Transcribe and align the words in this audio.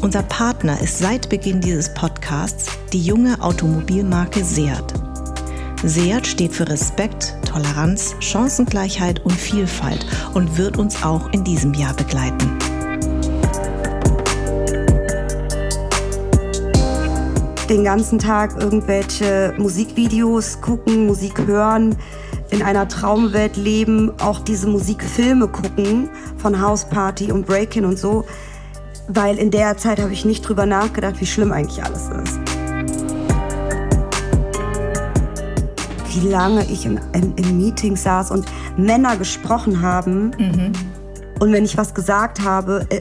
Unser 0.00 0.22
Partner 0.22 0.80
ist 0.80 0.98
seit 0.98 1.28
Beginn 1.28 1.60
dieses 1.60 1.92
Podcasts 1.92 2.70
die 2.92 3.02
junge 3.02 3.42
Automobilmarke 3.42 4.44
Seat. 4.44 4.94
Seat 5.82 6.24
steht 6.24 6.52
für 6.52 6.68
Respekt, 6.68 7.34
Toleranz, 7.44 8.14
Chancengleichheit 8.20 9.24
und 9.24 9.32
Vielfalt 9.32 10.06
und 10.34 10.56
wird 10.56 10.76
uns 10.76 11.02
auch 11.02 11.28
in 11.32 11.42
diesem 11.42 11.74
Jahr 11.74 11.94
begleiten. 11.94 12.56
Den 17.68 17.82
ganzen 17.82 18.20
Tag 18.20 18.56
irgendwelche 18.62 19.52
Musikvideos 19.58 20.60
gucken, 20.60 21.06
Musik 21.08 21.44
hören, 21.44 21.96
in 22.50 22.62
einer 22.62 22.86
Traumwelt 22.86 23.56
leben, 23.56 24.12
auch 24.20 24.38
diese 24.38 24.68
Musikfilme 24.68 25.48
gucken 25.48 26.08
von 26.36 26.60
House 26.60 26.88
Party 26.88 27.32
und 27.32 27.46
Breakin 27.46 27.84
und 27.84 27.98
so, 27.98 28.24
weil 29.08 29.38
in 29.38 29.50
der 29.50 29.76
Zeit 29.76 30.00
habe 30.00 30.12
ich 30.12 30.24
nicht 30.24 30.42
drüber 30.42 30.66
nachgedacht, 30.66 31.20
wie 31.20 31.26
schlimm 31.26 31.50
eigentlich 31.52 31.82
alles 31.82 32.08
ist. 32.08 32.38
Wie 36.12 36.28
lange 36.28 36.64
ich 36.64 36.84
in, 36.84 37.00
in, 37.14 37.34
in 37.36 37.56
Meetings 37.58 38.02
saß 38.02 38.30
und 38.30 38.46
Männer 38.76 39.16
gesprochen 39.16 39.82
haben 39.82 40.32
mhm. 40.38 40.72
und 41.40 41.52
wenn 41.52 41.64
ich 41.64 41.76
was 41.76 41.94
gesagt 41.94 42.42
habe, 42.42 42.86
äh, 42.90 43.00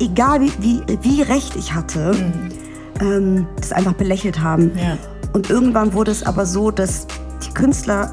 egal 0.00 0.40
wie, 0.40 0.52
wie, 0.58 0.82
wie 1.02 1.22
recht 1.22 1.56
ich 1.56 1.74
hatte, 1.74 2.12
mhm. 2.12 2.48
ähm, 3.00 3.46
das 3.56 3.72
einfach 3.72 3.94
belächelt 3.94 4.40
haben. 4.40 4.72
Ja. 4.76 4.96
Und 5.32 5.48
irgendwann 5.48 5.92
wurde 5.92 6.10
es 6.10 6.22
aber 6.24 6.44
so, 6.44 6.70
dass 6.70 7.06
die 7.46 7.54
Künstler 7.54 8.10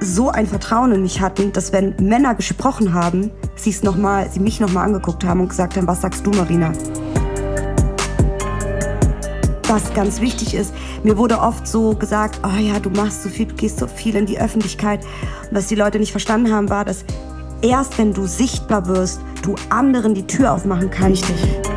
so 0.00 0.30
ein 0.30 0.46
Vertrauen 0.46 0.92
in 0.92 1.02
mich 1.02 1.20
hatten, 1.20 1.52
dass 1.52 1.72
wenn 1.72 1.94
Männer 2.00 2.34
gesprochen 2.34 2.92
haben, 2.92 3.30
sie 3.54 3.70
es 3.70 3.82
noch 3.82 3.96
mal, 3.96 4.30
sie 4.30 4.40
mich 4.40 4.60
nochmal 4.60 4.84
angeguckt 4.84 5.24
haben 5.24 5.40
und 5.40 5.48
gesagt 5.48 5.76
haben, 5.76 5.86
was 5.86 6.02
sagst 6.02 6.26
du, 6.26 6.30
Marina? 6.30 6.72
Was 9.68 9.92
ganz 9.94 10.20
wichtig 10.20 10.54
ist, 10.54 10.72
mir 11.02 11.18
wurde 11.18 11.40
oft 11.40 11.66
so 11.66 11.94
gesagt, 11.94 12.40
oh 12.44 12.58
ja, 12.58 12.78
du 12.78 12.90
machst 12.90 13.22
so 13.22 13.28
viel, 13.28 13.46
gehst 13.46 13.78
so 13.78 13.86
viel 13.86 14.14
in 14.14 14.26
die 14.26 14.38
Öffentlichkeit. 14.38 15.00
Und 15.50 15.56
was 15.56 15.66
die 15.66 15.74
Leute 15.74 15.98
nicht 15.98 16.12
verstanden 16.12 16.52
haben, 16.52 16.70
war, 16.70 16.84
dass 16.84 17.04
erst 17.62 17.98
wenn 17.98 18.12
du 18.12 18.26
sichtbar 18.26 18.86
wirst, 18.86 19.20
du 19.42 19.56
anderen 19.70 20.14
die 20.14 20.26
Tür 20.26 20.52
aufmachen 20.52 20.90
kannst. 20.90 21.28
Richtig. 21.28 21.75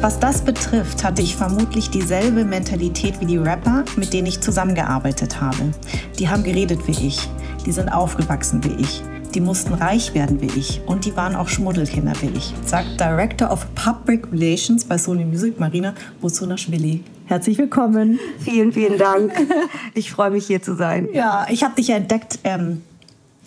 Was 0.00 0.20
das 0.20 0.42
betrifft, 0.42 1.02
hatte 1.02 1.22
ich 1.22 1.34
vermutlich 1.34 1.90
dieselbe 1.90 2.44
Mentalität 2.44 3.20
wie 3.20 3.26
die 3.26 3.36
Rapper, 3.36 3.84
mit 3.96 4.12
denen 4.12 4.28
ich 4.28 4.40
zusammengearbeitet 4.40 5.40
habe. 5.40 5.72
Die 6.20 6.28
haben 6.28 6.44
geredet 6.44 6.86
wie 6.86 7.08
ich, 7.08 7.28
die 7.66 7.72
sind 7.72 7.88
aufgewachsen 7.88 8.62
wie 8.62 8.80
ich, 8.80 9.02
die 9.34 9.40
mussten 9.40 9.74
reich 9.74 10.14
werden 10.14 10.40
wie 10.40 10.56
ich 10.56 10.80
und 10.86 11.04
die 11.04 11.16
waren 11.16 11.34
auch 11.34 11.48
Schmuddelkinder 11.48 12.12
wie 12.20 12.38
ich, 12.38 12.54
sagt 12.64 13.00
Director 13.00 13.50
of 13.50 13.66
Public 13.74 14.30
Relations 14.30 14.84
bei 14.84 14.96
Sony 14.98 15.24
Music 15.24 15.58
Marina 15.58 15.94
Bozunashvili. 16.20 17.02
Herzlich 17.26 17.58
willkommen. 17.58 18.20
Vielen, 18.38 18.72
vielen 18.72 18.98
Dank. 18.98 19.32
Ich 19.94 20.12
freue 20.12 20.30
mich 20.30 20.46
hier 20.46 20.62
zu 20.62 20.76
sein. 20.76 21.08
Ja, 21.12 21.46
ich 21.50 21.64
habe 21.64 21.74
dich 21.74 21.88
ja 21.88 21.96
entdeckt 21.96 22.38
ähm, 22.44 22.82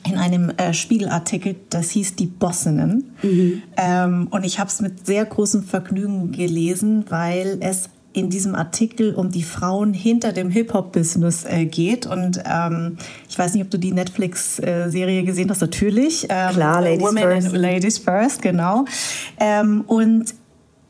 in 0.07 0.17
einem 0.17 0.49
äh, 0.51 0.73
Spiegelartikel, 0.73 1.55
das 1.69 1.91
hieß 1.91 2.15
Die 2.15 2.27
Bossinnen. 2.27 3.15
Mhm. 3.21 3.63
Ähm, 3.77 4.27
und 4.31 4.45
ich 4.45 4.59
habe 4.59 4.69
es 4.69 4.81
mit 4.81 5.05
sehr 5.05 5.25
großem 5.25 5.63
Vergnügen 5.63 6.31
gelesen, 6.31 7.05
weil 7.09 7.57
es 7.61 7.89
in 8.13 8.29
diesem 8.29 8.55
Artikel 8.55 9.15
um 9.15 9.31
die 9.31 9.43
Frauen 9.43 9.93
hinter 9.93 10.33
dem 10.33 10.49
Hip-Hop-Business 10.49 11.45
äh, 11.45 11.65
geht. 11.65 12.05
Und 12.05 12.41
ähm, 12.45 12.97
ich 13.29 13.39
weiß 13.39 13.53
nicht, 13.53 13.63
ob 13.63 13.69
du 13.69 13.77
die 13.77 13.93
Netflix-Serie 13.93 15.23
gesehen 15.23 15.49
hast, 15.49 15.61
natürlich. 15.61 16.27
Ähm, 16.29 16.53
Klar, 16.53 16.81
Ladies 16.81 17.01
Women 17.01 17.23
First. 17.23 17.51
Ladies 17.53 17.97
First, 17.99 18.41
genau. 18.41 18.85
Ähm, 19.39 19.81
und 19.87 20.33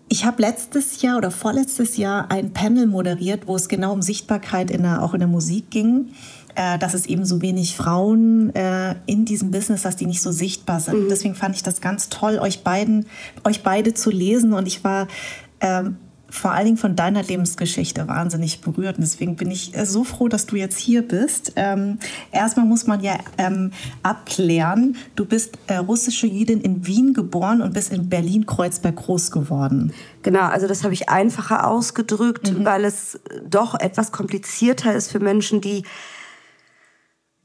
ich 0.10 0.26
habe 0.26 0.42
letztes 0.42 1.02
Jahr 1.02 1.18
oder 1.18 1.32
vorletztes 1.32 1.96
Jahr 1.96 2.30
ein 2.32 2.52
Panel 2.52 2.88
moderiert, 2.88 3.48
wo 3.48 3.56
es 3.56 3.70
genau 3.70 3.94
um 3.94 4.02
Sichtbarkeit 4.02 4.70
in 4.72 4.82
der, 4.82 5.04
auch 5.04 5.14
in 5.14 5.20
der 5.20 5.30
Musik 5.30 5.70
ging 5.70 6.10
äh, 6.56 6.78
dass 6.78 6.94
es 6.94 7.06
eben 7.06 7.26
so 7.26 7.42
wenig 7.42 7.76
Frauen 7.76 8.54
äh, 8.56 8.96
in 9.06 9.26
diesem 9.26 9.52
Business, 9.52 9.84
dass 9.84 9.96
die 9.96 10.06
nicht 10.06 10.22
so 10.22 10.32
sichtbar 10.32 10.80
sind. 10.80 11.06
Mhm. 11.06 11.10
Deswegen 11.10 11.36
fand 11.36 11.56
ich 11.56 11.64
das 11.64 11.82
ganz 11.82 12.10
toll, 12.10 12.40
euch 12.40 12.64
beiden, 12.64 13.06
euch 13.44 13.64
beide 13.64 13.94
zu 13.94 14.10
lesen 14.10 14.54
und 14.54 14.68
ich 14.68 14.84
war 14.84 15.08
ähm, 15.60 15.98
vor 16.32 16.52
allen 16.52 16.66
Dingen 16.66 16.78
von 16.78 16.96
deiner 16.96 17.22
Lebensgeschichte 17.22 18.08
wahnsinnig 18.08 18.62
berührt. 18.62 18.98
Und 18.98 19.02
deswegen 19.02 19.36
bin 19.36 19.52
ich 19.52 19.78
äh, 19.78 19.86
so 19.86 20.04
froh, 20.04 20.30
dass 20.30 20.46
du 20.46 20.56
jetzt 20.56 20.80
hier 20.80 21.02
bist. 21.02 21.54
Ähm, 21.58 22.00
erstmal 22.32 22.66
muss 22.66 22.88
man 22.88 23.02
ja 23.02 23.18
ähm, 23.38 23.72
abklären, 24.02 24.96
du 25.16 25.26
bist 25.26 25.58
äh, 25.68 25.76
russische 25.76 26.28
Jüdin 26.28 26.62
in 26.62 26.88
Wien 26.88 27.14
geboren 27.14 27.62
und 27.62 27.74
bist 27.74 27.92
in 27.92 28.10
Berlin-Kreuzberg 28.10 28.96
groß 28.96 29.32
geworden. 29.32 29.94
Genau, 30.24 30.44
also 30.48 30.68
das 30.68 30.84
habe 30.84 30.94
ich 30.94 31.10
einfacher 31.10 31.68
ausgedrückt, 31.68 32.52
mhm. 32.52 32.66
weil 32.66 32.86
es 32.86 33.20
doch 33.48 33.78
etwas 33.80 34.12
komplizierter 34.12 34.96
ist 34.96 35.12
für 35.12 35.20
Menschen, 35.20 35.60
die 35.60 35.84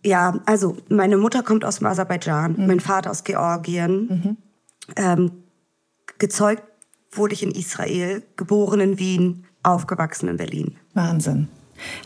ja, 0.06 0.40
also 0.46 0.76
meine 0.88 1.16
Mutter 1.16 1.42
kommt 1.42 1.64
aus 1.64 1.78
dem 1.78 1.86
Aserbaidschan, 1.86 2.54
mhm. 2.56 2.66
mein 2.66 2.80
Vater 2.80 3.10
aus 3.10 3.24
Georgien. 3.24 4.06
Mhm. 4.08 4.36
Ähm, 4.96 5.30
gezeugt 6.18 6.62
wurde 7.10 7.34
ich 7.34 7.42
in 7.42 7.50
Israel, 7.50 8.22
geboren 8.36 8.80
in 8.80 8.98
Wien, 8.98 9.44
aufgewachsen 9.62 10.28
in 10.28 10.36
Berlin. 10.36 10.76
Wahnsinn. 10.94 11.48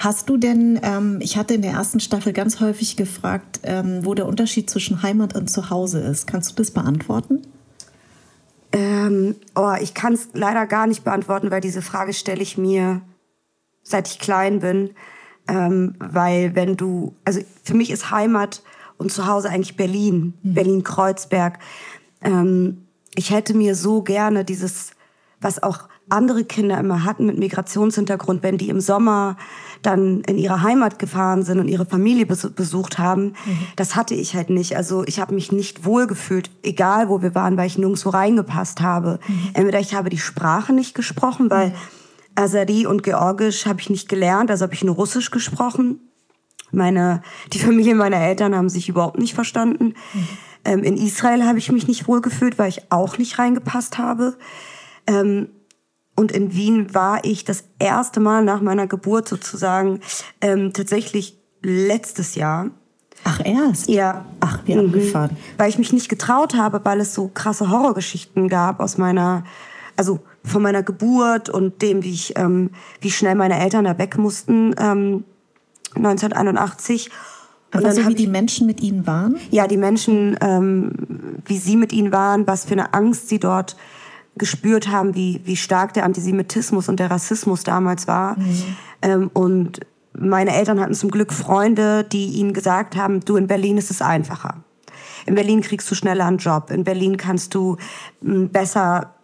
Hast 0.00 0.28
du 0.28 0.36
denn, 0.36 0.80
ähm, 0.82 1.18
ich 1.20 1.36
hatte 1.36 1.54
in 1.54 1.62
der 1.62 1.72
ersten 1.72 2.00
Staffel 2.00 2.32
ganz 2.32 2.60
häufig 2.60 2.96
gefragt, 2.96 3.60
ähm, 3.62 4.04
wo 4.04 4.14
der 4.14 4.26
Unterschied 4.26 4.68
zwischen 4.68 5.02
Heimat 5.02 5.36
und 5.36 5.48
Zuhause 5.48 6.00
ist. 6.00 6.26
Kannst 6.26 6.50
du 6.50 6.54
das 6.56 6.72
beantworten? 6.72 7.42
Ähm, 8.72 9.36
oh, 9.54 9.74
ich 9.80 9.94
kann 9.94 10.14
es 10.14 10.28
leider 10.32 10.66
gar 10.66 10.86
nicht 10.86 11.04
beantworten, 11.04 11.50
weil 11.50 11.60
diese 11.60 11.82
Frage 11.82 12.12
stelle 12.12 12.42
ich 12.42 12.56
mir, 12.56 13.02
seit 13.82 14.08
ich 14.08 14.18
klein 14.18 14.60
bin. 14.60 14.90
Ähm, 15.50 15.94
weil 15.98 16.54
wenn 16.54 16.76
du, 16.76 17.14
also 17.24 17.40
für 17.64 17.74
mich 17.74 17.90
ist 17.90 18.10
Heimat 18.10 18.62
und 19.00 19.10
Zuhause 19.10 19.48
eigentlich 19.48 19.76
Berlin, 19.76 20.34
mhm. 20.42 20.54
Berlin-Kreuzberg. 20.54 21.58
Ähm, 22.22 22.86
ich 23.14 23.30
hätte 23.30 23.54
mir 23.54 23.74
so 23.74 24.02
gerne 24.02 24.44
dieses, 24.44 24.90
was 25.40 25.62
auch 25.62 25.88
andere 26.08 26.44
Kinder 26.44 26.78
immer 26.78 27.04
hatten 27.04 27.26
mit 27.26 27.38
Migrationshintergrund, 27.38 28.42
wenn 28.42 28.58
die 28.58 28.68
im 28.68 28.80
Sommer 28.80 29.36
dann 29.82 30.20
in 30.22 30.36
ihre 30.36 30.62
Heimat 30.62 30.98
gefahren 30.98 31.42
sind 31.42 31.58
und 31.58 31.68
ihre 31.68 31.86
Familie 31.86 32.26
besucht 32.26 32.98
haben, 32.98 33.22
mhm. 33.46 33.58
das 33.76 33.96
hatte 33.96 34.14
ich 34.14 34.34
halt 34.34 34.50
nicht. 34.50 34.76
Also 34.76 35.04
ich 35.06 35.18
habe 35.18 35.34
mich 35.34 35.50
nicht 35.50 35.84
wohlgefühlt, 35.84 36.50
egal 36.62 37.08
wo 37.08 37.22
wir 37.22 37.34
waren, 37.34 37.56
weil 37.56 37.66
ich 37.66 37.78
nirgendwo 37.78 38.10
reingepasst 38.10 38.82
habe. 38.82 39.18
Mhm. 39.26 39.50
Entweder 39.54 39.80
ich 39.80 39.94
habe 39.94 40.10
die 40.10 40.18
Sprache 40.18 40.74
nicht 40.74 40.94
gesprochen, 40.94 41.48
weil 41.48 41.72
mhm 42.40 42.44
Asari 42.44 42.86
und 42.86 43.02
Georgisch 43.02 43.66
habe 43.66 43.80
ich 43.80 43.90
nicht 43.90 44.08
gelernt, 44.08 44.50
also 44.50 44.64
habe 44.64 44.74
ich 44.74 44.84
nur 44.84 44.94
Russisch 44.94 45.30
gesprochen. 45.30 46.00
Meine, 46.72 47.22
die 47.52 47.58
Familie 47.58 47.94
meiner 47.94 48.18
Eltern 48.18 48.54
haben 48.54 48.68
sich 48.68 48.88
überhaupt 48.88 49.18
nicht 49.18 49.34
verstanden. 49.34 49.94
Mhm. 50.12 50.28
Ähm, 50.64 50.82
in 50.84 50.96
Israel 50.96 51.44
habe 51.44 51.58
ich 51.58 51.72
mich 51.72 51.88
nicht 51.88 52.06
wohlgefühlt, 52.06 52.58
weil 52.58 52.68
ich 52.68 52.92
auch 52.92 53.18
nicht 53.18 53.38
reingepasst 53.38 53.98
habe. 53.98 54.36
Ähm, 55.06 55.48
und 56.16 56.32
in 56.32 56.54
Wien 56.54 56.94
war 56.94 57.24
ich 57.24 57.44
das 57.44 57.64
erste 57.78 58.20
Mal 58.20 58.44
nach 58.44 58.60
meiner 58.60 58.86
Geburt 58.86 59.26
sozusagen 59.26 60.00
ähm, 60.40 60.72
tatsächlich 60.72 61.38
letztes 61.62 62.34
Jahr. 62.34 62.70
Ach, 63.24 63.40
erst? 63.44 63.88
Ja. 63.88 64.26
Ach, 64.40 64.60
wie 64.64 64.74
mhm. 64.74 64.86
abgefahren. 64.86 65.36
Weil 65.56 65.70
ich 65.70 65.78
mich 65.78 65.92
nicht 65.92 66.08
getraut 66.08 66.54
habe, 66.54 66.80
weil 66.84 67.00
es 67.00 67.14
so 67.14 67.28
krasse 67.28 67.70
Horrorgeschichten 67.70 68.48
gab 68.48 68.80
aus 68.80 68.98
meiner, 68.98 69.44
also 69.96 70.20
von 70.44 70.62
meiner 70.62 70.82
Geburt 70.82 71.48
und 71.48 71.82
dem, 71.82 72.02
wie 72.02 72.12
ich, 72.12 72.34
ähm, 72.36 72.70
wie 73.00 73.10
schnell 73.10 73.34
meine 73.34 73.58
Eltern 73.60 73.84
da 73.84 73.98
weg 73.98 74.16
mussten, 74.18 74.74
ähm, 74.78 75.24
1981. 75.94 77.10
Und 77.72 77.84
also 77.84 78.06
wie 78.08 78.14
die 78.14 78.26
Menschen 78.26 78.66
mit 78.66 78.80
ihnen 78.80 79.06
waren? 79.06 79.36
Ja, 79.50 79.66
die 79.66 79.76
Menschen, 79.76 80.36
ähm, 80.40 80.92
wie 81.44 81.58
sie 81.58 81.76
mit 81.76 81.92
ihnen 81.92 82.12
waren, 82.12 82.46
was 82.46 82.64
für 82.64 82.72
eine 82.72 82.94
Angst 82.94 83.28
sie 83.28 83.38
dort 83.38 83.76
gespürt 84.36 84.88
haben, 84.88 85.14
wie, 85.14 85.40
wie 85.44 85.56
stark 85.56 85.94
der 85.94 86.04
Antisemitismus 86.04 86.88
und 86.88 86.98
der 86.98 87.10
Rassismus 87.10 87.62
damals 87.62 88.08
war. 88.08 88.38
Mhm. 88.38 88.76
Ähm, 89.02 89.30
und 89.34 89.80
meine 90.12 90.54
Eltern 90.54 90.80
hatten 90.80 90.94
zum 90.94 91.10
Glück 91.10 91.32
Freunde, 91.32 92.04
die 92.04 92.26
ihnen 92.26 92.52
gesagt 92.52 92.96
haben, 92.96 93.20
du 93.20 93.36
in 93.36 93.46
Berlin 93.46 93.78
ist 93.78 93.90
es 93.90 94.02
einfacher. 94.02 94.56
In 95.26 95.34
Berlin 95.34 95.60
kriegst 95.60 95.90
du 95.90 95.94
schneller 95.94 96.26
einen 96.26 96.38
Job. 96.38 96.70
In 96.70 96.84
Berlin 96.84 97.16
kannst 97.16 97.54
du 97.54 97.76
besser 98.20 99.14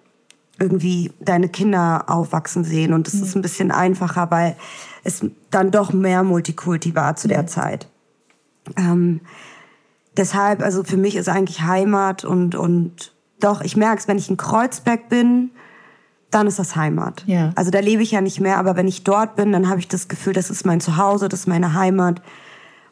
irgendwie 0.58 1.12
deine 1.20 1.48
Kinder 1.48 2.04
aufwachsen 2.08 2.64
sehen. 2.64 2.92
Und 2.92 3.06
das 3.06 3.14
mhm. 3.14 3.22
ist 3.22 3.34
ein 3.36 3.42
bisschen 3.42 3.70
einfacher, 3.70 4.30
weil 4.30 4.56
es 5.04 5.24
dann 5.50 5.70
doch 5.70 5.92
mehr 5.92 6.22
Multikulti 6.22 6.94
war 6.94 7.16
zu 7.16 7.28
der 7.28 7.42
mhm. 7.42 7.48
Zeit. 7.48 7.88
Ähm, 8.76 9.20
deshalb, 10.16 10.62
also 10.62 10.82
für 10.82 10.96
mich 10.96 11.16
ist 11.16 11.28
eigentlich 11.28 11.62
Heimat 11.62 12.24
und, 12.24 12.54
und 12.54 13.12
doch, 13.40 13.60
ich 13.60 13.76
merke 13.76 13.98
es, 13.98 14.08
wenn 14.08 14.18
ich 14.18 14.30
in 14.30 14.36
Kreuzberg 14.36 15.08
bin, 15.08 15.50
dann 16.30 16.46
ist 16.46 16.58
das 16.58 16.74
Heimat. 16.74 17.22
Ja. 17.26 17.52
Also 17.54 17.70
da 17.70 17.78
lebe 17.78 18.02
ich 18.02 18.10
ja 18.10 18.20
nicht 18.20 18.40
mehr, 18.40 18.58
aber 18.58 18.76
wenn 18.76 18.88
ich 18.88 19.04
dort 19.04 19.36
bin, 19.36 19.52
dann 19.52 19.68
habe 19.68 19.78
ich 19.78 19.88
das 19.88 20.08
Gefühl, 20.08 20.32
das 20.32 20.50
ist 20.50 20.66
mein 20.66 20.80
Zuhause, 20.80 21.28
das 21.28 21.40
ist 21.40 21.46
meine 21.46 21.74
Heimat. 21.74 22.20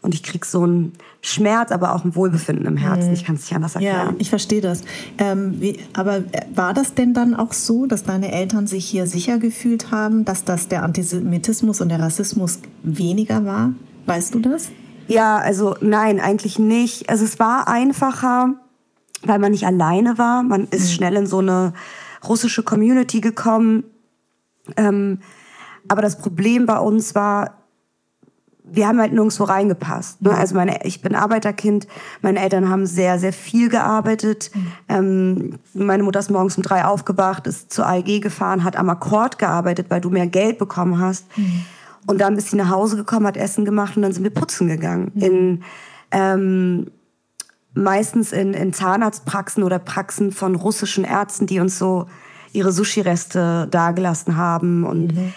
Und 0.04 0.12
ich 0.14 0.22
krieg 0.22 0.44
so 0.44 0.64
einen 0.64 0.92
Schmerz, 1.22 1.72
aber 1.72 1.94
auch 1.94 2.04
ein 2.04 2.14
Wohlbefinden 2.14 2.66
im 2.66 2.76
Herzen. 2.76 3.08
Mhm. 3.08 3.14
Ich 3.14 3.24
kann 3.24 3.36
es 3.36 3.40
nicht 3.40 3.54
anders 3.54 3.74
erklären. 3.74 4.08
Ja, 4.08 4.14
ich 4.18 4.28
verstehe 4.28 4.60
das. 4.60 4.82
Ähm, 5.16 5.62
wie, 5.62 5.78
aber 5.94 6.24
war 6.54 6.74
das 6.74 6.92
denn 6.92 7.14
dann 7.14 7.34
auch 7.34 7.54
so, 7.54 7.86
dass 7.86 8.04
deine 8.04 8.30
Eltern 8.30 8.66
sich 8.66 8.84
hier 8.84 9.06
sicher 9.06 9.38
gefühlt 9.38 9.90
haben, 9.90 10.26
dass 10.26 10.44
das 10.44 10.68
der 10.68 10.82
Antisemitismus 10.82 11.80
und 11.80 11.88
der 11.88 12.00
Rassismus 12.00 12.58
weniger 12.82 13.46
war? 13.46 13.72
Weißt 14.04 14.34
du 14.34 14.40
das? 14.40 14.68
Ja, 15.08 15.38
also 15.38 15.74
nein, 15.80 16.20
eigentlich 16.20 16.58
nicht. 16.58 17.08
Also 17.08 17.24
es 17.24 17.38
war 17.38 17.66
einfacher, 17.66 18.56
weil 19.22 19.38
man 19.38 19.52
nicht 19.52 19.64
alleine 19.64 20.18
war. 20.18 20.42
Man 20.42 20.68
ist 20.68 20.90
mhm. 20.90 20.94
schnell 20.96 21.14
in 21.16 21.26
so 21.26 21.38
eine 21.38 21.72
russische 22.28 22.62
Community 22.62 23.22
gekommen. 23.22 23.84
Ähm, 24.76 25.20
aber 25.88 26.02
das 26.02 26.18
Problem 26.18 26.66
bei 26.66 26.78
uns 26.78 27.14
war, 27.14 27.63
wir 28.64 28.88
haben 28.88 28.98
halt 28.98 29.12
nirgendwo 29.12 29.44
reingepasst. 29.44 30.22
Ne? 30.22 30.34
Also 30.34 30.54
meine, 30.54 30.84
ich 30.84 31.02
bin 31.02 31.14
Arbeiterkind, 31.14 31.86
meine 32.22 32.40
Eltern 32.40 32.70
haben 32.70 32.86
sehr, 32.86 33.18
sehr 33.18 33.32
viel 33.32 33.68
gearbeitet. 33.68 34.50
Mhm. 34.54 34.72
Ähm, 34.88 35.58
meine 35.74 36.02
Mutter 36.02 36.18
ist 36.18 36.30
morgens 36.30 36.56
um 36.56 36.62
drei 36.62 36.84
aufgewacht, 36.84 37.46
ist 37.46 37.72
zur 37.72 37.86
AEG 37.86 38.22
gefahren, 38.22 38.64
hat 38.64 38.76
am 38.76 38.88
Akkord 38.88 39.38
gearbeitet, 39.38 39.86
weil 39.90 40.00
du 40.00 40.08
mehr 40.08 40.26
Geld 40.26 40.58
bekommen 40.58 40.98
hast. 40.98 41.26
Mhm. 41.36 41.64
Und 42.06 42.20
dann 42.20 42.36
ist 42.36 42.50
sie 42.50 42.56
nach 42.56 42.70
Hause 42.70 42.96
gekommen, 42.96 43.26
hat 43.26 43.36
Essen 43.36 43.64
gemacht 43.64 43.96
und 43.96 44.02
dann 44.02 44.12
sind 44.12 44.24
wir 44.24 44.30
putzen 44.30 44.68
gegangen. 44.68 45.12
Mhm. 45.14 45.22
In, 45.22 45.62
ähm, 46.10 46.90
meistens 47.74 48.32
in, 48.32 48.54
in 48.54 48.72
Zahnarztpraxen 48.72 49.62
oder 49.62 49.78
Praxen 49.78 50.32
von 50.32 50.54
russischen 50.54 51.04
Ärzten, 51.04 51.46
die 51.46 51.60
uns 51.60 51.78
so 51.78 52.06
ihre 52.52 52.72
Sushi-Reste 52.72 53.68
dagelassen 53.70 54.36
haben. 54.36 54.84
Und 54.84 55.14
mhm. 55.14 55.34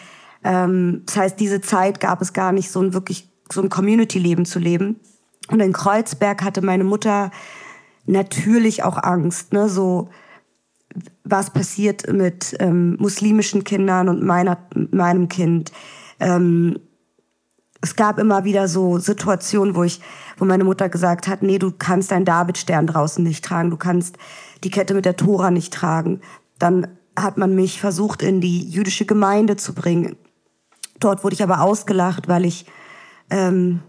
Ähm, 0.47 1.01
das 1.05 1.17
heißt, 1.17 1.39
diese 1.41 1.59
Zeit 1.59 1.99
gab 1.99 2.21
es 2.21 2.31
gar 2.31 2.53
nicht, 2.53 2.71
so 2.71 2.81
ein 2.81 2.93
wirklich 2.93 3.29
so 3.51 3.61
ein 3.61 3.69
Community-Leben 3.69 4.45
zu 4.45 4.59
leben. 4.59 4.97
Und 5.49 5.59
in 5.59 5.73
Kreuzberg 5.73 6.41
hatte 6.41 6.61
meine 6.61 6.85
Mutter 6.85 7.31
natürlich 8.05 8.83
auch 8.83 8.97
Angst, 9.03 9.51
ne? 9.51 9.67
so 9.67 10.09
was 11.25 11.51
passiert 11.51 12.11
mit 12.11 12.55
ähm, 12.59 12.95
muslimischen 12.97 13.65
Kindern 13.65 14.07
und 14.07 14.23
meiner, 14.23 14.57
meinem 14.91 15.27
Kind. 15.27 15.73
Ähm, 16.19 16.79
es 17.81 17.95
gab 17.95 18.17
immer 18.17 18.45
wieder 18.45 18.69
so 18.69 18.97
Situationen, 18.97 19.75
wo 19.75 19.83
ich, 19.83 19.99
wo 20.37 20.45
meine 20.45 20.63
Mutter 20.63 20.87
gesagt 20.87 21.27
hat, 21.27 21.43
nee, 21.43 21.59
du 21.59 21.71
kannst 21.77 22.11
deinen 22.11 22.25
Davidstern 22.25 22.87
draußen 22.87 23.23
nicht 23.23 23.43
tragen, 23.43 23.69
du 23.69 23.77
kannst 23.77 24.17
die 24.63 24.71
Kette 24.71 24.93
mit 24.93 25.05
der 25.05 25.17
Tora 25.17 25.51
nicht 25.51 25.73
tragen. 25.73 26.21
Dann 26.57 26.87
hat 27.17 27.37
man 27.37 27.53
mich 27.53 27.79
versucht, 27.79 28.23
in 28.23 28.41
die 28.41 28.67
jüdische 28.67 29.05
Gemeinde 29.05 29.57
zu 29.57 29.73
bringen. 29.73 30.15
Dort 30.99 31.23
wurde 31.23 31.35
ich 31.35 31.43
aber 31.43 31.61
ausgelacht, 31.61 32.27
weil 32.27 32.45
ich, 32.45 32.65
ähm, 33.29 33.81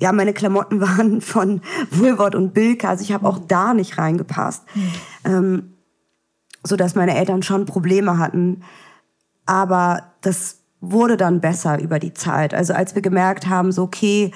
ja, 0.00 0.12
meine 0.12 0.34
Klamotten 0.34 0.80
waren 0.82 1.20
von 1.20 1.60
Woolworth 1.90 2.34
und 2.34 2.54
Bilka, 2.54 2.90
also 2.90 3.02
ich 3.02 3.12
habe 3.12 3.28
auch 3.28 3.38
da 3.38 3.74
nicht 3.74 3.98
reingepasst. 3.98 4.64
Mhm. 4.74 4.92
Ähm, 5.24 5.74
so 6.66 6.76
dass 6.76 6.94
meine 6.94 7.14
Eltern 7.14 7.42
schon 7.42 7.66
Probleme 7.66 8.18
hatten. 8.18 8.62
Aber 9.46 10.14
das 10.22 10.60
wurde 10.80 11.16
dann 11.16 11.40
besser 11.40 11.80
über 11.80 11.98
die 11.98 12.14
Zeit. 12.14 12.54
Also 12.54 12.72
als 12.72 12.94
wir 12.94 13.02
gemerkt 13.02 13.46
haben, 13.46 13.70
so 13.70 13.82
okay, 13.82 14.32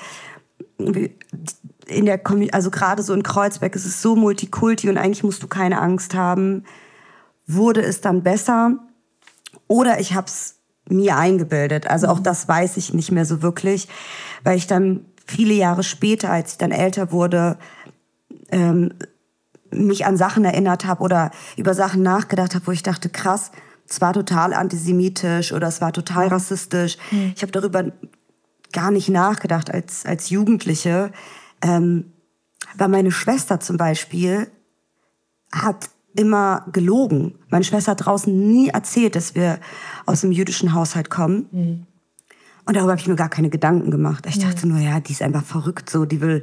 in 0.79 2.06
der 2.06 2.20
also 2.53 2.70
gerade 2.70 3.03
so 3.03 3.15
in 3.15 3.23
Kreuzberg 3.23 3.75
ist 3.75 3.87
es 3.87 4.03
so 4.03 4.15
multikulti 4.15 4.88
und 4.88 4.99
eigentlich 4.99 5.25
musst 5.25 5.43
du 5.43 5.49
keine 5.49 5.81
Angst 5.81 6.15
haben, 6.15 6.65
wurde 7.47 7.82
es 7.82 8.00
dann 8.00 8.23
besser 8.23 8.79
oder 9.67 9.99
ich 10.00 10.15
habe 10.15 10.26
es 10.26 10.57
mir 10.88 11.17
eingebildet. 11.17 11.87
Also 11.87 12.08
auch 12.08 12.19
mhm. 12.19 12.25
das 12.25 12.49
weiß 12.49 12.76
ich 12.76 12.94
nicht 12.94 13.12
mehr 13.12 13.25
so 13.25 13.43
wirklich, 13.43 13.88
weil 14.44 14.56
ich 14.56 14.67
dann 14.67 15.05
viele 15.26 15.55
Jahre 15.55 15.82
später, 15.82 16.31
als 16.31 16.52
ich 16.52 16.58
dann 16.58 16.70
älter 16.70 17.12
wurde, 17.12 17.58
ähm, 18.50 18.94
mich 19.70 20.06
an 20.06 20.17
Sachen 20.17 20.44
erinnert 20.44 20.87
habe 20.87 21.02
oder 21.02 21.31
über 21.56 21.75
Sachen 21.75 22.02
nachgedacht 22.02 22.55
habe, 22.55 22.67
wo 22.67 22.70
ich 22.70 22.82
dachte, 22.82 23.11
krass, 23.11 23.50
es 23.87 24.00
war 24.00 24.12
total 24.12 24.55
antisemitisch 24.55 25.52
oder 25.52 25.69
es 25.69 25.81
war 25.81 25.93
total 25.93 26.29
rassistisch. 26.29 26.96
Mhm. 27.11 27.32
Ich 27.37 27.43
habe 27.43 27.52
darüber 27.52 27.84
gar 28.73 28.91
nicht 28.91 29.08
nachgedacht 29.08 29.70
als, 29.70 30.05
als 30.05 30.31
Jugendliche. 30.31 31.11
Ähm, 31.62 32.12
weil 32.76 32.88
meine 32.88 33.11
Schwester 33.11 33.61
zum 33.61 33.76
Beispiel 33.76 34.50
hat 35.52 35.88
immer 36.14 36.64
gelogen. 36.72 37.34
Meine 37.50 37.64
Schwester 37.64 37.93
hat 37.93 38.06
draußen 38.06 38.32
nie 38.50 38.69
erzählt, 38.69 39.14
dass 39.16 39.34
wir 39.34 39.58
aus 40.06 40.25
einem 40.25 40.32
jüdischen 40.32 40.75
Haushalt 40.75 41.10
kommen. 41.10 41.46
Mhm. 41.52 41.87
Und 42.64 42.76
darüber 42.76 42.93
habe 42.93 43.00
ich 43.00 43.08
mir 43.08 43.16
gar 43.16 43.31
keine 43.31 43.49
Gedanken 43.49 43.90
gemacht. 43.90 44.26
Ich 44.28 44.38
dachte 44.38 44.66
mhm. 44.66 44.75
nur, 44.75 44.82
ja, 44.82 45.00
die 45.00 45.12
ist 45.12 45.22
einfach 45.22 45.43
verrückt 45.43 45.88
so. 45.88 46.05
Die 46.05 46.20
will, 46.20 46.43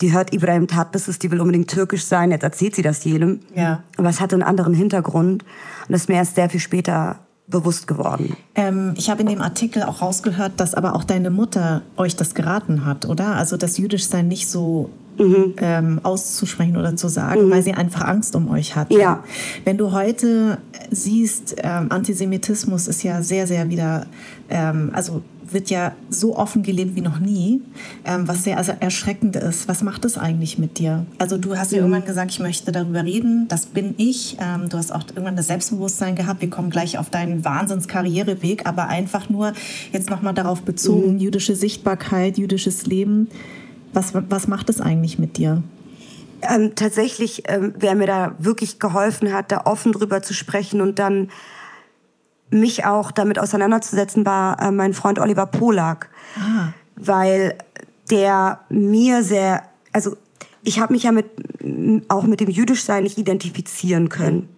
die 0.00 0.12
hört 0.12 0.32
Ibrahim 0.32 0.68
Tatbisses, 0.68 1.18
die 1.18 1.30
will 1.30 1.40
unbedingt 1.40 1.68
türkisch 1.68 2.04
sein. 2.04 2.30
Jetzt 2.30 2.44
erzählt 2.44 2.74
sie 2.74 2.82
das 2.82 3.04
jedem. 3.04 3.40
Ja. 3.54 3.82
Aber 3.98 4.08
es 4.08 4.20
hatte 4.20 4.36
einen 4.36 4.42
anderen 4.42 4.72
Hintergrund. 4.72 5.42
Und 5.42 5.92
das 5.92 6.02
ist 6.02 6.08
mir 6.08 6.14
erst 6.14 6.34
sehr 6.34 6.48
viel 6.48 6.60
später 6.60 7.18
bewusst 7.46 7.86
geworden. 7.86 8.36
Ähm, 8.54 8.94
ich 8.96 9.10
habe 9.10 9.20
in 9.20 9.28
dem 9.28 9.40
Artikel 9.40 9.82
auch 9.82 10.02
rausgehört, 10.02 10.52
dass 10.56 10.74
aber 10.74 10.94
auch 10.94 11.04
deine 11.04 11.30
Mutter 11.30 11.82
euch 11.96 12.16
das 12.16 12.34
geraten 12.34 12.84
hat, 12.84 13.04
oder? 13.04 13.36
Also 13.36 13.56
das 13.56 13.78
Jüdischsein 13.78 14.28
nicht 14.28 14.48
so 14.48 14.90
mhm. 15.18 15.54
ähm, 15.58 16.00
auszusprechen 16.02 16.76
oder 16.76 16.96
zu 16.96 17.08
sagen, 17.08 17.46
mhm. 17.46 17.50
weil 17.50 17.62
sie 17.62 17.74
einfach 17.74 18.02
Angst 18.02 18.36
um 18.36 18.48
euch 18.50 18.76
hat. 18.76 18.92
Ja. 18.92 19.24
Wenn 19.64 19.78
du 19.78 19.92
heute 19.92 20.58
siehst, 20.90 21.56
ähm, 21.62 21.90
Antisemitismus 21.90 22.88
ist 22.88 23.02
ja 23.02 23.22
sehr, 23.22 23.46
sehr 23.46 23.68
wieder, 23.68 24.06
ähm, 24.48 24.90
also 24.92 25.22
wird 25.52 25.70
ja 25.70 25.92
so 26.10 26.36
offen 26.36 26.62
gelebt 26.62 26.96
wie 26.96 27.00
noch 27.00 27.18
nie, 27.18 27.62
ähm, 28.04 28.26
was 28.26 28.44
sehr 28.44 28.58
also 28.58 28.72
erschreckend 28.78 29.36
ist. 29.36 29.68
Was 29.68 29.82
macht 29.82 30.04
es 30.04 30.18
eigentlich 30.18 30.58
mit 30.58 30.78
dir? 30.78 31.06
Also 31.18 31.38
du 31.38 31.56
hast 31.56 31.72
ja 31.72 31.78
mhm. 31.78 31.84
irgendwann 31.84 32.06
gesagt, 32.06 32.30
ich 32.32 32.40
möchte 32.40 32.72
darüber 32.72 33.04
reden, 33.04 33.46
das 33.48 33.66
bin 33.66 33.94
ich. 33.96 34.36
Ähm, 34.40 34.68
du 34.68 34.76
hast 34.76 34.92
auch 34.92 35.04
irgendwann 35.08 35.36
das 35.36 35.46
Selbstbewusstsein 35.46 36.16
gehabt, 36.16 36.40
wir 36.40 36.50
kommen 36.50 36.70
gleich 36.70 36.98
auf 36.98 37.10
deinen 37.10 37.44
Wahnsinnskarriereweg, 37.44 38.66
aber 38.66 38.88
einfach 38.88 39.28
nur 39.28 39.52
jetzt 39.92 40.10
nochmal 40.10 40.34
darauf 40.34 40.62
bezogen, 40.62 41.14
mhm. 41.14 41.18
jüdische 41.18 41.54
Sichtbarkeit, 41.54 42.38
jüdisches 42.38 42.86
Leben. 42.86 43.28
Was, 43.96 44.12
was 44.12 44.46
macht 44.46 44.68
es 44.68 44.82
eigentlich 44.82 45.18
mit 45.18 45.38
dir? 45.38 45.62
Ähm, 46.42 46.74
tatsächlich, 46.74 47.44
ähm, 47.46 47.72
wer 47.78 47.94
mir 47.94 48.06
da 48.06 48.34
wirklich 48.38 48.78
geholfen 48.78 49.32
hat, 49.32 49.50
da 49.50 49.62
offen 49.64 49.92
drüber 49.92 50.22
zu 50.22 50.34
sprechen 50.34 50.82
und 50.82 50.98
dann 50.98 51.30
mich 52.50 52.84
auch 52.84 53.10
damit 53.10 53.38
auseinanderzusetzen, 53.38 54.26
war 54.26 54.60
äh, 54.60 54.70
mein 54.70 54.92
Freund 54.92 55.18
Oliver 55.18 55.46
Polak. 55.46 56.10
Ah. 56.38 56.74
Weil 56.94 57.56
der 58.10 58.60
mir 58.68 59.22
sehr, 59.22 59.62
also 59.94 60.14
ich 60.62 60.78
habe 60.78 60.92
mich 60.92 61.04
ja 61.04 61.12
mit, 61.12 61.30
auch 62.08 62.24
mit 62.24 62.40
dem 62.40 62.50
Jüdischsein 62.50 63.02
nicht 63.02 63.16
identifizieren 63.16 64.10
können. 64.10 64.50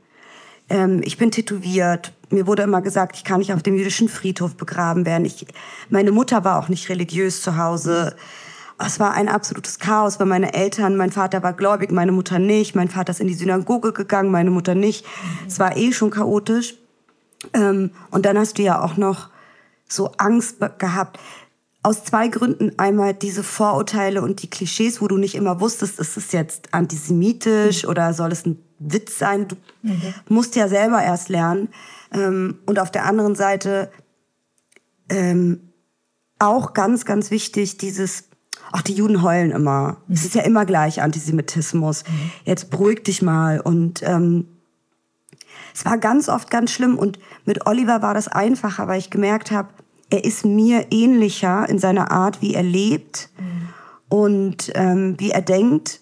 Ähm, 0.68 1.00
ich 1.04 1.16
bin 1.16 1.30
tätowiert. 1.30 2.12
Mir 2.30 2.48
wurde 2.48 2.64
immer 2.64 2.82
gesagt, 2.82 3.14
ich 3.14 3.22
kann 3.22 3.38
nicht 3.38 3.52
auf 3.52 3.62
dem 3.62 3.76
jüdischen 3.76 4.08
Friedhof 4.08 4.56
begraben 4.56 5.06
werden. 5.06 5.24
Ich, 5.24 5.46
meine 5.90 6.10
Mutter 6.10 6.42
war 6.42 6.58
auch 6.58 6.68
nicht 6.68 6.88
religiös 6.88 7.40
zu 7.40 7.56
Hause. 7.56 8.16
Es 8.84 9.00
war 9.00 9.12
ein 9.12 9.28
absolutes 9.28 9.78
Chaos, 9.78 10.20
weil 10.20 10.26
meine 10.26 10.54
Eltern, 10.54 10.96
mein 10.96 11.10
Vater 11.10 11.42
war 11.42 11.52
gläubig, 11.52 11.90
meine 11.90 12.12
Mutter 12.12 12.38
nicht. 12.38 12.76
Mein 12.76 12.88
Vater 12.88 13.10
ist 13.10 13.20
in 13.20 13.26
die 13.26 13.34
Synagoge 13.34 13.92
gegangen, 13.92 14.30
meine 14.30 14.50
Mutter 14.50 14.74
nicht. 14.74 15.04
Es 15.46 15.58
war 15.58 15.76
eh 15.76 15.92
schon 15.92 16.10
chaotisch. 16.10 16.76
Ähm, 17.54 17.90
und 18.10 18.24
dann 18.24 18.38
hast 18.38 18.58
du 18.58 18.62
ja 18.62 18.80
auch 18.80 18.96
noch 18.96 19.30
so 19.88 20.12
Angst 20.18 20.58
gehabt. 20.78 21.18
Aus 21.82 22.04
zwei 22.04 22.28
Gründen. 22.28 22.72
Einmal 22.78 23.14
diese 23.14 23.42
Vorurteile 23.42 24.22
und 24.22 24.42
die 24.42 24.50
Klischees, 24.50 25.00
wo 25.00 25.08
du 25.08 25.16
nicht 25.16 25.34
immer 25.34 25.60
wusstest, 25.60 25.98
ist 25.98 26.16
es 26.16 26.32
jetzt 26.32 26.72
antisemitisch 26.72 27.82
mhm. 27.82 27.90
oder 27.90 28.12
soll 28.12 28.30
es 28.30 28.46
ein 28.46 28.62
Witz 28.78 29.18
sein? 29.18 29.48
Du 29.48 29.56
mhm. 29.82 30.14
musst 30.28 30.54
ja 30.54 30.68
selber 30.68 31.02
erst 31.02 31.28
lernen. 31.28 31.68
Ähm, 32.12 32.58
und 32.66 32.78
auf 32.78 32.92
der 32.92 33.06
anderen 33.06 33.34
Seite 33.34 33.90
ähm, 35.08 35.72
auch 36.38 36.74
ganz, 36.74 37.04
ganz 37.04 37.30
wichtig, 37.30 37.78
dieses, 37.78 38.27
ach, 38.72 38.82
die 38.82 38.94
Juden 38.94 39.22
heulen 39.22 39.50
immer. 39.50 39.98
Mhm. 40.06 40.14
Es 40.14 40.24
ist 40.24 40.34
ja 40.34 40.42
immer 40.42 40.64
gleich 40.66 41.02
Antisemitismus. 41.02 42.04
Mhm. 42.04 42.30
Jetzt 42.44 42.70
beruhig 42.70 43.02
dich 43.04 43.22
mal 43.22 43.60
und 43.60 44.02
ähm, 44.02 44.46
es 45.74 45.84
war 45.84 45.98
ganz 45.98 46.28
oft 46.28 46.50
ganz 46.50 46.72
schlimm 46.72 46.98
und 46.98 47.18
mit 47.44 47.66
Oliver 47.66 48.02
war 48.02 48.14
das 48.14 48.28
einfacher, 48.28 48.88
weil 48.88 48.98
ich 48.98 49.10
gemerkt 49.10 49.50
habe, 49.50 49.68
er 50.10 50.24
ist 50.24 50.44
mir 50.44 50.86
ähnlicher 50.90 51.68
in 51.68 51.78
seiner 51.78 52.10
Art, 52.10 52.40
wie 52.40 52.54
er 52.54 52.62
lebt 52.62 53.30
mhm. 53.38 53.68
und 54.08 54.72
ähm, 54.74 55.14
wie 55.18 55.30
er 55.30 55.42
denkt. 55.42 56.00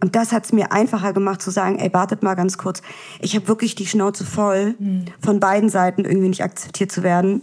Und 0.00 0.14
das 0.14 0.32
hat 0.32 0.44
es 0.44 0.52
mir 0.52 0.72
einfacher 0.72 1.12
gemacht 1.12 1.42
zu 1.42 1.50
sagen, 1.50 1.78
ey, 1.78 1.92
wartet 1.92 2.22
mal 2.22 2.34
ganz 2.34 2.56
kurz. 2.56 2.82
Ich 3.20 3.34
habe 3.34 3.48
wirklich 3.48 3.74
die 3.74 3.86
Schnauze 3.86 4.24
voll, 4.24 4.76
mhm. 4.78 5.06
von 5.20 5.40
beiden 5.40 5.68
Seiten 5.68 6.04
irgendwie 6.04 6.28
nicht 6.28 6.44
akzeptiert 6.44 6.92
zu 6.92 7.02
werden. 7.02 7.42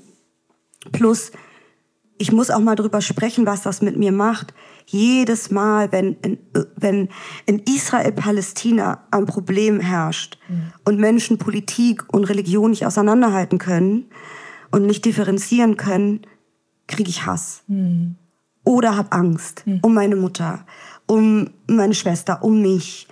Plus, 0.92 1.32
ich 2.18 2.32
muss 2.32 2.50
auch 2.50 2.60
mal 2.60 2.76
drüber 2.76 3.02
sprechen, 3.02 3.46
was 3.46 3.64
das 3.64 3.82
mit 3.82 3.98
mir 3.98 4.12
macht. 4.12 4.54
Jedes 4.86 5.52
Mal, 5.52 5.92
wenn 5.92 6.14
in, 6.22 6.38
wenn 6.76 7.10
in 7.46 7.60
Israel-Palästina 7.60 9.04
ein 9.12 9.26
Problem 9.26 9.80
herrscht 9.80 10.38
mhm. 10.48 10.74
und 10.86 11.00
Menschen 11.00 11.38
Politik 11.38 12.14
und 12.14 12.26
Religion 12.26 12.70
nicht 12.70 12.86
auseinanderhalten 12.86 13.58
können 13.58 14.06
und 14.72 14.86
nicht 14.86 15.04
differenzieren 15.04 15.76
können, 15.76 16.22
kriege 16.88 17.10
ich 17.10 17.26
Hass. 17.26 17.64
Mhm. 17.68 18.16
Oder 18.64 18.96
habe 18.96 19.12
Angst 19.12 19.64
mhm. 19.66 19.80
um 19.82 19.94
meine 19.94 20.16
Mutter, 20.16 20.66
um 21.08 21.50
meine 21.68 21.96
Schwester, 21.96 22.44
um 22.44 22.62
mich. 22.62 23.08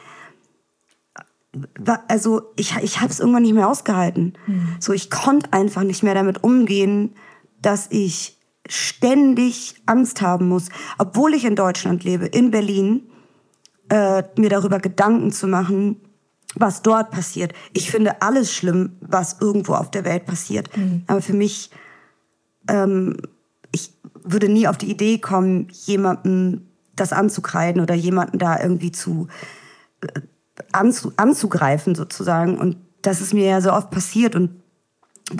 Also 2.07 2.53
ich, 2.55 2.75
ich 2.77 3.01
habe 3.01 3.11
es 3.11 3.19
irgendwann 3.19 3.43
nicht 3.43 3.53
mehr 3.53 3.67
ausgehalten. 3.67 4.33
Mhm. 4.47 4.77
So, 4.79 4.93
ich 4.93 5.09
konnte 5.09 5.51
einfach 5.51 5.83
nicht 5.83 6.03
mehr 6.03 6.15
damit 6.15 6.43
umgehen, 6.43 7.13
dass 7.61 7.87
ich 7.91 8.37
ständig 8.67 9.75
Angst 9.85 10.21
haben 10.21 10.47
muss, 10.47 10.69
obwohl 10.97 11.33
ich 11.33 11.45
in 11.45 11.55
Deutschland 11.55 12.03
lebe, 12.03 12.25
in 12.25 12.51
Berlin, 12.51 13.03
äh, 13.89 14.23
mir 14.37 14.49
darüber 14.49 14.79
Gedanken 14.79 15.31
zu 15.31 15.47
machen, 15.47 15.97
was 16.55 16.81
dort 16.81 17.11
passiert. 17.11 17.53
Ich 17.73 17.91
finde 17.91 18.21
alles 18.21 18.53
schlimm, 18.53 18.97
was 19.01 19.37
irgendwo 19.41 19.73
auf 19.73 19.91
der 19.91 20.05
Welt 20.05 20.25
passiert. 20.25 20.75
Mhm. 20.77 21.03
Aber 21.07 21.21
für 21.21 21.33
mich, 21.33 21.71
ähm, 22.67 23.17
ich 23.71 23.93
würde 24.23 24.49
nie 24.49 24.67
auf 24.67 24.77
die 24.77 24.89
Idee 24.89 25.17
kommen, 25.17 25.67
jemandem 25.71 26.67
das 26.95 27.11
anzukreiden 27.11 27.81
oder 27.81 27.95
jemanden 27.95 28.37
da 28.37 28.61
irgendwie 28.61 28.91
zu 28.91 29.27
äh, 30.01 30.21
anzu, 30.71 31.11
anzugreifen 31.17 31.95
sozusagen. 31.95 32.57
Und 32.57 32.77
das 33.01 33.19
ist 33.19 33.33
mir 33.33 33.47
ja 33.47 33.61
so 33.61 33.73
oft 33.73 33.89
passiert 33.89 34.35
und 34.35 34.62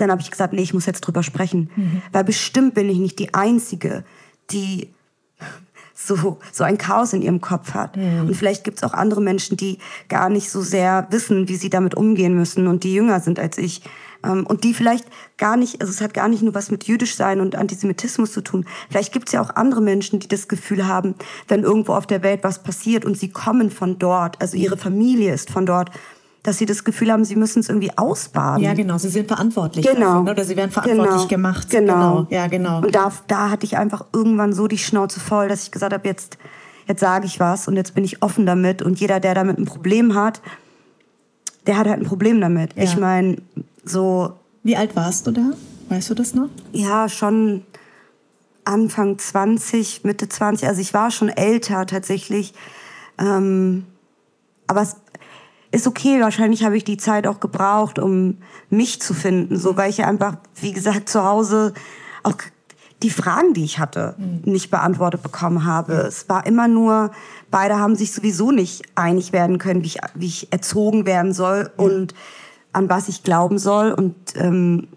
dann 0.00 0.10
habe 0.10 0.20
ich 0.20 0.30
gesagt, 0.30 0.52
nee, 0.52 0.62
ich 0.62 0.74
muss 0.74 0.86
jetzt 0.86 1.00
drüber 1.00 1.22
sprechen. 1.22 1.70
Mhm. 1.74 2.02
Weil 2.12 2.24
bestimmt 2.24 2.74
bin 2.74 2.88
ich 2.88 2.98
nicht 2.98 3.18
die 3.18 3.34
Einzige, 3.34 4.04
die 4.50 4.90
so, 5.94 6.38
so 6.52 6.64
ein 6.64 6.78
Chaos 6.78 7.12
in 7.12 7.22
ihrem 7.22 7.40
Kopf 7.40 7.74
hat. 7.74 7.96
Mhm. 7.96 8.28
Und 8.28 8.34
vielleicht 8.36 8.64
gibt 8.64 8.78
es 8.78 8.84
auch 8.84 8.94
andere 8.94 9.20
Menschen, 9.20 9.56
die 9.56 9.78
gar 10.08 10.28
nicht 10.28 10.50
so 10.50 10.60
sehr 10.60 11.06
wissen, 11.10 11.48
wie 11.48 11.56
sie 11.56 11.70
damit 11.70 11.94
umgehen 11.94 12.34
müssen 12.34 12.66
und 12.66 12.84
die 12.84 12.94
jünger 12.94 13.20
sind 13.20 13.38
als 13.38 13.58
ich. 13.58 13.82
Ähm, 14.24 14.46
und 14.46 14.64
die 14.64 14.74
vielleicht 14.74 15.06
gar 15.36 15.56
nicht, 15.56 15.80
also 15.80 15.90
es 15.90 16.00
hat 16.00 16.14
gar 16.14 16.28
nicht 16.28 16.42
nur 16.42 16.54
was 16.54 16.70
mit 16.70 16.84
jüdisch 16.84 17.14
sein 17.16 17.40
und 17.40 17.56
Antisemitismus 17.56 18.32
zu 18.32 18.40
tun. 18.40 18.66
Vielleicht 18.90 19.12
gibt 19.12 19.28
es 19.28 19.32
ja 19.32 19.40
auch 19.40 19.50
andere 19.54 19.80
Menschen, 19.80 20.20
die 20.20 20.28
das 20.28 20.48
Gefühl 20.48 20.86
haben, 20.86 21.14
wenn 21.48 21.62
irgendwo 21.62 21.92
auf 21.92 22.06
der 22.06 22.22
Welt 22.22 22.40
was 22.42 22.62
passiert 22.62 23.04
und 23.04 23.18
sie 23.18 23.30
kommen 23.30 23.70
von 23.70 23.98
dort, 23.98 24.40
also 24.40 24.56
ihre 24.56 24.76
Familie 24.76 25.32
ist 25.32 25.50
von 25.50 25.66
dort 25.66 25.90
dass 26.44 26.58
sie 26.58 26.66
das 26.66 26.84
Gefühl 26.84 27.10
haben, 27.10 27.24
sie 27.24 27.36
müssen 27.36 27.60
es 27.60 27.70
irgendwie 27.70 27.96
ausbaden. 27.96 28.62
Ja, 28.62 28.74
genau, 28.74 28.98
sie 28.98 29.08
sind 29.08 29.28
verantwortlich. 29.28 29.86
Genau. 29.86 29.98
Dafür, 29.98 30.22
ne? 30.22 30.30
oder 30.30 30.44
sie 30.44 30.56
werden 30.56 30.70
verantwortlich 30.70 31.16
genau. 31.16 31.26
gemacht. 31.26 31.70
Genau. 31.70 31.94
genau. 31.94 32.26
Ja, 32.28 32.46
genau. 32.48 32.82
Und 32.82 32.94
da, 32.94 33.10
da 33.26 33.50
hatte 33.50 33.64
ich 33.64 33.78
einfach 33.78 34.04
irgendwann 34.12 34.52
so 34.52 34.68
die 34.68 34.76
Schnauze 34.76 35.20
voll, 35.20 35.48
dass 35.48 35.62
ich 35.64 35.70
gesagt 35.70 35.94
habe, 35.94 36.06
jetzt, 36.06 36.36
jetzt 36.86 37.00
sage 37.00 37.24
ich 37.24 37.40
was 37.40 37.66
und 37.66 37.76
jetzt 37.76 37.94
bin 37.94 38.04
ich 38.04 38.22
offen 38.22 38.44
damit. 38.44 38.82
Und 38.82 39.00
jeder, 39.00 39.20
der 39.20 39.34
damit 39.34 39.58
ein 39.58 39.64
Problem 39.64 40.14
hat, 40.14 40.42
der 41.66 41.78
hat 41.78 41.88
halt 41.88 42.00
ein 42.00 42.06
Problem 42.06 42.42
damit. 42.42 42.76
Ja. 42.76 42.82
Ich 42.84 42.98
meine, 42.98 43.38
so. 43.82 44.34
Wie 44.62 44.76
alt 44.76 44.94
warst 44.94 45.26
du 45.26 45.30
da? 45.30 45.52
Weißt 45.88 46.10
du 46.10 46.14
das 46.14 46.34
noch? 46.34 46.50
Ja, 46.72 47.08
schon 47.08 47.62
Anfang 48.66 49.18
20, 49.18 50.04
Mitte 50.04 50.28
20. 50.28 50.68
Also 50.68 50.82
ich 50.82 50.92
war 50.92 51.10
schon 51.10 51.30
älter 51.30 51.86
tatsächlich. 51.86 52.52
Ähm, 53.16 53.86
aber 54.66 54.82
es 54.82 54.96
ist 55.74 55.86
okay. 55.86 56.20
Wahrscheinlich 56.20 56.64
habe 56.64 56.76
ich 56.76 56.84
die 56.84 56.96
Zeit 56.96 57.26
auch 57.26 57.40
gebraucht, 57.40 57.98
um 57.98 58.38
mich 58.70 59.00
zu 59.00 59.14
finden, 59.14 59.58
so 59.58 59.76
weil 59.76 59.90
ich 59.90 60.04
einfach, 60.04 60.36
wie 60.60 60.72
gesagt, 60.72 61.08
zu 61.08 61.24
Hause 61.24 61.74
auch 62.22 62.36
die 63.02 63.10
Fragen, 63.10 63.52
die 63.52 63.64
ich 63.64 63.78
hatte, 63.78 64.14
mhm. 64.16 64.50
nicht 64.50 64.70
beantwortet 64.70 65.22
bekommen 65.22 65.64
habe. 65.64 65.92
Es 65.94 66.28
war 66.28 66.46
immer 66.46 66.68
nur, 66.68 67.10
beide 67.50 67.78
haben 67.78 67.96
sich 67.96 68.12
sowieso 68.12 68.50
nicht 68.50 68.82
einig 68.94 69.32
werden 69.32 69.58
können, 69.58 69.82
wie 69.82 69.88
ich, 69.88 69.98
wie 70.14 70.26
ich 70.26 70.52
erzogen 70.52 71.04
werden 71.04 71.32
soll 71.32 71.70
und 71.76 72.14
an 72.72 72.88
was 72.88 73.08
ich 73.08 73.22
glauben 73.22 73.58
soll. 73.58 73.92
Und 73.92 74.14
ähm, 74.36 74.88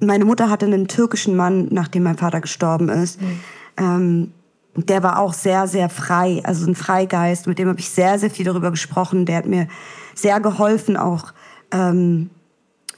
meine 0.00 0.24
Mutter 0.24 0.50
hatte 0.50 0.66
einen 0.66 0.88
türkischen 0.88 1.36
Mann, 1.36 1.68
nachdem 1.70 2.02
mein 2.02 2.18
Vater 2.18 2.40
gestorben 2.40 2.88
ist. 2.88 3.20
Mhm. 3.20 3.40
Ähm, 3.76 4.32
der 4.76 5.02
war 5.02 5.18
auch 5.18 5.32
sehr, 5.32 5.66
sehr 5.66 5.88
frei, 5.88 6.40
also 6.44 6.66
ein 6.66 6.74
Freigeist, 6.74 7.46
mit 7.46 7.58
dem 7.58 7.68
habe 7.68 7.80
ich 7.80 7.90
sehr, 7.90 8.18
sehr 8.18 8.30
viel 8.30 8.44
darüber 8.44 8.70
gesprochen. 8.70 9.24
Der 9.24 9.36
hat 9.36 9.46
mir 9.46 9.68
sehr 10.14 10.40
geholfen, 10.40 10.96
auch 10.96 11.32
ähm, 11.72 12.30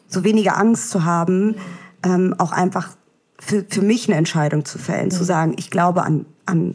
so 0.08 0.25
weniger 0.25 0.56
Angst 0.56 0.90
zu 0.90 1.04
haben, 1.04 1.56
ähm, 2.04 2.35
auch 2.38 2.52
einfach 2.52 2.90
für, 3.38 3.64
für 3.68 3.82
mich 3.82 4.08
eine 4.08 4.16
Entscheidung 4.16 4.64
zu 4.64 4.78
fällen, 4.78 5.06
mhm. 5.06 5.12
zu 5.12 5.25
sagen, 5.25 5.54
ich 5.56 5.70
glaube 5.70 6.02
an, 6.02 6.26
an 6.47 6.75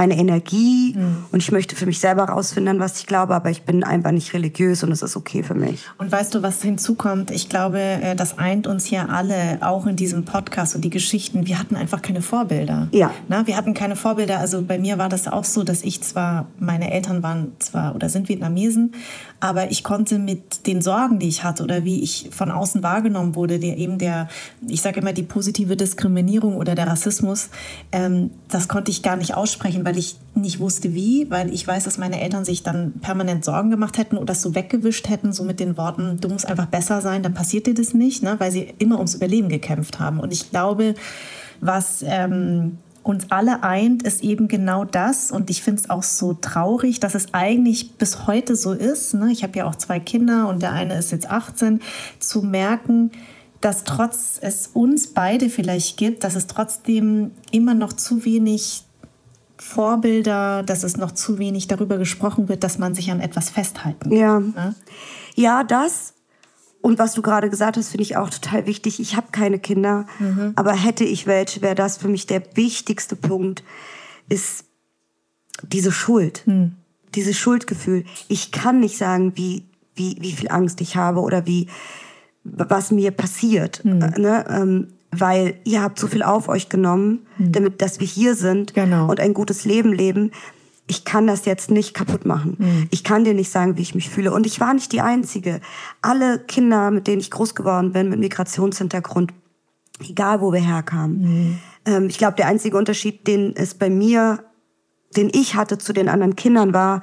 eine 0.00 0.16
Energie 0.16 0.94
mhm. 0.96 1.24
und 1.30 1.42
ich 1.42 1.52
möchte 1.52 1.76
für 1.76 1.84
mich 1.84 2.00
selber 2.00 2.26
herausfinden, 2.26 2.80
was 2.80 2.98
ich 2.98 3.06
glaube, 3.06 3.34
aber 3.34 3.50
ich 3.50 3.62
bin 3.62 3.84
einfach 3.84 4.12
nicht 4.12 4.32
religiös 4.32 4.82
und 4.82 4.90
es 4.92 5.02
ist 5.02 5.14
okay 5.14 5.42
für 5.42 5.54
mich. 5.54 5.84
Und 5.98 6.10
weißt 6.10 6.34
du, 6.34 6.42
was 6.42 6.62
hinzukommt? 6.62 7.30
Ich 7.30 7.50
glaube, 7.50 7.78
äh, 7.78 8.16
das 8.16 8.38
eint 8.38 8.66
uns 8.66 8.86
hier 8.86 9.10
alle, 9.10 9.58
auch 9.60 9.86
in 9.86 9.96
diesem 9.96 10.24
Podcast 10.24 10.74
und 10.74 10.82
die 10.82 10.90
Geschichten. 10.90 11.46
Wir 11.46 11.58
hatten 11.58 11.76
einfach 11.76 12.00
keine 12.00 12.22
Vorbilder. 12.22 12.88
Ja. 12.92 13.10
Na, 13.28 13.46
wir 13.46 13.58
hatten 13.58 13.74
keine 13.74 13.94
Vorbilder. 13.94 14.38
Also 14.38 14.62
bei 14.62 14.78
mir 14.78 14.96
war 14.96 15.10
das 15.10 15.28
auch 15.28 15.44
so, 15.44 15.64
dass 15.64 15.82
ich 15.82 16.00
zwar, 16.00 16.46
meine 16.58 16.90
Eltern 16.90 17.22
waren 17.22 17.52
zwar 17.58 17.94
oder 17.94 18.08
sind 18.08 18.30
Vietnamesen, 18.30 18.92
aber 19.40 19.70
ich 19.70 19.82
konnte 19.82 20.18
mit 20.18 20.66
den 20.66 20.82
Sorgen, 20.82 21.18
die 21.18 21.28
ich 21.28 21.42
hatte 21.44 21.64
oder 21.64 21.84
wie 21.84 22.02
ich 22.02 22.28
von 22.30 22.50
außen 22.50 22.82
wahrgenommen 22.82 23.34
wurde, 23.34 23.58
der 23.58 23.78
eben 23.78 23.96
der, 23.96 24.28
ich 24.66 24.82
sage 24.82 25.00
immer 25.00 25.14
die 25.14 25.22
positive 25.22 25.76
Diskriminierung 25.76 26.56
oder 26.56 26.74
der 26.74 26.86
Rassismus, 26.86 27.48
ähm, 27.90 28.30
das 28.48 28.68
konnte 28.68 28.90
ich 28.90 29.02
gar 29.02 29.16
nicht 29.16 29.34
aussprechen, 29.34 29.84
weil 29.84 29.96
ich 29.96 30.16
nicht 30.34 30.60
wusste 30.60 30.94
wie, 30.94 31.26
weil 31.30 31.52
ich 31.52 31.66
weiß, 31.66 31.84
dass 31.84 31.96
meine 31.96 32.20
Eltern 32.20 32.44
sich 32.44 32.62
dann 32.62 32.92
permanent 33.00 33.44
Sorgen 33.44 33.70
gemacht 33.70 33.96
hätten 33.96 34.16
oder 34.16 34.26
das 34.26 34.42
so 34.42 34.54
weggewischt 34.54 35.08
hätten, 35.08 35.32
so 35.32 35.42
mit 35.42 35.58
den 35.58 35.76
Worten, 35.78 36.18
du 36.20 36.28
musst 36.28 36.46
einfach 36.46 36.66
besser 36.66 37.00
sein, 37.00 37.22
dann 37.22 37.34
passiert 37.34 37.66
dir 37.66 37.74
das 37.74 37.94
nicht, 37.94 38.22
ne? 38.22 38.36
weil 38.38 38.52
sie 38.52 38.74
immer 38.78 38.96
ums 38.96 39.14
Überleben 39.14 39.48
gekämpft 39.48 39.98
haben. 39.98 40.20
Und 40.20 40.32
ich 40.32 40.50
glaube, 40.50 40.94
was 41.60 42.04
ähm, 42.06 42.78
uns 43.02 43.30
alle 43.30 43.62
eint, 43.62 44.02
ist 44.02 44.22
eben 44.22 44.48
genau 44.48 44.84
das. 44.84 45.32
Und 45.32 45.50
ich 45.50 45.62
finde 45.62 45.82
es 45.82 45.90
auch 45.90 46.02
so 46.02 46.34
traurig, 46.34 47.00
dass 47.00 47.14
es 47.14 47.32
eigentlich 47.32 47.94
bis 47.94 48.26
heute 48.26 48.56
so 48.56 48.72
ist. 48.72 49.14
Ne? 49.14 49.32
Ich 49.32 49.42
habe 49.42 49.58
ja 49.58 49.66
auch 49.66 49.74
zwei 49.74 50.00
Kinder 50.00 50.48
und 50.48 50.62
der 50.62 50.72
eine 50.72 50.98
ist 50.98 51.12
jetzt 51.12 51.30
18, 51.30 51.80
zu 52.18 52.42
merken, 52.42 53.10
dass 53.60 53.84
trotz 53.84 54.38
es 54.40 54.68
uns 54.68 55.08
beide 55.08 55.50
vielleicht 55.50 55.96
gibt, 55.96 56.24
dass 56.24 56.34
es 56.34 56.46
trotzdem 56.46 57.32
immer 57.50 57.74
noch 57.74 57.92
zu 57.92 58.24
wenig 58.24 58.84
Vorbilder, 59.58 60.62
dass 60.62 60.84
es 60.84 60.96
noch 60.96 61.12
zu 61.12 61.38
wenig 61.38 61.68
darüber 61.68 61.98
gesprochen 61.98 62.48
wird, 62.48 62.64
dass 62.64 62.78
man 62.78 62.94
sich 62.94 63.10
an 63.10 63.20
etwas 63.20 63.50
festhalten 63.50 64.08
kann. 64.08 64.18
Ja, 64.18 64.40
ne? 64.40 64.74
ja 65.34 65.64
das. 65.64 66.14
Und 66.82 66.98
was 66.98 67.14
du 67.14 67.22
gerade 67.22 67.50
gesagt 67.50 67.76
hast, 67.76 67.90
finde 67.90 68.02
ich 68.02 68.16
auch 68.16 68.30
total 68.30 68.66
wichtig. 68.66 69.00
Ich 69.00 69.16
habe 69.16 69.28
keine 69.32 69.58
Kinder, 69.58 70.06
mhm. 70.18 70.52
aber 70.56 70.72
hätte 70.72 71.04
ich 71.04 71.26
welche, 71.26 71.60
wäre 71.60 71.74
das 71.74 71.98
für 71.98 72.08
mich 72.08 72.26
der 72.26 72.42
wichtigste 72.54 73.16
Punkt, 73.16 73.62
ist 74.28 74.64
diese 75.62 75.92
Schuld, 75.92 76.42
mhm. 76.46 76.76
dieses 77.14 77.36
Schuldgefühl. 77.36 78.04
Ich 78.28 78.50
kann 78.50 78.80
nicht 78.80 78.96
sagen, 78.96 79.32
wie, 79.34 79.64
wie, 79.94 80.16
wie 80.20 80.32
viel 80.32 80.48
Angst 80.48 80.80
ich 80.80 80.96
habe 80.96 81.20
oder 81.20 81.46
wie, 81.46 81.68
was 82.44 82.90
mir 82.90 83.10
passiert. 83.10 83.84
Mhm. 83.84 83.98
Ne? 83.98 84.44
Ähm, 84.48 84.88
weil 85.12 85.56
ihr 85.64 85.82
habt 85.82 85.98
so 85.98 86.06
viel 86.06 86.22
auf 86.22 86.48
euch 86.48 86.68
genommen, 86.68 87.26
mhm. 87.36 87.52
damit, 87.52 87.82
dass 87.82 88.00
wir 88.00 88.06
hier 88.06 88.34
sind 88.34 88.74
genau. 88.74 89.10
und 89.10 89.20
ein 89.20 89.34
gutes 89.34 89.64
Leben 89.64 89.92
leben. 89.92 90.30
Ich 90.90 91.04
kann 91.04 91.28
das 91.28 91.44
jetzt 91.44 91.70
nicht 91.70 91.94
kaputt 91.94 92.26
machen. 92.26 92.56
Mhm. 92.58 92.88
Ich 92.90 93.04
kann 93.04 93.22
dir 93.22 93.32
nicht 93.32 93.50
sagen, 93.50 93.76
wie 93.76 93.82
ich 93.82 93.94
mich 93.94 94.10
fühle. 94.10 94.32
Und 94.32 94.44
ich 94.44 94.58
war 94.58 94.74
nicht 94.74 94.90
die 94.90 95.00
Einzige. 95.00 95.60
Alle 96.02 96.40
Kinder, 96.40 96.90
mit 96.90 97.06
denen 97.06 97.20
ich 97.20 97.30
groß 97.30 97.54
geworden 97.54 97.92
bin, 97.92 98.08
mit 98.08 98.18
Migrationshintergrund, 98.18 99.32
egal 100.00 100.40
wo 100.40 100.52
wir 100.52 100.60
herkamen. 100.60 101.20
Mhm. 101.20 101.58
Ähm, 101.86 102.06
ich 102.08 102.18
glaube, 102.18 102.34
der 102.34 102.48
einzige 102.48 102.76
Unterschied, 102.76 103.28
den 103.28 103.54
es 103.54 103.74
bei 103.74 103.88
mir, 103.88 104.42
den 105.16 105.30
ich 105.32 105.54
hatte 105.54 105.78
zu 105.78 105.92
den 105.92 106.08
anderen 106.08 106.34
Kindern, 106.34 106.74
war, 106.74 107.02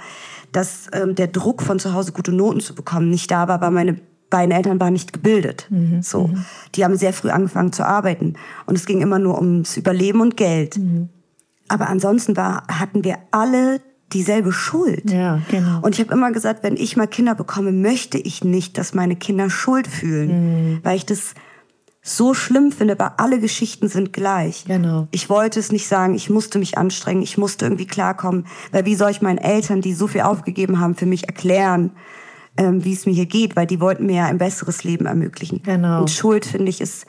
dass 0.51 0.87
ähm, 0.91 1.15
der 1.15 1.27
Druck 1.27 1.61
von 1.61 1.79
zu 1.79 1.93
Hause 1.93 2.11
gute 2.11 2.33
Noten 2.33 2.59
zu 2.59 2.75
bekommen 2.75 3.09
nicht 3.09 3.31
da 3.31 3.47
war, 3.47 3.61
weil 3.61 3.71
meine 3.71 4.01
beiden 4.29 4.51
Eltern 4.51 4.81
waren 4.81 4.91
nicht 4.93 5.13
gebildet. 5.13 5.67
Mhm. 5.69 6.01
So, 6.01 6.27
mhm. 6.27 6.45
die 6.75 6.83
haben 6.83 6.97
sehr 6.97 7.13
früh 7.13 7.29
angefangen 7.29 7.71
zu 7.71 7.85
arbeiten 7.85 8.33
und 8.65 8.75
es 8.75 8.85
ging 8.85 9.01
immer 9.01 9.19
nur 9.19 9.37
ums 9.37 9.77
Überleben 9.77 10.19
und 10.19 10.35
Geld. 10.35 10.77
Mhm. 10.77 11.07
Aber 11.67 11.89
ansonsten 11.89 12.37
war, 12.37 12.63
hatten 12.67 13.03
wir 13.03 13.17
alle 13.31 13.81
dieselbe 14.13 14.53
Schuld. 14.53 15.09
Ja, 15.11 15.41
genau. 15.49 15.81
Und 15.81 15.95
ich 15.95 15.99
habe 15.99 16.13
immer 16.13 16.31
gesagt, 16.31 16.63
wenn 16.63 16.77
ich 16.77 16.95
mal 16.95 17.07
Kinder 17.07 17.35
bekomme, 17.35 17.71
möchte 17.71 18.17
ich 18.17 18.43
nicht, 18.43 18.77
dass 18.77 18.93
meine 18.93 19.15
Kinder 19.15 19.49
Schuld 19.49 19.87
fühlen, 19.87 20.75
mhm. 20.75 20.79
weil 20.83 20.95
ich 20.95 21.05
das 21.05 21.33
so 22.01 22.33
schlimm 22.33 22.71
finde, 22.71 22.93
aber 22.93 23.19
alle 23.19 23.39
Geschichten 23.39 23.89
sind 23.89 24.13
gleich. 24.13 24.63
Genau. 24.65 25.09
Ich 25.11 25.29
wollte 25.29 25.59
es 25.59 25.73
nicht 25.73 25.87
sagen, 25.87 26.15
ich 26.15 26.29
musste 26.29 26.57
mich 26.57 26.77
anstrengen, 26.77 27.21
ich 27.21 27.37
musste 27.37 27.65
irgendwie 27.65 27.85
klarkommen, 27.85 28.45
weil 28.71 28.85
wie 28.85 28.95
soll 28.95 29.11
ich 29.11 29.21
meinen 29.21 29.39
Eltern, 29.39 29.81
die 29.81 29.93
so 29.93 30.07
viel 30.07 30.21
aufgegeben 30.21 30.79
haben, 30.79 30.95
für 30.95 31.05
mich 31.05 31.27
erklären, 31.27 31.91
ähm, 32.55 32.85
wie 32.85 32.93
es 32.93 33.05
mir 33.05 33.13
hier 33.13 33.25
geht, 33.25 33.57
weil 33.57 33.67
die 33.67 33.81
wollten 33.81 34.05
mir 34.05 34.15
ja 34.15 34.25
ein 34.25 34.37
besseres 34.37 34.85
Leben 34.85 35.05
ermöglichen. 35.05 35.61
Genau. 35.63 35.99
Und 35.99 36.09
Schuld, 36.09 36.45
finde 36.45 36.69
ich, 36.69 36.79
ist 36.79 37.05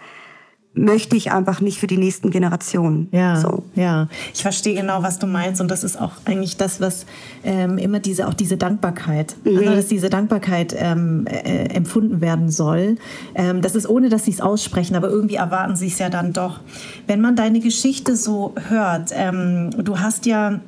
möchte 0.79 1.17
ich 1.17 1.33
einfach 1.33 1.61
nicht 1.61 1.79
für 1.79 1.87
die 1.87 1.97
nächsten 1.97 2.31
Generationen. 2.31 3.09
Ja, 3.13 3.37
so. 3.37 3.65
ja. 3.75 4.09
Ich 4.35 4.43
verstehe 4.43 4.75
genau, 4.75 5.03
was 5.03 5.19
du 5.19 5.27
meinst 5.27 5.61
und 5.61 5.71
das 5.71 5.85
ist 5.85 6.01
auch 6.01 6.13
eigentlich 6.25 6.57
das, 6.57 6.81
was 6.81 7.07
ähm, 7.45 7.79
immer 7.79 8.01
diese 8.01 8.29
auch 8.29 8.35
diese 8.35 8.57
Dankbarkeit, 8.57 9.37
mhm. 9.45 9.59
also, 9.59 9.71
dass 9.75 9.87
diese 9.89 10.11
Dankbarkeit 10.11 10.75
ähm, 10.79 11.27
äh, 11.27 11.67
empfunden 11.75 12.21
werden 12.21 12.51
soll. 12.51 12.97
Ähm, 13.35 13.61
das 13.63 13.75
ist 13.75 13.89
ohne, 13.89 14.09
dass 14.09 14.25
sie 14.25 14.33
es 14.33 14.41
aussprechen, 14.41 14.97
aber 14.97 15.09
irgendwie 15.09 15.37
erwarten 15.37 15.77
sie 15.77 15.89
es 15.89 15.99
ja 15.99 16.09
dann 16.09 16.33
doch. 16.33 16.61
Wenn 17.07 17.21
man 17.21 17.37
deine 17.37 17.61
Geschichte 17.61 18.17
so 18.17 18.55
hört, 18.69 19.11
ähm, 19.15 19.71
du 19.79 19.99
hast 20.01 20.27
ja 20.27 20.61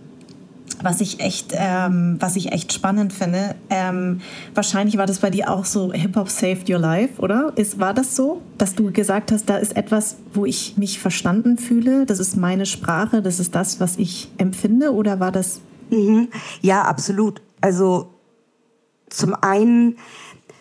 was 0.82 1.00
ich 1.00 1.20
echt, 1.20 1.52
ähm, 1.54 2.16
was 2.18 2.36
ich 2.36 2.52
echt 2.52 2.72
spannend 2.72 3.12
finde. 3.12 3.54
Ähm, 3.68 4.20
wahrscheinlich 4.54 4.96
war 4.96 5.06
das 5.06 5.18
bei 5.18 5.30
dir 5.30 5.50
auch 5.50 5.64
so 5.64 5.92
Hip 5.92 6.16
Hop 6.16 6.28
saved 6.28 6.68
your 6.70 6.78
life, 6.78 7.20
oder? 7.20 7.52
Ist, 7.56 7.78
war 7.78 7.94
das 7.94 8.16
so, 8.16 8.42
dass 8.58 8.74
du 8.74 8.90
gesagt 8.90 9.32
hast, 9.32 9.48
da 9.48 9.56
ist 9.56 9.76
etwas, 9.76 10.16
wo 10.32 10.44
ich 10.44 10.76
mich 10.76 10.98
verstanden 10.98 11.58
fühle, 11.58 12.06
das 12.06 12.18
ist 12.18 12.36
meine 12.36 12.66
Sprache, 12.66 13.22
das 13.22 13.40
ist 13.40 13.54
das, 13.54 13.80
was 13.80 13.96
ich 13.96 14.30
empfinde, 14.38 14.92
oder 14.92 15.20
war 15.20 15.32
das? 15.32 15.60
Mhm. 15.90 16.28
Ja, 16.60 16.82
absolut. 16.82 17.42
Also 17.60 18.10
zum 19.08 19.34
einen, 19.34 19.96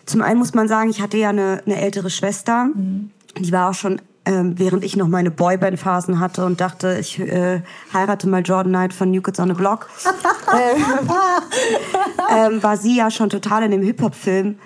zum 0.06 0.22
einen 0.22 0.38
muss 0.38 0.54
man 0.54 0.68
sagen, 0.68 0.90
ich 0.90 1.00
hatte 1.00 1.16
ja 1.16 1.30
eine, 1.30 1.62
eine 1.64 1.80
ältere 1.80 2.10
Schwester, 2.10 2.66
mhm. 2.66 3.10
die 3.38 3.52
war 3.52 3.70
auch 3.70 3.74
schon 3.74 4.00
ähm, 4.30 4.56
während 4.58 4.84
ich 4.84 4.96
noch 4.96 5.08
meine 5.08 5.32
Boyband-Phasen 5.32 6.20
hatte 6.20 6.44
und 6.44 6.60
dachte, 6.60 6.96
ich 7.00 7.18
äh, 7.18 7.62
heirate 7.92 8.28
mal 8.28 8.42
Jordan 8.42 8.72
Knight 8.72 8.94
von 8.94 9.10
New 9.10 9.22
Kids 9.22 9.40
on 9.40 9.48
the 9.48 9.54
Block, 9.54 9.88
äh, 10.54 12.46
ähm, 12.46 12.62
war 12.62 12.76
sie 12.76 12.96
ja 12.96 13.10
schon 13.10 13.28
total 13.28 13.64
in 13.64 13.72
dem 13.72 13.82
Hip-Hop-Film. 13.82 14.56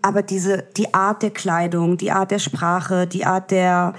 Aber 0.00 0.22
diese, 0.22 0.64
die 0.78 0.94
Art 0.94 1.22
der 1.22 1.32
Kleidung, 1.32 1.98
die 1.98 2.10
Art 2.10 2.30
der 2.30 2.38
Sprache, 2.38 3.06
die 3.06 3.26
Art 3.26 3.50
der, 3.50 3.92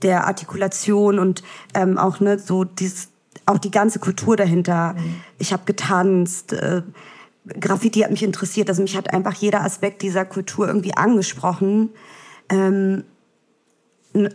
der 0.00 0.26
Artikulation 0.26 1.18
und 1.18 1.42
ähm, 1.74 1.98
auch 1.98 2.20
ne, 2.20 2.38
so 2.38 2.64
dieses, 2.64 3.10
auch 3.44 3.58
die 3.58 3.70
ganze 3.70 3.98
Kultur 3.98 4.34
dahinter. 4.38 4.94
Mhm. 4.94 5.16
Ich 5.38 5.52
habe 5.52 5.64
getanzt. 5.66 6.54
Äh, 6.54 6.80
Graffiti 7.60 8.00
hat 8.00 8.10
mich 8.10 8.22
interessiert. 8.22 8.70
Also 8.70 8.80
mich 8.80 8.96
hat 8.96 9.12
einfach 9.12 9.34
jeder 9.34 9.62
Aspekt 9.62 10.00
dieser 10.00 10.24
Kultur 10.24 10.66
irgendwie 10.66 10.96
angesprochen. 10.96 11.90
Ähm, 12.48 13.04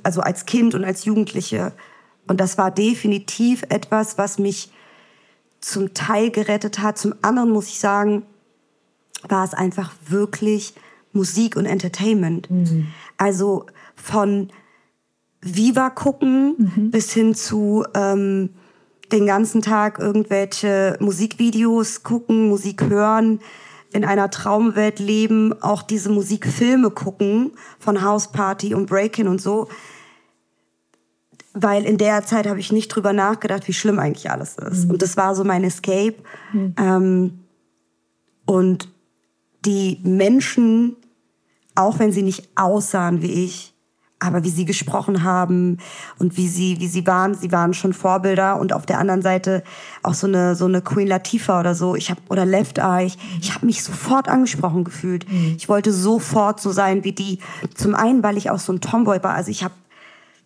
also 0.03 0.21
als 0.21 0.45
Kind 0.45 0.75
und 0.75 0.83
als 0.83 1.05
Jugendliche. 1.05 1.73
Und 2.27 2.39
das 2.39 2.57
war 2.57 2.71
definitiv 2.71 3.63
etwas, 3.69 4.17
was 4.17 4.39
mich 4.39 4.71
zum 5.61 5.93
Teil 5.93 6.31
gerettet 6.31 6.79
hat. 6.79 6.97
Zum 6.97 7.13
anderen 7.21 7.49
muss 7.49 7.67
ich 7.67 7.79
sagen, 7.79 8.23
war 9.27 9.43
es 9.43 9.53
einfach 9.53 9.93
wirklich 10.07 10.73
Musik 11.11 11.55
und 11.55 11.65
Entertainment. 11.65 12.49
Mhm. 12.49 12.87
Also 13.17 13.65
von 13.95 14.49
Viva 15.41 15.89
gucken 15.89 16.71
mhm. 16.75 16.91
bis 16.91 17.11
hin 17.11 17.33
zu 17.33 17.85
ähm, 17.93 18.49
den 19.11 19.25
ganzen 19.25 19.61
Tag 19.61 19.99
irgendwelche 19.99 20.97
Musikvideos 20.99 22.03
gucken, 22.03 22.47
Musik 22.47 22.83
hören, 22.83 23.39
in 23.91 24.05
einer 24.05 24.29
Traumwelt 24.29 24.99
leben, 24.99 25.59
auch 25.61 25.81
diese 25.81 26.09
Musikfilme 26.09 26.91
gucken 26.91 27.51
von 27.79 28.03
House 28.03 28.31
Party 28.31 28.73
und 28.73 28.87
Breakin 28.87 29.27
und 29.27 29.41
so. 29.41 29.67
Weil 31.53 31.83
in 31.83 31.97
der 31.97 32.23
Zeit 32.25 32.47
habe 32.47 32.59
ich 32.59 32.71
nicht 32.71 32.89
drüber 32.89 33.13
nachgedacht, 33.13 33.67
wie 33.67 33.73
schlimm 33.73 33.97
eigentlich 33.97 34.29
alles 34.29 34.57
ist. 34.57 34.85
Mhm. 34.85 34.91
Und 34.91 35.01
das 35.01 35.17
war 35.17 35.33
so 35.33 35.43
mein 35.43 35.63
Escape. 35.63 36.15
Mhm. 36.53 36.75
Ähm, 36.77 37.39
und 38.45 38.89
die 39.65 39.99
Menschen, 40.03 40.95
auch 41.75 41.99
wenn 41.99 42.11
sie 42.11 42.21
nicht 42.21 42.49
aussahen 42.55 43.21
wie 43.21 43.45
ich, 43.45 43.73
aber 44.19 44.43
wie 44.43 44.49
sie 44.49 44.65
gesprochen 44.65 45.23
haben 45.23 45.77
und 46.17 46.37
wie 46.37 46.47
sie 46.47 46.79
wie 46.79 46.87
sie 46.87 47.07
waren, 47.07 47.35
sie 47.35 47.51
waren 47.51 47.73
schon 47.73 47.93
Vorbilder 47.93 48.59
und 48.59 48.73
auf 48.73 48.85
der 48.85 48.99
anderen 48.99 49.21
Seite 49.21 49.63
auch 50.03 50.13
so 50.13 50.27
eine 50.27 50.55
so 50.55 50.65
eine 50.65 50.81
Queen 50.81 51.07
Latifah 51.07 51.61
oder 51.61 51.73
so, 51.73 51.95
ich 51.95 52.09
habe 52.09 52.19
oder 52.29 52.45
Left 52.45 52.77
Eye, 52.77 53.05
ich, 53.05 53.17
ich 53.41 53.55
habe 53.55 53.65
mich 53.65 53.83
sofort 53.83 54.27
angesprochen 54.27 54.83
gefühlt. 54.83 55.29
Mhm. 55.31 55.55
Ich 55.57 55.69
wollte 55.69 55.93
sofort 55.93 56.59
so 56.59 56.71
sein 56.71 57.03
wie 57.03 57.13
die. 57.13 57.39
Zum 57.75 57.95
einen, 57.95 58.21
weil 58.23 58.37
ich 58.37 58.49
auch 58.49 58.59
so 58.59 58.73
ein 58.73 58.81
Tomboy 58.81 59.23
war, 59.23 59.33
also 59.33 59.51
ich 59.51 59.63
habe 59.63 59.73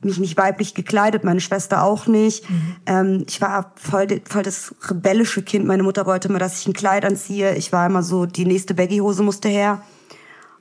mich 0.05 0.19
nicht 0.19 0.37
weiblich 0.37 0.73
gekleidet, 0.73 1.23
meine 1.23 1.41
Schwester 1.41 1.83
auch 1.83 2.07
nicht. 2.07 2.49
Mhm. 2.49 2.75
Ähm, 2.85 3.25
ich 3.27 3.41
war 3.41 3.71
voll, 3.75 4.07
voll 4.25 4.43
das 4.43 4.75
rebellische 4.89 5.41
Kind. 5.41 5.65
Meine 5.65 5.83
Mutter 5.83 6.05
wollte 6.05 6.27
immer, 6.27 6.39
dass 6.39 6.59
ich 6.59 6.67
ein 6.67 6.73
Kleid 6.73 7.05
anziehe. 7.05 7.55
Ich 7.55 7.71
war 7.71 7.85
immer 7.85 8.03
so, 8.03 8.25
die 8.25 8.45
nächste 8.45 8.73
Baggy-Hose 8.73 9.23
musste 9.23 9.49
her. 9.49 9.81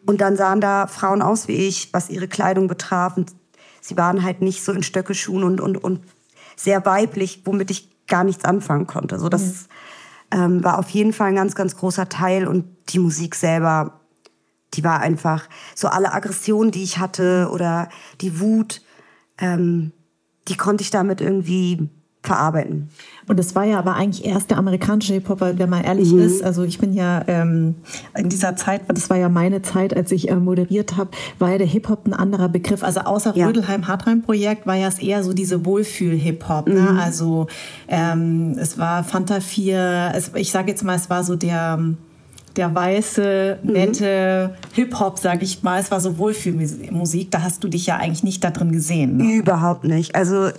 Und 0.07 0.21
dann 0.21 0.37
sahen 0.37 0.61
da 0.61 0.87
Frauen 0.87 1.23
aus 1.23 1.49
wie 1.49 1.55
ich, 1.69 1.93
was 1.93 2.11
ihre 2.11 2.29
Kleidung 2.29 2.69
betraf. 2.69 3.17
Und 3.17 3.33
sie 3.81 3.97
waren 3.97 4.23
halt 4.23 4.43
nicht 4.43 4.65
so 4.65 4.73
in 4.73 4.83
Stöckeschuhen 4.83 5.45
und, 5.45 5.61
und, 5.61 5.83
und 5.83 6.01
sehr 6.57 6.85
weiblich, 6.85 7.43
womit 7.45 7.71
ich 7.71 8.07
gar 8.07 8.25
nichts 8.25 8.45
anfangen 8.45 8.87
konnte. 8.87 9.19
So, 9.19 9.29
das 9.29 9.69
mhm. 10.33 10.39
ähm, 10.39 10.65
war 10.65 10.79
auf 10.79 10.91
jeden 10.91 11.13
Fall 11.13 11.29
ein 11.29 11.37
ganz, 11.37 11.55
ganz 11.55 11.77
großer 11.77 12.09
Teil. 12.09 12.49
Und 12.49 12.65
die 12.89 12.99
Musik 12.99 13.35
selber, 13.35 14.01
die 14.75 14.85
war 14.85 15.01
einfach 15.01 15.49
so 15.75 15.89
alle 15.89 16.13
Aggressionen, 16.13 16.73
die 16.73 16.83
ich 16.83 16.99
hatte 16.99 17.49
oder 17.53 17.89
die 18.21 18.41
Wut, 18.41 18.83
ähm, 19.39 19.93
die 20.49 20.57
konnte 20.57 20.83
ich 20.83 20.91
damit 20.91 21.21
irgendwie 21.21 21.89
verarbeiten. 22.23 22.89
Und 23.27 23.41
es 23.41 23.55
war 23.55 23.65
ja 23.65 23.79
aber 23.79 23.95
eigentlich 23.95 24.25
erst 24.25 24.51
der 24.51 24.59
amerikanische 24.59 25.15
Hip-Hop, 25.15 25.41
wenn 25.41 25.69
man 25.69 25.83
ehrlich 25.83 26.13
mhm. 26.13 26.21
ist. 26.21 26.43
Also 26.43 26.63
ich 26.63 26.79
bin 26.79 26.93
ja 26.93 27.23
ähm, 27.27 27.77
in 28.17 28.29
dieser 28.29 28.57
Zeit, 28.57 28.83
das 28.89 29.11
war 29.11 29.17
ja 29.17 29.29
meine 29.29 29.63
Zeit, 29.63 29.97
als 29.97 30.13
ich 30.13 30.31
äh, 30.31 30.37
moderiert 30.37 30.97
habe, 30.97 31.11
war 31.39 31.51
ja 31.51 31.59
der 31.59 31.67
Hip-Hop 31.67 32.07
ein 32.07 32.15
anderer 32.15 32.49
Begriff. 32.49 32.85
Also 32.85 33.01
außer 33.01 33.37
ja. 33.37 33.47
Rödelheim-Hartheim-Projekt 33.47 34.67
war 34.67 34.77
ja 34.77 34.89
es 34.89 35.01
eher 35.01 35.25
so 35.25 35.33
diese 35.33 35.65
Wohlfühl-Hip-Hop. 35.65 36.69
Ne? 36.69 36.81
Mhm. 36.81 36.99
Also 36.99 37.47
ähm, 37.89 38.57
es 38.59 38.79
war 38.79 39.03
Fanta 39.03 39.41
4, 39.41 40.13
es, 40.15 40.31
ich 40.35 40.53
sage 40.53 40.71
jetzt 40.71 40.85
mal, 40.85 40.95
es 40.95 41.11
war 41.11 41.25
so 41.25 41.35
der 41.37 41.81
der 42.57 42.75
weiße, 42.75 43.61
mhm. 43.63 43.73
nette 43.73 44.51
mhm. 44.53 44.75
Hip-Hop, 44.75 45.19
sag 45.19 45.43
ich 45.43 45.63
mal. 45.63 45.81
Es 45.81 45.91
war 45.91 46.01
so 46.01 46.19
Wohlfühlmusik. 46.19 47.31
Da 47.31 47.43
hast 47.43 47.65
du 47.65 47.69
dich 47.69 47.87
ja 47.87 47.97
eigentlich 47.97 48.25
nicht 48.25 48.45
da 48.45 48.51
drin 48.51 48.73
gesehen. 48.73 49.17
Ne? 49.17 49.37
Überhaupt 49.37 49.85
nicht. 49.85 50.15
Also 50.15 50.49
äh, 50.49 50.53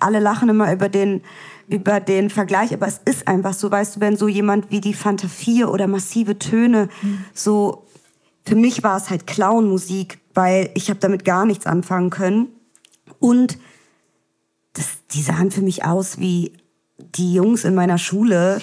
alle 0.00 0.20
lachen 0.20 0.48
immer 0.48 0.72
über 0.72 0.88
den 0.88 1.22
über 1.68 1.98
den 1.98 2.30
Vergleich, 2.30 2.72
aber 2.72 2.86
es 2.86 3.00
ist 3.04 3.26
einfach 3.26 3.52
so, 3.52 3.68
weißt 3.68 3.96
du, 3.96 4.00
wenn 4.00 4.16
so 4.16 4.28
jemand 4.28 4.70
wie 4.70 4.80
die 4.80 4.94
Fanta 4.94 5.26
4 5.26 5.68
oder 5.68 5.88
massive 5.88 6.38
Töne 6.38 6.88
mhm. 7.02 7.24
so 7.34 7.86
für 8.46 8.54
mich 8.54 8.84
war 8.84 8.96
es 8.96 9.10
halt 9.10 9.26
Clown-Musik, 9.26 10.20
weil 10.32 10.70
ich 10.74 10.88
habe 10.88 11.00
damit 11.00 11.24
gar 11.24 11.44
nichts 11.44 11.66
anfangen 11.66 12.10
können 12.10 12.48
und 13.18 13.58
das, 14.74 14.98
die 15.12 15.22
sahen 15.22 15.50
für 15.50 15.62
mich 15.62 15.84
aus 15.84 16.18
wie 16.18 16.52
die 16.98 17.34
Jungs 17.34 17.64
in 17.64 17.74
meiner 17.74 17.98
Schule, 17.98 18.60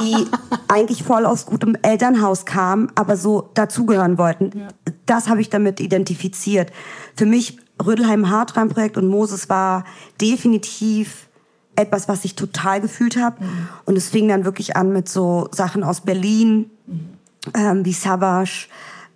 die 0.00 0.26
eigentlich 0.68 1.02
voll 1.02 1.24
aus 1.26 1.46
gutem 1.46 1.76
Elternhaus 1.82 2.44
kamen, 2.44 2.90
aber 2.94 3.16
so 3.16 3.50
dazugehören 3.54 4.18
wollten. 4.18 4.50
Ja. 4.56 4.68
Das 5.06 5.28
habe 5.28 5.40
ich 5.40 5.48
damit 5.48 5.80
identifiziert. 5.80 6.70
Für 7.16 7.26
mich 7.26 7.58
Rödelheim 7.84 8.30
Hartrein 8.30 8.68
Projekt 8.68 8.96
und 8.96 9.08
Moses 9.08 9.48
war 9.48 9.84
definitiv 10.20 11.28
etwas, 11.76 12.08
was 12.08 12.24
ich 12.24 12.34
total 12.34 12.80
gefühlt 12.80 13.16
habe. 13.16 13.44
Mhm. 13.44 13.68
Und 13.84 13.96
es 13.96 14.08
fing 14.08 14.28
dann 14.28 14.44
wirklich 14.44 14.76
an 14.76 14.92
mit 14.92 15.08
so 15.08 15.48
Sachen 15.52 15.84
aus 15.84 16.00
Berlin, 16.00 16.70
mhm. 16.86 17.08
ähm, 17.54 17.84
wie 17.84 17.92
Savage, 17.92 18.68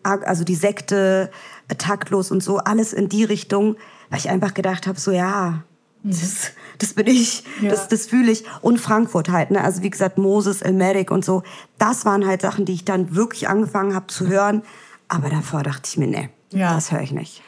also 0.02 0.44
die 0.44 0.54
Sekte, 0.54 1.30
taktlos 1.78 2.30
und 2.30 2.42
so, 2.42 2.58
alles 2.58 2.92
in 2.92 3.08
die 3.08 3.24
Richtung, 3.24 3.76
weil 4.10 4.18
ich 4.18 4.30
einfach 4.30 4.54
gedacht 4.54 4.86
habe, 4.86 4.98
so 4.98 5.10
ja, 5.10 5.62
mhm. 6.02 6.10
das, 6.10 6.52
das 6.78 6.94
bin 6.94 7.06
ich, 7.06 7.44
ja. 7.60 7.70
das, 7.70 7.88
das 7.88 8.06
fühle 8.06 8.30
ich. 8.30 8.44
Und 8.60 8.78
Frankfurt 8.78 9.30
halt, 9.30 9.50
ne? 9.50 9.62
also 9.62 9.82
wie 9.82 9.90
gesagt, 9.90 10.18
Moses, 10.18 10.62
Elmeric 10.62 11.10
und 11.10 11.24
so, 11.24 11.42
das 11.78 12.04
waren 12.04 12.26
halt 12.26 12.42
Sachen, 12.42 12.64
die 12.64 12.74
ich 12.74 12.84
dann 12.84 13.14
wirklich 13.14 13.48
angefangen 13.48 13.94
habe 13.94 14.06
zu 14.06 14.28
hören. 14.28 14.62
Aber 15.08 15.28
davor 15.28 15.62
dachte 15.62 15.82
ich 15.86 15.98
mir, 15.98 16.06
nee, 16.06 16.30
ja. 16.50 16.74
das 16.74 16.92
höre 16.92 17.02
ich 17.02 17.12
nicht. 17.12 17.42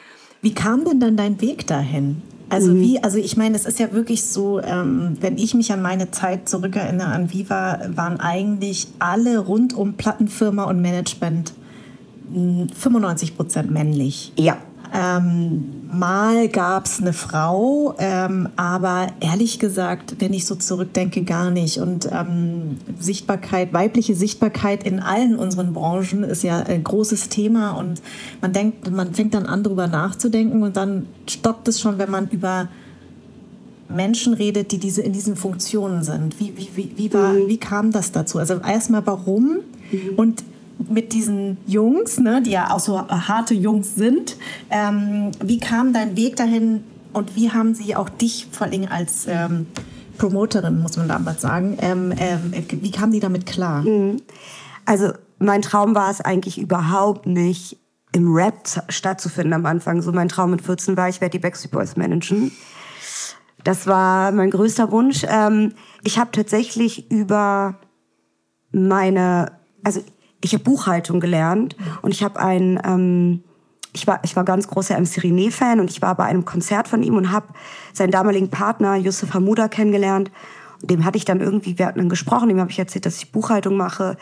Wie 0.45 0.53
kam 0.53 0.85
denn 0.85 0.99
dann 0.99 1.17
dein 1.17 1.41
Weg 1.41 1.65
dahin? 1.65 2.21
Also 2.49 2.71
mhm. 2.71 2.81
wie, 2.81 3.03
also 3.03 3.17
ich 3.17 3.35
meine, 3.35 3.55
es 3.55 3.65
ist 3.65 3.79
ja 3.79 3.91
wirklich 3.93 4.25
so, 4.25 4.61
ähm, 4.61 5.17
wenn 5.19 5.39
ich 5.39 5.55
mich 5.55 5.73
an 5.73 5.81
meine 5.81 6.11
Zeit 6.11 6.47
zurückerinnere, 6.47 7.07
an 7.07 7.33
Viva, 7.33 7.79
waren 7.95 8.19
eigentlich 8.19 8.85
alle 8.99 9.39
rund 9.39 9.73
um 9.73 9.95
Plattenfirma 9.95 10.65
und 10.65 10.83
Management 10.83 11.53
95 12.31 13.29
hm, 13.29 13.35
Prozent 13.35 13.71
männlich. 13.71 14.33
Ja. 14.37 14.57
Ähm, 14.97 15.89
mal 15.91 16.47
gab 16.47 16.85
es 16.85 17.01
eine 17.01 17.11
Frau, 17.11 17.95
ähm, 17.97 18.47
aber 18.55 19.07
ehrlich 19.19 19.59
gesagt, 19.59 20.15
wenn 20.19 20.33
ich 20.33 20.45
so 20.45 20.55
zurückdenke, 20.55 21.23
gar 21.23 21.51
nicht. 21.51 21.79
Und 21.79 22.09
ähm, 22.11 22.77
Sichtbarkeit, 22.97 23.73
weibliche 23.73 24.15
Sichtbarkeit 24.15 24.83
in 24.83 25.01
allen 25.01 25.35
unseren 25.35 25.73
Branchen 25.73 26.23
ist 26.23 26.43
ja 26.43 26.59
ein 26.59 26.83
großes 26.83 27.27
Thema 27.27 27.71
und 27.71 28.01
man 28.41 28.53
denkt, 28.53 28.89
man 28.89 29.13
fängt 29.13 29.33
dann 29.33 29.45
an, 29.45 29.63
darüber 29.63 29.87
nachzudenken 29.87 30.63
und 30.63 30.77
dann 30.77 31.07
stoppt 31.27 31.67
es 31.67 31.81
schon, 31.81 31.97
wenn 31.97 32.09
man 32.09 32.29
über 32.29 32.69
Menschen 33.89 34.33
redet, 34.33 34.71
die 34.71 34.77
diese 34.77 35.01
in 35.01 35.11
diesen 35.11 35.35
Funktionen 35.35 36.03
sind. 36.03 36.39
Wie, 36.39 36.53
wie, 36.55 36.69
wie, 36.75 36.91
wie, 36.95 37.13
war, 37.13 37.33
mhm. 37.33 37.47
wie 37.47 37.57
kam 37.57 37.91
das 37.91 38.13
dazu? 38.13 38.39
Also 38.39 38.55
erstmal 38.55 39.05
warum 39.05 39.57
mhm. 39.91 40.15
und 40.15 40.43
mit 40.77 41.13
diesen 41.13 41.57
Jungs, 41.65 42.19
ne, 42.19 42.41
die 42.41 42.51
ja 42.51 42.71
auch 42.71 42.79
so 42.79 42.99
harte 42.99 43.53
Jungs 43.53 43.95
sind, 43.95 44.37
ähm, 44.69 45.31
wie 45.43 45.59
kam 45.59 45.93
dein 45.93 46.17
Weg 46.17 46.35
dahin 46.35 46.83
und 47.13 47.35
wie 47.35 47.51
haben 47.51 47.73
sie 47.73 47.95
auch 47.95 48.09
dich 48.09 48.47
vor 48.51 48.67
allem 48.67 48.87
als 48.89 49.25
ähm, 49.27 49.67
Promoterin, 50.17 50.81
muss 50.81 50.97
man 50.97 51.07
damals 51.07 51.41
sagen, 51.41 51.77
ähm, 51.81 52.13
ähm, 52.17 52.53
wie 52.69 52.91
kamen 52.91 53.11
die 53.11 53.19
damit 53.19 53.45
klar? 53.45 53.81
Mhm. 53.81 54.21
Also 54.85 55.11
mein 55.39 55.61
Traum 55.61 55.95
war 55.95 56.11
es 56.11 56.21
eigentlich 56.21 56.57
überhaupt 56.57 57.25
nicht, 57.25 57.77
im 58.11 58.33
Rap 58.33 58.55
stattzufinden 58.87 59.51
am 59.51 59.65
Anfang. 59.65 60.01
So 60.01 60.13
mein 60.13 60.29
Traum 60.29 60.51
mit 60.51 60.61
14 60.61 60.95
war, 60.95 61.09
ich 61.09 61.19
werde 61.19 61.31
die 61.31 61.39
Backstreet 61.39 61.71
Boys 61.71 61.97
managen. 61.97 62.51
Das 63.65 63.87
war 63.87 64.31
mein 64.31 64.51
größter 64.51 64.89
Wunsch. 64.91 65.25
Ähm, 65.27 65.73
ich 66.03 66.17
habe 66.17 66.31
tatsächlich 66.31 67.11
über 67.11 67.75
meine, 68.71 69.51
also 69.83 70.01
ich 70.45 70.53
habe 70.53 70.63
Buchhaltung 70.63 71.19
gelernt 71.19 71.75
und 72.03 72.11
ich 72.11 72.23
habe 72.23 72.39
ein, 72.39 72.79
ähm, 72.85 73.43
ich 73.93 74.05
war, 74.05 74.19
ich 74.23 74.35
war 74.35 74.43
ganz 74.43 74.67
großer 74.67 74.99
MC 74.99 75.23
René-Fan 75.23 75.79
und 75.79 75.89
ich 75.89 76.01
war 76.01 76.15
bei 76.15 76.25
einem 76.25 76.45
Konzert 76.45 76.87
von 76.87 77.01
ihm 77.01 77.15
und 77.15 77.31
habe 77.31 77.47
seinen 77.93 78.11
damaligen 78.11 78.49
Partner 78.49 78.95
Yusuf 78.95 79.33
Hamuda 79.33 79.67
kennengelernt. 79.67 80.31
Und 80.81 80.91
dem 80.91 81.03
hatte 81.03 81.17
ich 81.17 81.25
dann 81.25 81.39
irgendwie, 81.39 81.79
wir 81.79 81.87
hatten 81.87 81.99
dann 81.99 82.09
gesprochen, 82.09 82.49
dem 82.49 82.59
habe 82.59 82.69
ich 82.69 82.77
erzählt, 82.77 83.05
dass 83.05 83.17
ich 83.17 83.31
Buchhaltung 83.31 83.75
mache. 83.75 84.17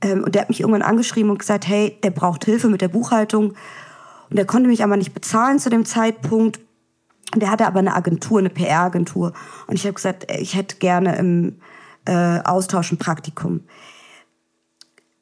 Ähm, 0.00 0.22
und 0.22 0.34
der 0.34 0.42
hat 0.42 0.48
mich 0.48 0.60
irgendwann 0.60 0.82
angeschrieben 0.82 1.30
und 1.30 1.38
gesagt, 1.38 1.66
hey, 1.66 1.98
der 2.04 2.10
braucht 2.10 2.44
Hilfe 2.44 2.68
mit 2.68 2.80
der 2.80 2.88
Buchhaltung. 2.88 3.54
Und 4.30 4.36
der 4.36 4.44
konnte 4.44 4.68
mich 4.68 4.84
aber 4.84 4.96
nicht 4.96 5.12
bezahlen 5.12 5.58
zu 5.58 5.70
dem 5.70 5.84
Zeitpunkt. 5.84 6.60
Und 7.34 7.42
der 7.42 7.50
hatte 7.50 7.66
aber 7.66 7.80
eine 7.80 7.96
Agentur, 7.96 8.38
eine 8.38 8.50
PR-Agentur. 8.50 9.32
Und 9.66 9.74
ich 9.74 9.84
habe 9.84 9.94
gesagt, 9.94 10.30
ich 10.30 10.54
hätte 10.54 10.76
gerne 10.76 11.16
im 11.16 11.56
äh, 12.04 12.40
Austausch 12.44 12.92
ein 12.92 12.98
Praktikum 12.98 13.62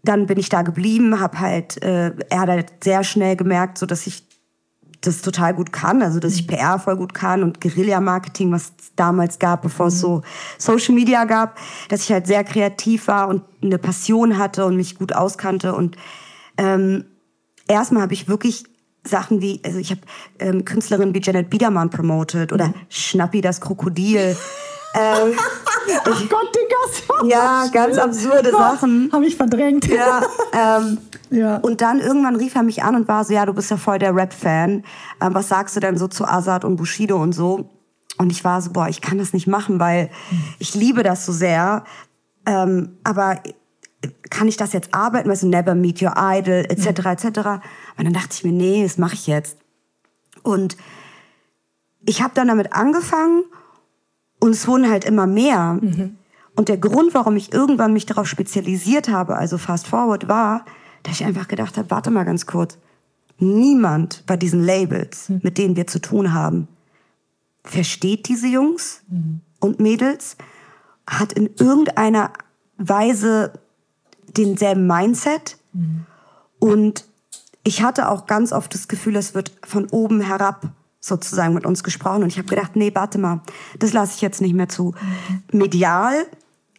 dann 0.09 0.27
bin 0.27 0.39
ich 0.39 0.49
da 0.49 0.63
geblieben, 0.63 1.21
habe 1.21 1.41
halt, 1.41 1.83
äh, 1.83 2.13
er 2.31 2.41
hat 2.41 2.49
halt 2.49 2.85
sehr 2.85 3.05
schnell 3.05 3.37
gemerkt, 3.37 3.79
so 3.79 3.87
dass 3.87 4.07
ich 4.07 4.25
das 5.01 5.23
total 5.23 5.55
gut 5.55 5.73
kann, 5.73 6.03
also 6.03 6.19
dass 6.19 6.35
ich 6.35 6.43
mhm. 6.43 6.57
PR 6.57 6.79
voll 6.79 6.97
gut 6.97 7.15
kann 7.15 7.43
und 7.43 7.61
Guerilla-Marketing, 7.61 8.51
was 8.53 8.73
es 8.79 8.95
damals 8.97 9.39
gab, 9.39 9.63
bevor 9.63 9.87
es 9.87 10.01
so 10.01 10.23
Social 10.59 10.95
Media 10.95 11.25
gab, 11.25 11.59
dass 11.89 12.03
ich 12.03 12.13
halt 12.13 12.27
sehr 12.27 12.45
kreativ 12.45 13.09
war 13.09 13.29
und 13.29 13.43
eine 13.63 13.79
Passion 13.79 14.39
hatte 14.39 14.65
und 14.65 14.77
mich 14.77 14.97
gut 14.97 15.13
auskannte 15.13 15.75
und 15.75 15.97
ähm, 16.59 17.05
erstmal 17.69 18.03
habe 18.03 18.15
ich 18.15 18.29
wirklich 18.29 18.65
Sachen 19.05 19.41
wie, 19.41 19.61
also 19.65 19.79
ich 19.79 19.91
habe 19.91 20.01
ähm, 20.39 20.65
Künstlerinnen 20.65 21.15
wie 21.15 21.21
Janet 21.23 21.51
Biedermann 21.51 21.91
promoted 21.91 22.53
oder 22.53 22.69
mhm. 22.69 22.75
Schnappi 22.89 23.41
das 23.41 23.61
Krokodil 23.61 24.37
ähm, 24.97 25.35
Ach 26.05 26.29
Gott, 26.29 26.55
Digga. 26.55 27.29
Ja, 27.29 27.67
ganz 27.73 27.99
absurde 27.99 28.51
Gott, 28.51 28.61
Sachen. 28.61 29.11
Habe 29.13 29.27
ich 29.27 29.37
verdrängt. 29.37 29.87
Ja, 29.87 30.23
ähm, 30.53 30.99
ja. 31.31 31.57
Und 31.59 31.81
dann 31.81 32.01
irgendwann 32.01 32.37
rief 32.37 32.55
er 32.55 32.63
mich 32.63 32.83
an 32.83 32.97
und 32.97 33.09
war 33.09 33.25
so, 33.25 33.33
ja, 33.33 33.47
du 33.47 33.53
bist 33.53 33.71
ja 33.71 33.77
voll 33.77 33.99
der 33.99 34.15
Rap-Fan. 34.15 34.85
Ähm, 35.21 35.35
was 35.35 35.49
sagst 35.49 35.77
du 35.77 35.81
denn 35.81 35.97
so 35.97 36.09
zu 36.09 36.25
Azad 36.25 36.65
und 36.65 36.77
Bushido 36.77 37.17
und 37.17 37.33
so? 37.33 37.71
Und 38.19 38.31
ich 38.33 38.45
war 38.45 38.61
so, 38.63 38.73
boah, 38.73 38.89
ich 38.89 39.01
kann 39.01 39.19
das 39.19 39.33
nicht 39.33 39.47
machen, 39.47 39.79
weil 39.79 40.11
ich 40.59 40.75
liebe 40.75 41.03
das 41.03 41.27
so 41.27 41.33
sehr. 41.33 41.85
Ähm, 42.47 42.97
aber 43.05 43.41
kann 44.31 44.49
ich 44.49 44.57
das 44.57 44.73
jetzt 44.73 44.95
arbeiten? 44.95 45.29
Weißt 45.29 45.43
du, 45.43 45.49
never 45.49 45.75
meet 45.75 46.03
your 46.03 46.15
idol, 46.17 46.65
etc., 46.69 47.01
mhm. 47.01 47.07
etc. 47.07 47.27
Und 47.99 48.05
dann 48.05 48.13
dachte 48.13 48.31
ich 48.33 48.45
mir, 48.45 48.53
nee, 48.53 48.83
das 48.83 48.99
mache 48.99 49.15
ich 49.15 49.27
jetzt. 49.27 49.59
Und 50.43 50.77
ich 52.07 52.23
habe 52.23 52.33
dann 52.35 52.49
damit 52.49 52.73
angefangen 52.73 53.45
und 54.41 54.51
es 54.51 54.67
wurden 54.67 54.89
halt 54.91 55.05
immer 55.05 55.27
mehr. 55.27 55.79
Mhm. 55.81 56.17
Und 56.55 56.69
der 56.69 56.79
Grund, 56.79 57.15
warum 57.15 57.37
ich 57.37 57.53
irgendwann 57.53 57.93
mich 57.93 58.07
darauf 58.07 58.27
spezialisiert 58.27 59.09
habe, 59.09 59.37
also 59.37 59.59
Fast 59.59 59.87
Forward, 59.87 60.29
war, 60.29 60.65
dass 61.03 61.21
ich 61.21 61.27
einfach 61.27 61.49
gedacht 61.49 61.77
habe, 61.77 61.91
warte 61.91 62.11
mal 62.11 62.25
ganz 62.25 62.47
kurz. 62.47 62.79
Niemand 63.39 64.25
bei 64.27 64.37
diesen 64.37 64.65
Labels, 64.65 65.29
mhm. 65.29 65.41
mit 65.43 65.59
denen 65.59 65.77
wir 65.77 65.87
zu 65.87 66.01
tun 66.01 66.33
haben, 66.33 66.69
versteht 67.63 68.29
diese 68.29 68.47
Jungs 68.47 69.03
mhm. 69.09 69.41
und 69.61 69.81
Mädels, 69.81 70.37
hat 71.07 71.33
in 71.35 71.51
irgendeiner 71.59 72.33
Weise 72.79 73.53
denselben 74.37 74.87
Mindset. 74.87 75.59
Mhm. 75.73 76.07
Und 76.59 77.05
ich 77.65 77.83
hatte 77.83 78.09
auch 78.09 78.27
ganz 78.27 78.53
oft 78.53 78.73
das 78.73 78.89
Gefühl, 78.89 79.17
es 79.17 79.35
wird 79.35 79.53
von 79.65 79.87
oben 79.89 80.21
herab 80.21 80.69
sozusagen 81.07 81.55
mit 81.55 81.67
uns 81.67 81.85
gesprochen. 81.85 82.23
Und 82.23 82.29
ich 82.29 82.39
habe 82.39 82.49
gedacht, 82.49 82.77
nee, 82.77 82.91
warte 82.95 83.19
mal, 83.19 83.41
das 83.79 83.93
lasse 83.93 84.15
ich 84.17 84.21
jetzt 84.21 84.41
nicht 84.41 84.55
mehr 84.55 84.69
zu. 84.69 84.95
Medial, 85.53 86.27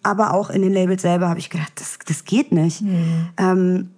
aber 0.04 0.34
auch 0.34 0.50
in 0.50 0.62
den 0.62 0.74
Labels 0.74 1.02
selber 1.02 1.30
habe 1.30 1.40
ich 1.40 1.50
gedacht, 1.50 1.74
das, 1.76 2.00
das 2.06 2.26
geht 2.26 2.52
nicht. 2.52 2.82
Mhm. 2.82 3.30
Ähm, 3.38 3.92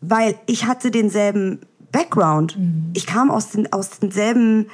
weil 0.00 0.34
ich 0.46 0.66
hatte 0.66 0.90
denselben 0.90 1.60
Background. 1.92 2.58
Mhm. 2.58 2.90
Ich 2.94 3.06
kam 3.06 3.30
aus, 3.30 3.50
den, 3.50 3.72
aus 3.72 3.98
denselben 4.00 4.66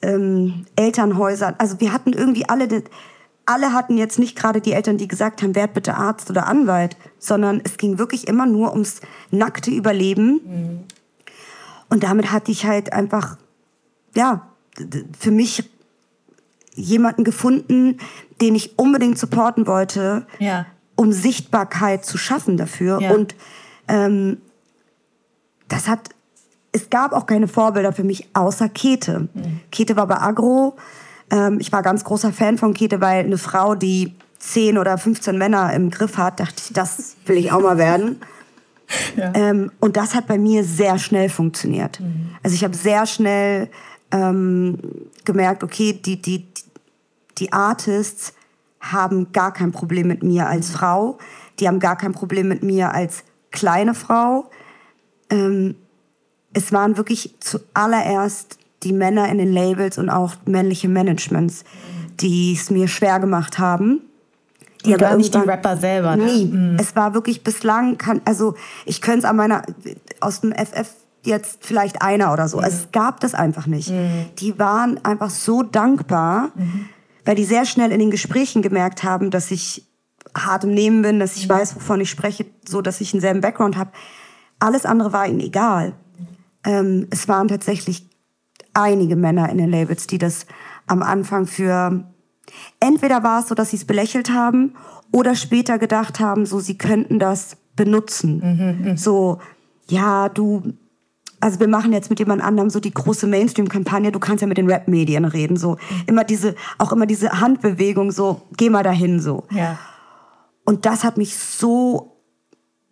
ähm, 0.00 0.64
Elternhäusern. 0.76 1.54
Also 1.58 1.80
wir 1.80 1.92
hatten 1.92 2.12
irgendwie 2.12 2.48
alle, 2.48 2.82
alle 3.46 3.72
hatten 3.72 3.98
jetzt 3.98 4.18
nicht 4.18 4.36
gerade 4.36 4.60
die 4.60 4.72
Eltern, 4.72 4.96
die 4.96 5.08
gesagt 5.08 5.42
haben, 5.42 5.54
werd 5.54 5.74
bitte 5.74 5.96
Arzt 5.96 6.30
oder 6.30 6.46
Anwalt, 6.46 6.96
sondern 7.18 7.60
es 7.64 7.76
ging 7.76 7.98
wirklich 7.98 8.28
immer 8.28 8.46
nur 8.46 8.72
ums 8.72 9.00
nackte 9.30 9.70
Überleben. 9.70 10.40
Mhm. 10.44 10.80
Und 11.88 12.04
damit 12.04 12.32
hatte 12.32 12.50
ich 12.50 12.64
halt 12.64 12.92
einfach 12.92 13.36
ja, 14.14 14.48
für 15.18 15.30
mich 15.30 15.70
jemanden 16.74 17.24
gefunden, 17.24 17.98
den 18.40 18.54
ich 18.54 18.78
unbedingt 18.78 19.18
supporten 19.18 19.66
wollte, 19.66 20.26
ja. 20.38 20.66
um 20.96 21.12
Sichtbarkeit 21.12 22.04
zu 22.04 22.18
schaffen 22.18 22.56
dafür. 22.56 23.00
Ja. 23.00 23.12
Und 23.12 23.34
ähm, 23.88 24.38
das 25.68 25.88
hat, 25.88 26.10
es 26.72 26.90
gab 26.90 27.12
auch 27.12 27.26
keine 27.26 27.48
Vorbilder 27.48 27.92
für 27.92 28.04
mich 28.04 28.28
außer 28.34 28.68
Kete. 28.68 29.28
Mhm. 29.34 29.60
Kete 29.70 29.96
war 29.96 30.06
bei 30.06 30.18
Agro. 30.18 30.76
Ähm, 31.30 31.58
ich 31.60 31.72
war 31.72 31.82
ganz 31.82 32.04
großer 32.04 32.32
Fan 32.32 32.58
von 32.58 32.74
Kete, 32.74 33.00
weil 33.00 33.24
eine 33.24 33.38
Frau, 33.38 33.74
die 33.74 34.14
10 34.38 34.78
oder 34.78 34.98
15 34.98 35.38
Männer 35.38 35.72
im 35.72 35.90
Griff 35.90 36.16
hat, 36.16 36.40
dachte 36.40 36.62
ich, 36.66 36.72
das 36.72 37.16
will 37.26 37.36
ich 37.36 37.52
auch 37.52 37.60
mal 37.60 37.78
werden. 37.78 38.20
Ja. 39.16 39.32
Ähm, 39.34 39.70
und 39.80 39.96
das 39.96 40.14
hat 40.14 40.26
bei 40.26 40.36
mir 40.36 40.64
sehr 40.64 40.98
schnell 40.98 41.28
funktioniert. 41.28 42.00
Mhm. 42.00 42.30
Also 42.42 42.54
ich 42.54 42.64
habe 42.64 42.76
sehr 42.76 43.06
schnell 43.06 43.70
ähm, 44.12 44.78
gemerkt, 45.24 45.64
okay, 45.64 45.92
die, 45.92 46.20
die, 46.20 46.46
die 47.38 47.52
Artists 47.52 48.34
haben 48.80 49.32
gar 49.32 49.52
kein 49.52 49.72
Problem 49.72 50.06
mit 50.08 50.22
mir 50.22 50.46
als 50.46 50.70
Frau, 50.70 51.18
die 51.58 51.66
haben 51.66 51.80
gar 51.80 51.96
kein 51.96 52.12
Problem 52.12 52.48
mit 52.48 52.62
mir 52.62 52.92
als 52.94 53.24
kleine 53.50 53.94
Frau. 53.94 54.50
Ähm, 55.30 55.76
es 56.52 56.72
waren 56.72 56.96
wirklich 56.96 57.34
zuallererst 57.40 58.58
die 58.82 58.92
Männer 58.92 59.28
in 59.28 59.38
den 59.38 59.52
Labels 59.52 59.98
und 59.98 60.10
auch 60.10 60.34
männliche 60.44 60.88
Managements, 60.88 61.64
die 62.20 62.54
es 62.54 62.70
mir 62.70 62.88
schwer 62.88 63.20
gemacht 63.20 63.58
haben. 63.58 64.02
Die 64.84 64.92
und 64.92 64.98
gar 64.98 65.16
nicht 65.16 65.32
die 65.32 65.38
Rapper 65.38 65.76
selber. 65.76 66.16
Ne? 66.16 66.24
Nie. 66.24 66.44
Mhm. 66.46 66.76
Es 66.78 66.96
war 66.96 67.14
wirklich 67.14 67.44
bislang, 67.44 67.98
kann, 67.98 68.20
also 68.24 68.54
ich 68.84 69.00
könnte 69.00 69.20
es 69.20 69.24
an 69.24 69.36
meiner, 69.36 69.62
aus 70.20 70.40
dem 70.40 70.52
FF 70.52 70.88
jetzt 71.22 71.64
vielleicht 71.64 72.02
einer 72.02 72.32
oder 72.32 72.48
so. 72.48 72.58
Mhm. 72.58 72.64
Also 72.64 72.76
es 72.78 72.92
gab 72.92 73.20
das 73.20 73.34
einfach 73.34 73.66
nicht. 73.66 73.90
Mhm. 73.90 74.26
Die 74.38 74.58
waren 74.58 75.04
einfach 75.04 75.30
so 75.30 75.62
dankbar, 75.62 76.50
mhm. 76.54 76.86
weil 77.24 77.34
die 77.34 77.44
sehr 77.44 77.64
schnell 77.64 77.92
in 77.92 78.00
den 78.00 78.10
Gesprächen 78.10 78.62
gemerkt 78.62 79.02
haben, 79.02 79.30
dass 79.30 79.50
ich 79.50 79.86
hart 80.36 80.64
im 80.64 80.74
Nehmen 80.74 81.02
bin, 81.02 81.18
dass 81.18 81.36
ich 81.36 81.48
mhm. 81.48 81.52
weiß, 81.52 81.76
wovon 81.76 82.00
ich 82.00 82.10
spreche, 82.10 82.46
so 82.66 82.82
dass 82.82 83.00
ich 83.00 83.12
einen 83.12 83.20
selben 83.20 83.40
Background 83.40 83.76
habe. 83.76 83.90
Alles 84.58 84.86
andere 84.86 85.12
war 85.12 85.26
ihnen 85.26 85.40
egal. 85.40 85.94
Ähm, 86.64 87.08
es 87.10 87.28
waren 87.28 87.48
tatsächlich 87.48 88.08
einige 88.74 89.16
Männer 89.16 89.48
in 89.50 89.58
den 89.58 89.70
Labels, 89.70 90.06
die 90.06 90.18
das 90.18 90.46
am 90.86 91.02
Anfang 91.02 91.46
für 91.46 92.04
entweder 92.80 93.22
war 93.22 93.40
es 93.40 93.48
so, 93.48 93.54
dass 93.54 93.70
sie 93.70 93.76
es 93.76 93.84
belächelt 93.84 94.30
haben 94.30 94.74
oder 95.12 95.34
später 95.34 95.78
gedacht 95.78 96.20
haben, 96.20 96.46
so 96.46 96.60
sie 96.60 96.78
könnten 96.78 97.18
das 97.18 97.56
benutzen. 97.76 98.38
Mhm, 98.82 98.90
mhm. 98.90 98.96
so 98.96 99.38
ja, 99.88 100.28
du 100.28 100.74
also 101.42 101.58
wir 101.58 101.68
machen 101.68 101.92
jetzt 101.92 102.08
mit 102.08 102.20
jemand 102.20 102.40
anderem 102.40 102.70
so 102.70 102.78
die 102.78 102.94
große 102.94 103.26
Mainstream-Kampagne, 103.26 104.12
du 104.12 104.20
kannst 104.20 104.42
ja 104.42 104.46
mit 104.46 104.58
den 104.58 104.70
Rap-Medien 104.70 105.24
reden, 105.24 105.56
so. 105.56 105.72
Mhm. 105.72 106.02
Immer 106.06 106.24
diese, 106.24 106.54
auch 106.78 106.92
immer 106.92 107.04
diese 107.04 107.40
Handbewegung, 107.40 108.12
so, 108.12 108.42
geh 108.56 108.70
mal 108.70 108.84
dahin, 108.84 109.18
so. 109.20 109.44
Ja. 109.50 109.76
Und 110.64 110.86
das 110.86 111.02
hat 111.02 111.16
mich 111.16 111.36
so, 111.36 112.16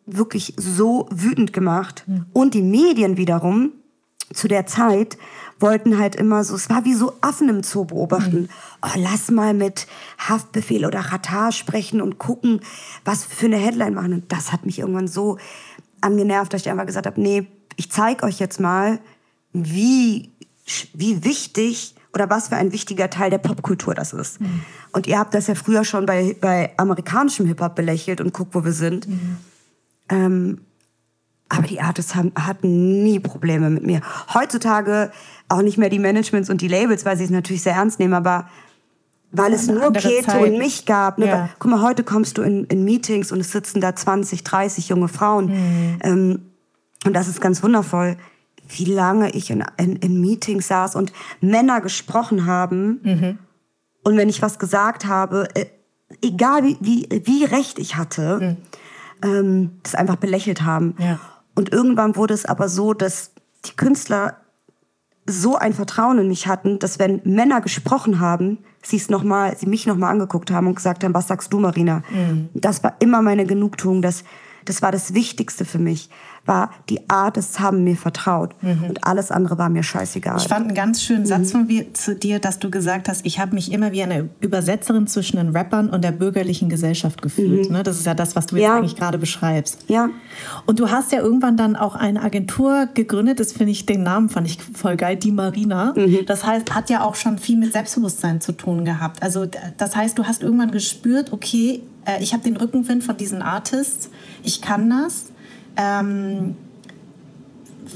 wirklich 0.05 0.55
so 0.57 1.09
wütend 1.13 1.53
gemacht. 1.53 2.03
Mhm. 2.09 2.27
Und 2.33 2.55
die 2.55 2.63
Medien 2.63 3.17
wiederum, 3.17 3.73
zu 4.35 4.49
der 4.49 4.67
Zeit 4.67 5.17
wollten 5.61 5.99
halt 5.99 6.17
immer 6.17 6.43
so, 6.43 6.57
es 6.57 6.69
war 6.69 6.85
wie 6.85 6.95
so 6.95 7.13
Affen 7.21 7.49
im 7.49 7.63
Zoo 7.63 7.85
beobachten. 7.85 8.43
Mhm. 8.43 8.49
Oh, 8.83 8.97
lass 8.97 9.31
mal 9.31 9.55
mit 9.55 9.87
Haftbefehl 10.19 10.87
oder 10.87 10.99
Ratar 10.99 11.53
sprechen 11.53 12.01
und 12.01 12.19
gucken, 12.19 12.61
was 13.05 13.25
für 13.25 13.47
eine 13.47 13.59
Headline 13.59 13.95
machen. 13.95 14.13
Und 14.13 14.33
das 14.33 14.53
hat 14.53 14.67
mich 14.67 14.81
irgendwann 14.81 15.07
so 15.07 15.39
angenervt, 16.01 16.53
dass 16.53 16.63
ich 16.63 16.71
einfach 16.71 16.87
gesagt 16.87 17.07
habe, 17.07 17.21
nee, 17.21 17.47
ich 17.77 17.91
zeige 17.91 18.25
euch 18.25 18.39
jetzt 18.39 18.61
mal, 18.61 19.01
wie, 19.53 20.31
wie 20.93 21.25
wichtig 21.25 21.95
oder 22.13 22.29
was 22.29 22.49
für 22.49 22.57
ein 22.57 22.73
wichtiger 22.73 23.11
Teil 23.11 23.31
der 23.31 23.39
Popkultur 23.39 23.95
das 23.95 24.13
ist. 24.13 24.41
Mhm. 24.41 24.63
Und 24.93 25.07
ihr 25.07 25.19
habt 25.19 25.35
das 25.35 25.47
ja 25.47 25.55
früher 25.55 25.85
schon 25.85 26.07
bei, 26.07 26.37
bei 26.41 26.73
amerikanischem 26.77 27.47
Hip-Hop 27.47 27.75
belächelt 27.75 28.21
und 28.21 28.33
guckt, 28.33 28.55
wo 28.55 28.65
wir 28.65 28.73
sind. 28.73 29.09
Mhm. 29.09 29.37
Ähm, 30.09 30.61
aber 31.49 31.67
die 31.67 31.81
Artists 31.81 32.15
haben, 32.15 32.33
hatten 32.37 33.03
nie 33.03 33.19
Probleme 33.19 33.71
mit 33.71 33.85
mir. 33.85 34.01
Heutzutage 34.33 35.11
auch 35.49 35.63
nicht 35.63 35.79
mehr 35.79 35.89
die 35.89 35.99
Managements 35.99 36.49
und 36.49 36.61
die 36.61 36.69
Labels, 36.69 37.05
weil 37.05 37.17
sie 37.17 37.25
es 37.25 37.31
natürlich 37.31 37.63
sehr 37.63 37.75
ernst 37.75 37.99
nehmen, 37.99 38.15
aber 38.15 38.49
weil 39.33 39.53
es 39.53 39.69
nur 39.69 39.93
Keto 39.93 40.43
und 40.43 40.59
mich 40.59 40.87
gab. 40.87 41.19
Ne? 41.19 41.27
Ja. 41.27 41.49
Guck 41.59 41.71
mal, 41.71 41.83
heute 41.83 42.03
kommst 42.03 42.39
du 42.39 42.43
in, 42.43 42.65
in, 42.65 42.85
Meetings 42.85 43.31
und 43.31 43.41
es 43.41 43.53
sitzen 43.53 43.81
da 43.81 43.95
20, 43.95 44.43
30 44.43 44.89
junge 44.89 45.09
Frauen. 45.09 45.47
Mhm. 45.47 45.99
Ähm, 46.03 46.50
und 47.05 47.15
das 47.15 47.29
ist 47.29 47.41
ganz 47.41 47.63
wundervoll, 47.63 48.17
wie 48.69 48.85
lange 48.85 49.31
ich 49.31 49.51
in, 49.51 49.65
in, 49.79 49.97
in 49.97 50.21
Meetings 50.21 50.69
saß 50.69 50.95
und 50.95 51.13
Männer 51.41 51.81
gesprochen 51.81 52.47
haben. 52.47 53.01
Mhm. 53.03 53.39
Und 54.03 54.17
wenn 54.17 54.29
ich 54.29 54.43
was 54.43 54.59
gesagt 54.59 55.07
habe, 55.07 55.49
äh, 55.55 55.67
egal 56.23 56.65
wie, 56.65 56.77
wie, 56.81 57.09
wie 57.25 57.45
recht 57.45 57.79
ich 57.79 57.97
hatte, 57.97 58.59
mhm. 59.23 59.29
ähm, 59.29 59.71
das 59.83 59.95
einfach 59.95 60.17
belächelt 60.17 60.63
haben. 60.63 60.95
Ja. 60.99 61.19
Und 61.55 61.73
irgendwann 61.73 62.17
wurde 62.17 62.35
es 62.35 62.47
aber 62.47 62.69
so, 62.69 62.95
dass 62.95 63.33
die 63.67 63.77
Künstler 63.77 64.37
so 65.27 65.57
ein 65.57 65.75
Vertrauen 65.75 66.19
in 66.19 66.29
mich 66.29 66.47
hatten, 66.47 66.79
dass 66.79 66.99
wenn 66.99 67.21
Männer 67.25 67.61
gesprochen 67.61 68.21
haben, 68.21 68.59
sie 68.83 68.97
es 68.97 69.11
noch 69.11 69.23
mal, 69.23 69.57
sie 69.57 69.67
mich 69.67 69.87
noch 69.87 69.97
mal 69.97 70.11
angeguckt 70.11 70.51
haben 70.51 70.67
und 70.67 70.77
gesagt 70.77 71.05
haben, 71.05 71.15
was 71.15 71.29
sagst 71.29 71.53
du, 71.53 71.59
Marina? 71.59 72.03
Mhm. 72.11 72.49
Das 72.55 72.83
war 72.83 72.97
immer 73.01 73.21
meine 73.23 73.45
Genugtuung, 73.45 74.01
das, 74.03 74.25
das 74.65 74.81
war 74.83 74.93
das 74.93 75.15
Wichtigste 75.15 75.65
für 75.65 75.79
mich 75.79 76.09
war, 76.47 76.71
die 76.89 77.09
Artists 77.09 77.61
haben 77.61 77.85
mir 77.85 77.97
vertraut 77.97 78.55
mhm. 78.63 78.85
und 78.89 79.05
alles 79.05 79.31
andere 79.31 79.59
war 79.59 79.69
mir 79.69 79.83
scheißegal. 79.83 80.39
Ich 80.39 80.49
fand 80.49 80.67
einen 80.67 80.75
ganz 80.75 81.03
schönen 81.03 81.27
Satz 81.27 81.49
mhm. 81.49 81.59
von 81.59 81.67
mir, 81.67 81.95
zu 81.95 82.15
dir, 82.15 82.39
dass 82.39 82.59
du 82.59 82.71
gesagt 82.71 83.09
hast, 83.09 83.25
ich 83.27 83.39
habe 83.39 83.55
mich 83.55 83.73
immer 83.73 83.93
wie 83.93 84.03
eine 84.03 84.29
Übersetzerin 84.41 85.07
zwischen 85.07 85.37
den 85.37 85.51
Rappern 85.51 85.91
und 85.91 86.03
der 86.03 86.13
bürgerlichen 86.13 86.69
Gesellschaft 86.69 87.23
gefühlt. 87.23 87.69
Mhm. 87.69 87.77
Ne? 87.77 87.83
Das 87.83 87.99
ist 87.99 88.07
ja 88.07 88.15
das, 88.15 88.37
was 88.37 88.47
du 88.47 88.57
jetzt 88.57 88.65
ja. 88.65 88.77
eigentlich 88.77 88.97
gerade 88.97 89.19
beschreibst. 89.19 89.85
Ja. 89.89 90.09
Und 90.67 90.81
du 90.81 90.91
hast 90.91 91.13
ja 91.13 91.21
irgendwann 91.21 91.57
dann 91.57 91.77
auch 91.77 91.95
eine 91.95 92.23
Agentur 92.23 92.89
gegründet, 92.95 93.41
das 93.41 93.53
finde 93.53 93.73
ich, 93.73 93.87
den 93.87 94.03
Namen 94.03 94.29
fand 94.29 94.47
ich 94.47 94.59
voll 94.75 94.97
geil, 94.97 95.17
die 95.17 95.33
Marina. 95.33 95.95
Mhm. 95.97 96.27
Das 96.27 96.45
heißt, 96.45 96.75
hat 96.75 96.91
ja 96.91 97.03
auch 97.03 97.15
schon 97.15 97.39
viel 97.39 97.57
mit 97.57 97.73
Selbstbewusstsein 97.73 98.41
zu 98.41 98.53
tun 98.53 98.85
gehabt. 98.85 99.23
Also 99.23 99.47
das 99.77 99.97
heißt, 99.97 100.19
du 100.19 100.25
hast 100.25 100.43
irgendwann 100.43 100.71
gespürt, 100.71 101.33
okay, 101.33 101.83
äh, 102.05 102.23
ich 102.23 102.33
habe 102.33 102.43
den 102.43 102.57
Rückenwind 102.57 103.05
von 103.05 103.17
diesen 103.17 103.43
Artists, 103.43 104.11
ich 104.43 104.61
kann 104.63 104.91
das 104.91 105.30
ähm, 105.77 106.57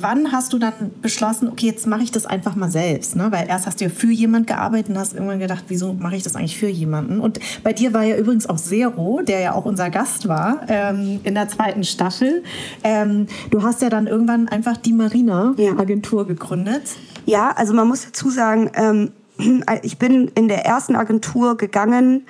wann 0.00 0.32
hast 0.32 0.52
du 0.52 0.58
dann 0.58 0.92
beschlossen, 1.02 1.48
okay, 1.48 1.66
jetzt 1.66 1.87
mache 1.87 2.02
ich 2.02 2.10
das 2.10 2.26
einfach 2.26 2.56
mal 2.56 2.70
selbst? 2.70 3.16
Ne? 3.16 3.30
Weil 3.30 3.48
erst 3.48 3.66
hast 3.66 3.80
du 3.80 3.84
ja 3.84 3.90
für 3.90 4.10
jemanden 4.10 4.46
gearbeitet 4.46 4.90
und 4.90 4.98
hast 4.98 5.14
irgendwann 5.14 5.38
gedacht, 5.38 5.64
wieso 5.68 5.92
mache 5.92 6.16
ich 6.16 6.22
das 6.22 6.37
eigentlich 6.37 6.58
für 6.58 6.68
jemanden? 6.68 7.20
Und 7.20 7.38
bei 7.62 7.72
dir 7.72 7.92
war 7.92 8.02
ja 8.02 8.16
übrigens 8.16 8.48
auch 8.48 8.56
Zero, 8.56 9.22
der 9.22 9.40
ja 9.40 9.54
auch 9.54 9.64
unser 9.64 9.90
Gast 9.90 10.28
war 10.28 10.60
ähm, 10.68 11.20
in 11.24 11.34
der 11.34 11.48
zweiten 11.48 11.84
Staffel. 11.84 12.42
Ähm, 12.82 13.26
du 13.50 13.62
hast 13.62 13.82
ja 13.82 13.90
dann 13.90 14.06
irgendwann 14.06 14.48
einfach 14.48 14.76
die 14.76 14.92
Marina-Agentur 14.92 16.22
ja. 16.22 16.28
gegründet. 16.28 16.82
Ja, 17.26 17.50
also 17.50 17.74
man 17.74 17.88
muss 17.88 18.04
dazu 18.04 18.30
sagen, 18.30 18.70
ähm, 18.74 19.12
ich 19.82 19.98
bin 19.98 20.28
in 20.34 20.48
der 20.48 20.64
ersten 20.64 20.96
Agentur 20.96 21.56
gegangen 21.56 22.26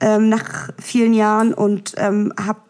ähm, 0.00 0.28
nach 0.28 0.70
vielen 0.78 1.12
Jahren 1.12 1.52
und 1.52 1.94
ähm, 1.98 2.32
habe 2.40 2.60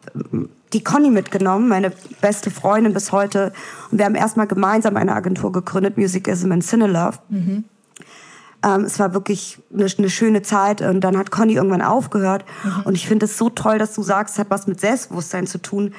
die 0.73 0.85
Conny 0.85 1.11
mitgenommen, 1.11 1.69
meine 1.69 1.93
beste 2.21 2.51
Freundin 2.51 2.93
bis 2.93 3.13
heute. 3.13 3.53
Und 3.91 3.99
wir 3.99 4.05
haben 4.05 4.15
erstmal 4.15 4.47
gemeinsam 4.47 4.97
eine 4.97 5.15
Agentur 5.15 5.53
gegründet, 5.53 5.97
Musicism 5.99 6.53
and 6.53 6.65
Cinelove. 6.65 7.19
Mhm. 7.29 7.65
Ähm, 8.63 8.83
es 8.83 8.99
war 8.99 9.15
wirklich 9.15 9.59
eine, 9.73 9.87
eine, 9.97 10.11
schöne 10.11 10.43
Zeit 10.43 10.83
und 10.83 11.01
dann 11.01 11.17
hat 11.17 11.31
Conny 11.31 11.55
irgendwann 11.55 11.83
aufgehört. 11.83 12.45
Mhm. 12.63 12.83
Und 12.85 12.95
ich 12.95 13.09
finde 13.09 13.27
es 13.27 13.39
so 13.39 13.49
toll, 13.49 13.79
dass 13.79 13.95
du 13.95 14.03
sagst, 14.03 14.35
es 14.35 14.39
hat 14.39 14.51
was 14.51 14.67
mit 14.67 14.81
Selbstbewusstsein 14.81 15.47
zu 15.47 15.59
tun, 15.59 15.95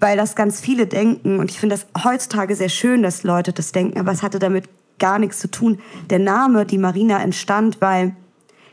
weil 0.00 0.16
das 0.16 0.36
ganz 0.36 0.60
viele 0.60 0.86
denken. 0.86 1.38
Und 1.38 1.50
ich 1.50 1.58
finde 1.58 1.76
das 1.76 2.04
heutzutage 2.04 2.54
sehr 2.56 2.68
schön, 2.68 3.02
dass 3.02 3.22
Leute 3.22 3.52
das 3.52 3.72
denken, 3.72 3.98
aber 3.98 4.12
es 4.12 4.22
hatte 4.22 4.38
damit 4.38 4.68
gar 4.98 5.18
nichts 5.18 5.38
zu 5.38 5.50
tun. 5.50 5.80
Der 6.10 6.18
Name, 6.18 6.66
die 6.66 6.78
Marina, 6.78 7.20
entstand, 7.20 7.80
weil 7.80 8.14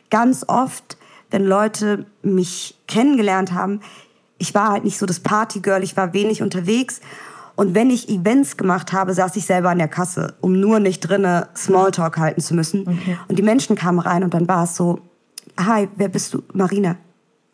ganz 0.09 0.45
oft, 0.47 0.97
wenn 1.31 1.45
Leute 1.45 2.05
mich 2.21 2.77
kennengelernt 2.87 3.53
haben, 3.53 3.79
ich 4.41 4.55
war 4.55 4.69
halt 4.69 4.83
nicht 4.83 4.97
so 4.97 5.05
das 5.05 5.19
Partygirl, 5.19 5.83
ich 5.83 5.95
war 5.95 6.13
wenig 6.13 6.41
unterwegs. 6.41 6.99
Und 7.55 7.75
wenn 7.75 7.91
ich 7.91 8.09
Events 8.09 8.57
gemacht 8.57 8.91
habe, 8.91 9.13
saß 9.13 9.35
ich 9.35 9.45
selber 9.45 9.69
an 9.69 9.77
der 9.77 9.87
Kasse, 9.87 10.33
um 10.41 10.59
nur 10.59 10.79
nicht 10.79 11.01
drinnen 11.01 11.45
Smalltalk 11.55 12.17
halten 12.17 12.41
zu 12.41 12.55
müssen. 12.55 12.81
Okay. 12.81 13.17
Und 13.27 13.37
die 13.37 13.43
Menschen 13.43 13.75
kamen 13.75 13.99
rein 13.99 14.23
und 14.23 14.33
dann 14.33 14.47
war 14.47 14.63
es 14.63 14.75
so, 14.75 14.99
hi, 15.59 15.87
wer 15.95 16.07
bist 16.07 16.33
du? 16.33 16.41
Marina. 16.53 16.95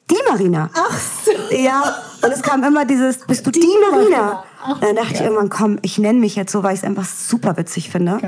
Die 0.09 0.15
Marina. 0.29 0.69
Ach 0.73 0.97
so. 1.25 1.31
Ja, 1.53 1.97
und 2.23 2.31
es 2.31 2.41
kam 2.41 2.63
immer 2.63 2.85
dieses, 2.85 3.25
bist 3.25 3.45
du 3.45 3.51
die, 3.51 3.59
die 3.59 3.67
Marina? 3.91 4.43
Ach, 4.63 4.79
dann 4.79 4.95
dachte 4.95 5.09
geil. 5.09 5.15
ich 5.15 5.21
irgendwann, 5.21 5.49
komm, 5.49 5.79
ich 5.81 5.97
nenne 5.97 6.19
mich 6.19 6.35
jetzt 6.37 6.53
so, 6.53 6.63
weil 6.63 6.73
ich 6.73 6.79
es 6.79 6.85
einfach 6.85 7.05
super 7.05 7.57
witzig 7.57 7.89
finde. 7.89 8.19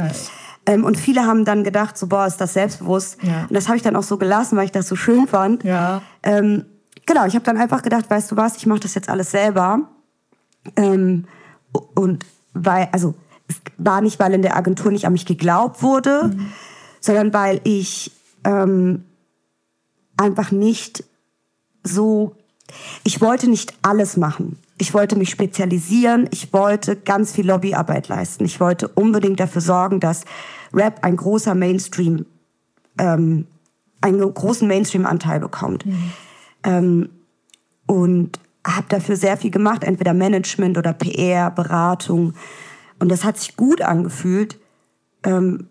Ähm, 0.65 0.84
und 0.84 0.98
viele 0.98 1.26
haben 1.26 1.45
dann 1.45 1.63
gedacht, 1.63 1.98
so, 1.98 2.08
boah, 2.08 2.28
ist 2.28 2.41
das 2.41 2.54
selbstbewusst. 2.54 3.17
Ja. 3.22 3.43
Und 3.43 3.54
das 3.54 3.67
habe 3.67 3.78
ich 3.78 3.84
dann 3.84 3.95
auch 3.95 4.04
so 4.04 4.17
gelassen, 4.17 4.58
weil 4.58 4.65
ich 4.65 4.72
das 4.74 4.88
so 4.88 4.98
schön 4.98 5.28
fand. 5.28 5.63
Ja. 5.63 6.02
Ähm, 6.24 6.65
genau, 7.10 7.26
ich 7.26 7.34
habe 7.34 7.43
dann 7.43 7.58
einfach 7.58 7.82
gedacht, 7.82 8.10
weißt 8.10 8.32
du 8.32 8.38
was, 8.38 8.56
ich 8.56 8.67
mache 8.67 8.82
das 8.82 8.93
jetzt 8.93 9.10
alles 9.10 9.32
selber. 9.32 9.82
Ähm, 10.76 11.26
und 11.95 12.26
weil, 12.54 12.88
also 12.91 13.15
es 13.48 13.56
war 13.78 14.02
nicht, 14.02 14.19
weil 14.19 14.34
in 14.34 14.43
der 14.43 14.56
Agentur 14.56 14.91
nicht 14.91 15.06
an 15.06 15.13
mich 15.13 15.26
geglaubt 15.26 15.82
wurde, 15.82 16.32
mhm. 16.32 16.52
sondern 17.02 17.34
weil 17.34 17.62
ich 17.63 18.12
ähm, 18.43 19.06
einfach 20.17 20.52
nicht 20.52 21.04
so, 21.84 22.36
ich 23.04 23.22
wollte 23.22 23.50
nicht 23.50 23.74
alles 23.82 24.15
machen. 24.15 24.60
Ich 24.78 24.93
wollte 24.93 25.15
mich 25.15 25.32
spezialisieren, 25.32 26.30
ich 26.32 26.54
wollte 26.54 26.95
ganz 26.95 27.32
viel 27.32 27.48
Lobbyarbeit 27.48 28.08
leisten. 28.08 28.45
Ich 28.45 28.60
wollte 28.60 28.88
unbedingt 28.88 29.39
dafür 29.39 29.62
sorgen, 29.62 30.00
dass 30.00 30.26
Rap 30.74 31.00
ein 31.04 31.17
großer 31.17 31.56
Mainstream, 31.56 32.28
ähm, 33.00 33.48
einen 34.00 34.34
großen 34.34 34.67
Mainstream-Anteil 34.67 35.39
bekommt. 35.39 35.88
Mhm. 35.88 36.13
Ähm, 36.63 37.10
und 37.86 38.39
habe 38.65 38.86
dafür 38.89 39.15
sehr 39.15 39.38
viel 39.38 39.52
gemacht, 39.52 39.84
entweder 39.84 40.13
Management 40.13 40.78
oder 40.78 40.93
PR, 40.93 41.50
Beratung. 41.52 42.34
Und 43.00 43.10
das 43.10 43.24
hat 43.24 43.38
sich 43.38 43.56
gut 43.56 43.82
angefühlt, 43.82 44.60
ähm, 45.24 45.69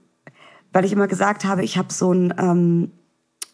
weil 0.73 0.85
ich 0.85 0.93
immer 0.93 1.07
gesagt 1.07 1.45
habe, 1.45 1.63
ich 1.63 1.79
habe 1.79 1.93
so 1.93 2.13
ein 2.13 2.35
ähm, 2.39 2.91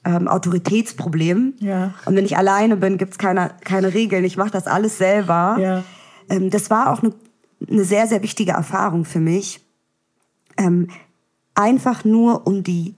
ähm, 0.04 0.28
Autoritätsproblem. 0.28 1.54
Ja. 1.60 1.94
Und 2.04 2.16
wenn 2.16 2.24
ich 2.24 2.36
alleine 2.36 2.76
bin, 2.76 2.98
gibt's 2.98 3.18
keine, 3.18 3.52
keine 3.64 3.94
Regeln. 3.94 4.24
Ich 4.24 4.36
mache 4.36 4.50
das 4.50 4.66
alles 4.66 4.98
selber. 4.98 5.56
Ja. 5.58 5.84
Ähm, 6.28 6.50
das 6.50 6.70
war 6.70 6.92
auch 6.92 7.02
eine, 7.02 7.12
eine 7.68 7.84
sehr, 7.84 8.06
sehr 8.06 8.22
wichtige 8.22 8.52
Erfahrung 8.52 9.04
für 9.04 9.20
mich. 9.20 9.60
Ähm, 10.56 10.88
einfach 11.54 12.04
nur 12.04 12.46
um 12.46 12.62
die 12.62 12.94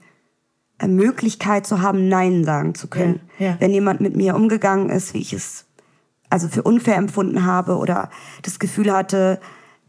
Möglichkeit 0.85 1.65
zu 1.65 1.81
haben, 1.81 2.07
Nein 2.07 2.43
sagen 2.43 2.75
zu 2.75 2.87
können. 2.87 3.21
Ja, 3.39 3.47
ja. 3.47 3.55
Wenn 3.59 3.71
jemand 3.71 4.01
mit 4.01 4.15
mir 4.15 4.35
umgegangen 4.35 4.89
ist, 4.89 5.13
wie 5.13 5.19
ich 5.19 5.33
es 5.33 5.65
also 6.29 6.47
für 6.47 6.63
unfair 6.63 6.97
empfunden 6.97 7.45
habe 7.45 7.77
oder 7.77 8.09
das 8.43 8.59
Gefühl 8.59 8.91
hatte, 8.91 9.39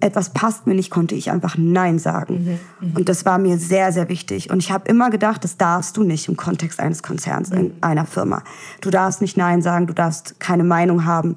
etwas 0.01 0.31
passt 0.31 0.67
mir 0.67 0.75
nicht, 0.75 0.91
konnte 0.91 1.15
ich 1.17 1.31
einfach 1.31 1.57
Nein 1.59 1.99
sagen. 1.99 2.59
Mhm, 2.81 2.89
mhm. 2.89 2.97
und 2.97 3.09
das 3.09 3.25
war 3.25 3.39
mir 3.39 3.59
sehr, 3.59 3.93
sehr 3.93 4.09
wichtig. 4.09 4.51
Und 4.51 4.61
ich 4.61 4.71
habe 4.71 4.89
immer 4.89 5.11
gedacht, 5.11 5.43
das 5.43 5.57
darfst 5.57 5.97
du 5.97 6.05
nicht 6.05 6.29
im 6.29 6.37
Kontext 6.37 6.79
eines 6.79 7.03
Konzerns, 7.03 7.51
mhm. 7.51 7.59
in 7.59 7.73
einer 7.81 8.07
Firma. 8.07 8.43
Du 8.81 8.91
darfst 8.91 9.21
nicht 9.21 9.37
Nein 9.37 9.61
sagen, 9.61 9.89
du 9.89 9.95
darfst 9.95 10.39
keine 10.39 10.63
Meinung 10.63 11.05
haben. 11.05 11.37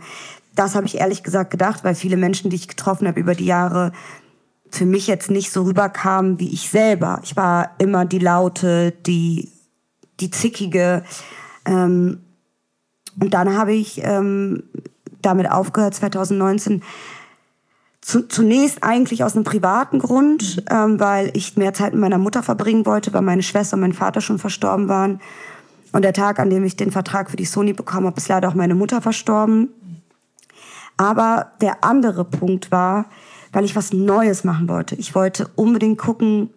Das 0.56 0.76
habe 0.76 0.86
ich 0.86 1.00
ehrlich 1.00 1.24
gesagt 1.24 1.50
gedacht, 1.50 1.84
weil 1.84 1.96
viele 1.96 2.18
Menschen, 2.18 2.50
die 2.50 2.58
ich 2.58 2.68
getroffen 2.68 3.08
habe 3.08 3.20
über 3.20 3.34
die 3.34 3.46
Jahre, 3.46 3.94
für 4.72 4.86
mich 4.86 5.08
jetzt 5.08 5.30
nicht 5.30 5.52
so 5.52 5.64
rüberkam 5.64 6.40
wie 6.40 6.54
ich 6.54 6.70
selber. 6.70 7.20
Ich 7.24 7.36
war 7.36 7.72
immer 7.78 8.06
die 8.06 8.20
Laute, 8.20 8.92
die, 9.06 9.50
die 10.20 10.32
Zickige. 10.32 11.04
Ähm, 11.66 12.22
und 13.20 13.34
dann 13.34 13.58
habe 13.58 13.74
ich 13.74 14.02
ähm, 14.04 14.64
damit 15.22 15.52
aufgehört, 15.52 15.96
2019. 15.96 16.84
Zu, 18.02 18.28
zunächst 18.28 18.84
eigentlich 18.84 19.24
aus 19.24 19.36
einem 19.36 19.44
privaten 19.44 20.00
Grund, 20.00 20.64
ähm, 20.72 21.00
weil 21.00 21.30
ich 21.36 21.56
mehr 21.56 21.74
Zeit 21.74 21.94
mit 21.94 22.02
meiner 22.02 22.18
Mutter 22.18 22.42
verbringen 22.42 22.86
wollte, 22.88 23.14
weil 23.14 23.22
meine 23.22 23.44
Schwester 23.44 23.76
und 23.76 23.82
mein 23.82 23.94
Vater 23.94 24.22
schon 24.22 24.40
verstorben 24.40 24.88
waren. 24.88 25.22
Und 25.92 26.04
der 26.04 26.14
Tag, 26.14 26.40
an 26.40 26.50
dem 26.50 26.64
ich 26.64 26.78
den 26.78 26.92
Vertrag 26.92 27.30
für 27.30 27.38
die 27.38 27.46
Sony 27.46 27.74
bekommen 27.74 28.08
habe, 28.08 28.18
ist 28.18 28.28
leider 28.28 28.48
auch 28.48 28.56
meine 28.56 28.74
Mutter 28.74 29.02
verstorben. 29.02 29.70
Aber 30.98 31.52
der 31.62 31.84
andere 31.84 32.26
Punkt 32.26 32.72
war, 32.72 33.06
weil 33.52 33.66
ich 33.66 33.76
was 33.76 33.94
Neues 33.94 34.44
machen 34.44 34.70
wollte. 34.70 34.96
Ich 34.96 35.16
wollte 35.16 35.50
unbedingt 35.56 35.98
gucken, 35.98 36.50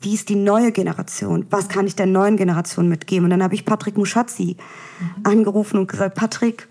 wie 0.00 0.14
ist 0.14 0.28
die 0.28 0.36
neue 0.36 0.72
Generation? 0.72 1.46
Was 1.50 1.68
kann 1.68 1.86
ich 1.86 1.96
der 1.96 2.06
neuen 2.06 2.36
Generation 2.36 2.88
mitgeben? 2.88 3.24
Und 3.24 3.30
dann 3.30 3.42
habe 3.42 3.54
ich 3.54 3.64
Patrick 3.64 3.96
Muschazzi 3.96 4.56
mhm. 5.00 5.06
angerufen 5.24 5.78
und 5.78 5.86
gesagt, 5.88 6.16
Patrick, 6.16 6.68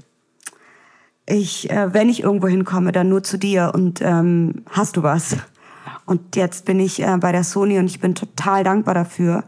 ich, 1.25 1.69
äh, 1.69 1.93
wenn 1.93 2.09
ich 2.09 2.23
irgendwo 2.23 2.47
hinkomme, 2.47 2.91
dann 2.91 3.09
nur 3.09 3.23
zu 3.23 3.37
dir 3.37 3.71
und 3.73 4.01
ähm, 4.01 4.63
hast 4.69 4.97
du 4.97 5.03
was? 5.03 5.37
Und 6.05 6.35
jetzt 6.35 6.65
bin 6.65 6.79
ich 6.79 7.01
äh, 7.01 7.17
bei 7.17 7.31
der 7.31 7.43
Sony 7.43 7.79
und 7.79 7.85
ich 7.85 8.01
bin 8.01 8.13
total 8.13 8.63
dankbar 8.63 8.93
dafür, 8.93 9.45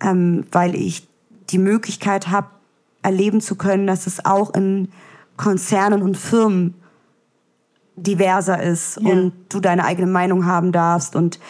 ähm, 0.00 0.44
weil 0.52 0.74
ich 0.74 1.08
die 1.50 1.58
Möglichkeit 1.58 2.28
habe, 2.28 2.48
erleben 3.02 3.40
zu 3.40 3.56
können, 3.56 3.86
dass 3.86 4.06
es 4.06 4.24
auch 4.24 4.54
in 4.54 4.88
Konzernen 5.36 6.02
und 6.02 6.16
Firmen 6.16 6.74
diverser 7.96 8.62
ist 8.62 9.00
ja. 9.00 9.10
und 9.10 9.32
du 9.48 9.60
deine 9.60 9.84
eigene 9.84 10.06
Meinung 10.06 10.46
haben 10.46 10.72
darfst 10.72 11.16
und 11.16 11.40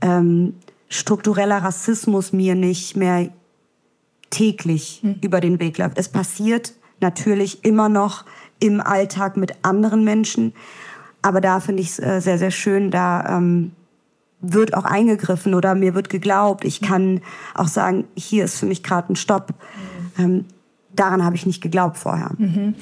ähm, 0.00 0.54
struktureller 0.88 1.58
Rassismus 1.58 2.32
mir 2.32 2.54
nicht 2.54 2.96
mehr 2.96 3.28
täglich 4.30 5.00
mhm. 5.02 5.16
über 5.20 5.40
den 5.40 5.58
Weg 5.60 5.78
läuft. 5.78 5.98
Es 5.98 6.08
passiert 6.08 6.74
natürlich 7.00 7.64
immer 7.64 7.88
noch 7.88 8.24
im 8.60 8.80
Alltag 8.80 9.36
mit 9.36 9.52
anderen 9.62 10.04
Menschen, 10.04 10.54
aber 11.22 11.40
da 11.40 11.60
finde 11.60 11.82
ich 11.82 11.90
es 11.90 11.98
äh, 11.98 12.20
sehr, 12.20 12.38
sehr 12.38 12.50
schön, 12.50 12.90
da 12.90 13.36
ähm, 13.36 13.72
wird 14.40 14.74
auch 14.74 14.84
eingegriffen 14.84 15.54
oder 15.54 15.74
mir 15.74 15.94
wird 15.94 16.08
geglaubt. 16.08 16.64
Ich 16.64 16.80
kann 16.80 17.20
auch 17.54 17.68
sagen, 17.68 18.04
hier 18.14 18.44
ist 18.44 18.58
für 18.58 18.66
mich 18.66 18.82
gerade 18.82 19.12
ein 19.12 19.16
Stopp. 19.16 19.54
Mhm. 20.16 20.24
Ähm, 20.24 20.44
daran 20.96 21.24
habe 21.24 21.36
ich 21.36 21.46
nicht 21.46 21.62
geglaubt 21.62 21.96
vorher. 21.96 22.32
Mhm. 22.38 22.74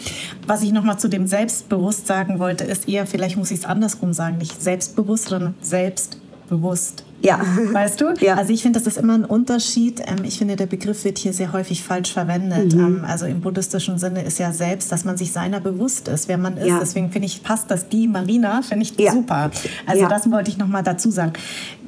Was 0.46 0.62
ich 0.62 0.72
noch 0.72 0.84
mal 0.84 0.98
zu 0.98 1.08
dem 1.08 1.26
Selbstbewusst 1.26 2.06
sagen 2.06 2.38
wollte, 2.38 2.64
ist 2.64 2.88
eher, 2.88 3.06
vielleicht 3.06 3.36
muss 3.36 3.50
ich 3.50 3.60
es 3.60 3.64
andersrum 3.64 4.12
sagen, 4.12 4.38
nicht 4.38 4.62
selbstbewusst, 4.62 5.28
sondern 5.28 5.54
selbstbewusst. 5.60 7.04
Ja. 7.24 7.40
Weißt 7.72 8.00
du? 8.00 8.04
Ja. 8.20 8.36
Also 8.36 8.52
ich 8.52 8.62
finde, 8.62 8.78
das 8.78 8.86
ist 8.86 8.96
immer 8.96 9.14
ein 9.14 9.24
Unterschied. 9.24 10.00
Ähm, 10.00 10.24
ich 10.24 10.38
finde, 10.38 10.56
der 10.56 10.66
Begriff 10.66 11.04
wird 11.04 11.18
hier 11.18 11.32
sehr 11.32 11.52
häufig 11.52 11.82
falsch 11.82 12.12
verwendet. 12.12 12.74
Mhm. 12.74 12.80
Ähm, 12.80 13.04
also 13.06 13.26
im 13.26 13.40
buddhistischen 13.40 13.98
Sinne 13.98 14.22
ist 14.22 14.38
ja 14.38 14.52
selbst, 14.52 14.92
dass 14.92 15.04
man 15.04 15.16
sich 15.16 15.32
seiner 15.32 15.60
bewusst 15.60 16.08
ist, 16.08 16.28
wer 16.28 16.38
man 16.38 16.56
ist. 16.56 16.68
Ja. 16.68 16.78
Deswegen 16.78 17.10
finde 17.10 17.26
ich, 17.26 17.42
passt 17.42 17.70
das 17.70 17.88
die 17.88 18.06
Marina, 18.06 18.62
finde 18.62 18.84
ich 18.84 18.98
ja. 18.98 19.12
super. 19.12 19.50
Also 19.86 20.06
das 20.06 20.30
wollte 20.30 20.50
ich 20.50 20.58
noch 20.58 20.68
mal 20.68 20.82
dazu 20.82 21.10
sagen. 21.10 21.32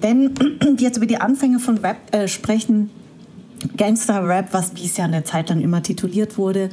Wenn 0.01 0.35
wir 0.61 0.75
jetzt 0.79 0.97
über 0.97 1.07
die 1.07 1.19
Anfänge 1.19 1.59
von 1.59 1.79
Rap 1.79 1.97
äh, 2.13 2.29
sprechen, 2.29 2.91
Gangster-Rap, 3.77 4.49
was 4.53 4.75
wie 4.75 4.85
es 4.85 4.97
ja 4.97 5.05
eine 5.05 5.25
Zeit 5.25 5.49
lang 5.49 5.61
immer 5.61 5.83
tituliert 5.83 6.39
wurde. 6.39 6.71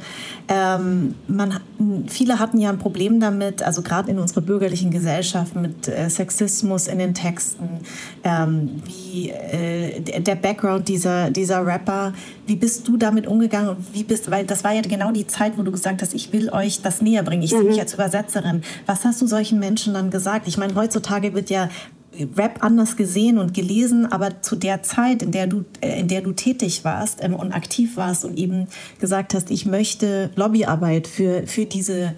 Ähm, 0.48 1.14
man, 1.26 1.60
viele 2.08 2.38
hatten 2.38 2.58
ja 2.58 2.70
ein 2.70 2.78
Problem 2.78 3.20
damit, 3.20 3.62
also 3.62 3.82
gerade 3.82 4.10
in 4.10 4.18
unserer 4.18 4.42
bürgerlichen 4.42 4.90
Gesellschaft 4.90 5.56
mit 5.56 5.88
äh, 5.88 6.08
Sexismus 6.08 6.86
in 6.86 6.98
den 6.98 7.14
Texten, 7.14 7.80
ähm, 8.22 8.82
wie 8.84 9.30
äh, 9.30 10.00
der 10.00 10.34
Background 10.34 10.88
dieser, 10.88 11.30
dieser 11.30 11.64
Rapper. 11.66 12.12
Wie 12.46 12.56
bist 12.56 12.86
du 12.88 12.96
damit 12.96 13.26
umgegangen? 13.26 13.76
Wie 13.92 14.04
bist, 14.04 14.30
weil 14.30 14.44
das 14.44 14.64
war 14.64 14.72
ja 14.72 14.82
genau 14.82 15.12
die 15.12 15.26
Zeit, 15.26 15.56
wo 15.56 15.62
du 15.62 15.72
gesagt 15.72 16.02
hast, 16.02 16.14
ich 16.14 16.32
will 16.32 16.50
euch 16.50 16.82
das 16.82 17.00
näher 17.00 17.22
bringen. 17.22 17.42
Ich 17.42 17.50
sehe 17.50 17.62
mich 17.62 17.76
mhm. 17.76 17.82
als 17.82 17.94
Übersetzerin. 17.94 18.62
Was 18.86 19.04
hast 19.04 19.22
du 19.22 19.26
solchen 19.26 19.58
Menschen 19.58 19.94
dann 19.94 20.10
gesagt? 20.10 20.46
Ich 20.46 20.58
meine, 20.58 20.74
heutzutage 20.74 21.34
wird 21.34 21.50
ja 21.50 21.68
Rap 22.36 22.62
anders 22.62 22.96
gesehen 22.96 23.38
und 23.38 23.54
gelesen, 23.54 24.10
aber 24.10 24.42
zu 24.42 24.56
der 24.56 24.82
Zeit, 24.82 25.22
in 25.22 25.32
der 25.32 25.46
du, 25.46 25.64
äh, 25.80 26.00
in 26.00 26.08
der 26.08 26.22
du 26.22 26.32
tätig 26.32 26.84
warst 26.84 27.22
ähm, 27.22 27.34
und 27.34 27.52
aktiv 27.52 27.96
warst 27.96 28.24
und 28.24 28.38
eben 28.38 28.68
gesagt 29.00 29.34
hast, 29.34 29.50
ich 29.50 29.66
möchte 29.66 30.30
Lobbyarbeit 30.36 31.06
für, 31.06 31.46
für 31.46 31.66
diese 31.66 32.14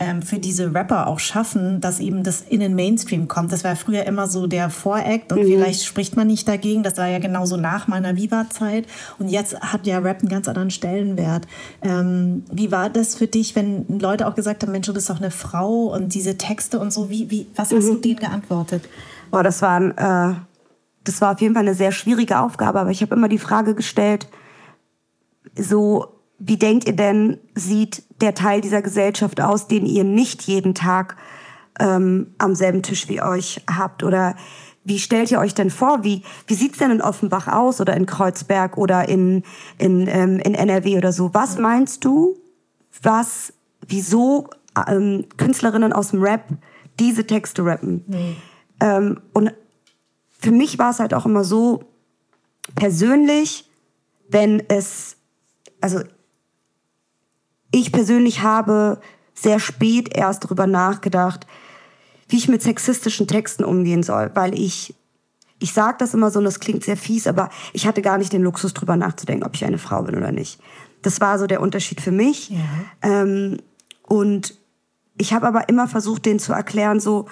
ähm, 0.00 0.22
für 0.22 0.38
diese 0.38 0.74
Rapper 0.74 1.08
auch 1.08 1.18
schaffen, 1.18 1.80
dass 1.80 1.98
eben 1.98 2.22
das 2.22 2.42
in 2.42 2.60
den 2.60 2.74
Mainstream 2.74 3.26
kommt. 3.26 3.52
Das 3.52 3.64
war 3.64 3.74
früher 3.74 4.04
immer 4.04 4.28
so 4.28 4.46
der 4.46 4.70
Voract 4.70 5.32
und 5.32 5.40
mhm. 5.40 5.46
vielleicht 5.46 5.84
spricht 5.84 6.16
man 6.16 6.28
nicht 6.28 6.46
dagegen. 6.46 6.82
Das 6.82 6.96
war 6.98 7.08
ja 7.08 7.18
genauso 7.18 7.56
nach 7.56 7.88
meiner 7.88 8.16
Viva-Zeit. 8.16 8.86
Und 9.18 9.28
jetzt 9.28 9.60
hat 9.60 9.86
ja 9.86 9.98
Rap 9.98 10.20
einen 10.20 10.28
ganz 10.28 10.46
anderen 10.46 10.70
Stellenwert. 10.70 11.46
Ähm, 11.82 12.44
wie 12.52 12.70
war 12.70 12.90
das 12.90 13.16
für 13.16 13.26
dich, 13.26 13.56
wenn 13.56 13.86
Leute 13.98 14.28
auch 14.28 14.36
gesagt 14.36 14.62
haben, 14.62 14.72
Mensch, 14.72 14.86
du 14.86 14.94
bist 14.94 15.10
doch 15.10 15.18
eine 15.18 15.32
Frau 15.32 15.92
und 15.92 16.14
diese 16.14 16.38
Texte 16.38 16.78
und 16.78 16.92
so, 16.92 17.10
wie, 17.10 17.30
wie, 17.30 17.46
was 17.56 17.72
hast 17.72 17.84
mhm. 17.84 17.94
du 17.94 17.96
denen 17.96 18.20
geantwortet? 18.20 18.84
Boah, 19.30 19.42
das 19.42 19.62
war, 19.62 19.80
ein, 19.80 19.96
äh, 19.96 20.34
das 21.04 21.20
war 21.20 21.32
auf 21.32 21.40
jeden 21.40 21.54
Fall 21.54 21.64
eine 21.64 21.74
sehr 21.74 21.92
schwierige 21.92 22.40
Aufgabe, 22.40 22.80
aber 22.80 22.90
ich 22.90 23.02
habe 23.02 23.14
immer 23.14 23.28
die 23.28 23.38
Frage 23.38 23.74
gestellt, 23.74 24.28
so, 25.56 26.20
wie 26.38 26.56
denkt 26.56 26.86
ihr 26.86 26.96
denn, 26.96 27.38
sieht 27.54 28.02
der 28.20 28.34
Teil 28.34 28.60
dieser 28.60 28.82
Gesellschaft 28.82 29.40
aus, 29.40 29.66
den 29.66 29.86
ihr 29.86 30.04
nicht 30.04 30.42
jeden 30.42 30.74
Tag 30.74 31.16
ähm, 31.80 32.34
am 32.38 32.54
selben 32.54 32.82
Tisch 32.82 33.08
wie 33.08 33.22
euch 33.22 33.62
habt? 33.68 34.02
Oder 34.02 34.36
wie 34.84 34.98
stellt 34.98 35.30
ihr 35.30 35.38
euch 35.38 35.54
denn 35.54 35.70
vor? 35.70 36.04
Wie, 36.04 36.22
wie 36.46 36.54
sieht's 36.54 36.78
denn 36.78 36.90
in 36.90 37.02
Offenbach 37.02 37.48
aus 37.48 37.80
oder 37.80 37.96
in 37.96 38.06
Kreuzberg 38.06 38.78
oder 38.78 39.08
in, 39.08 39.42
in, 39.78 40.06
ähm, 40.06 40.38
in 40.38 40.54
NRW 40.54 40.96
oder 40.96 41.12
so? 41.12 41.34
Was 41.34 41.58
meinst 41.58 42.04
du, 42.04 42.36
was, 43.02 43.52
wieso 43.86 44.48
ähm, 44.86 45.26
Künstlerinnen 45.36 45.92
aus 45.92 46.10
dem 46.10 46.22
Rap 46.22 46.44
diese 46.98 47.26
Texte 47.26 47.64
rappen? 47.64 48.04
Nee. 48.06 48.36
Ähm, 48.80 49.20
und 49.32 49.52
für 50.38 50.50
mich 50.50 50.78
war 50.78 50.90
es 50.90 51.00
halt 51.00 51.14
auch 51.14 51.26
immer 51.26 51.44
so 51.44 51.84
persönlich, 52.74 53.68
wenn 54.28 54.62
es, 54.68 55.16
also 55.80 56.00
ich 57.70 57.92
persönlich 57.92 58.42
habe 58.42 59.00
sehr 59.34 59.58
spät 59.58 60.16
erst 60.16 60.44
darüber 60.44 60.66
nachgedacht, 60.66 61.46
wie 62.28 62.36
ich 62.36 62.48
mit 62.48 62.62
sexistischen 62.62 63.26
Texten 63.26 63.64
umgehen 63.64 64.02
soll, 64.02 64.30
weil 64.34 64.58
ich 64.58 64.94
ich 65.60 65.72
sage 65.72 65.96
das 65.98 66.14
immer 66.14 66.30
so 66.30 66.38
und 66.38 66.44
das 66.44 66.60
klingt 66.60 66.84
sehr 66.84 66.96
fies, 66.96 67.26
aber 67.26 67.50
ich 67.72 67.86
hatte 67.86 68.02
gar 68.02 68.18
nicht 68.18 68.32
den 68.32 68.42
Luxus 68.42 68.74
drüber 68.74 68.96
nachzudenken, 68.96 69.44
ob 69.44 69.54
ich 69.54 69.64
eine 69.64 69.78
Frau 69.78 70.02
bin 70.02 70.14
oder 70.14 70.32
nicht. 70.32 70.60
Das 71.02 71.20
war 71.20 71.38
so 71.38 71.46
der 71.46 71.60
Unterschied 71.60 72.00
für 72.00 72.12
mich. 72.12 72.50
Ja. 72.50 72.58
Ähm, 73.02 73.58
und 74.06 74.54
ich 75.16 75.32
habe 75.32 75.46
aber 75.46 75.68
immer 75.68 75.88
versucht, 75.88 76.26
denen 76.26 76.38
zu 76.38 76.52
erklären, 76.52 77.00
so 77.00 77.26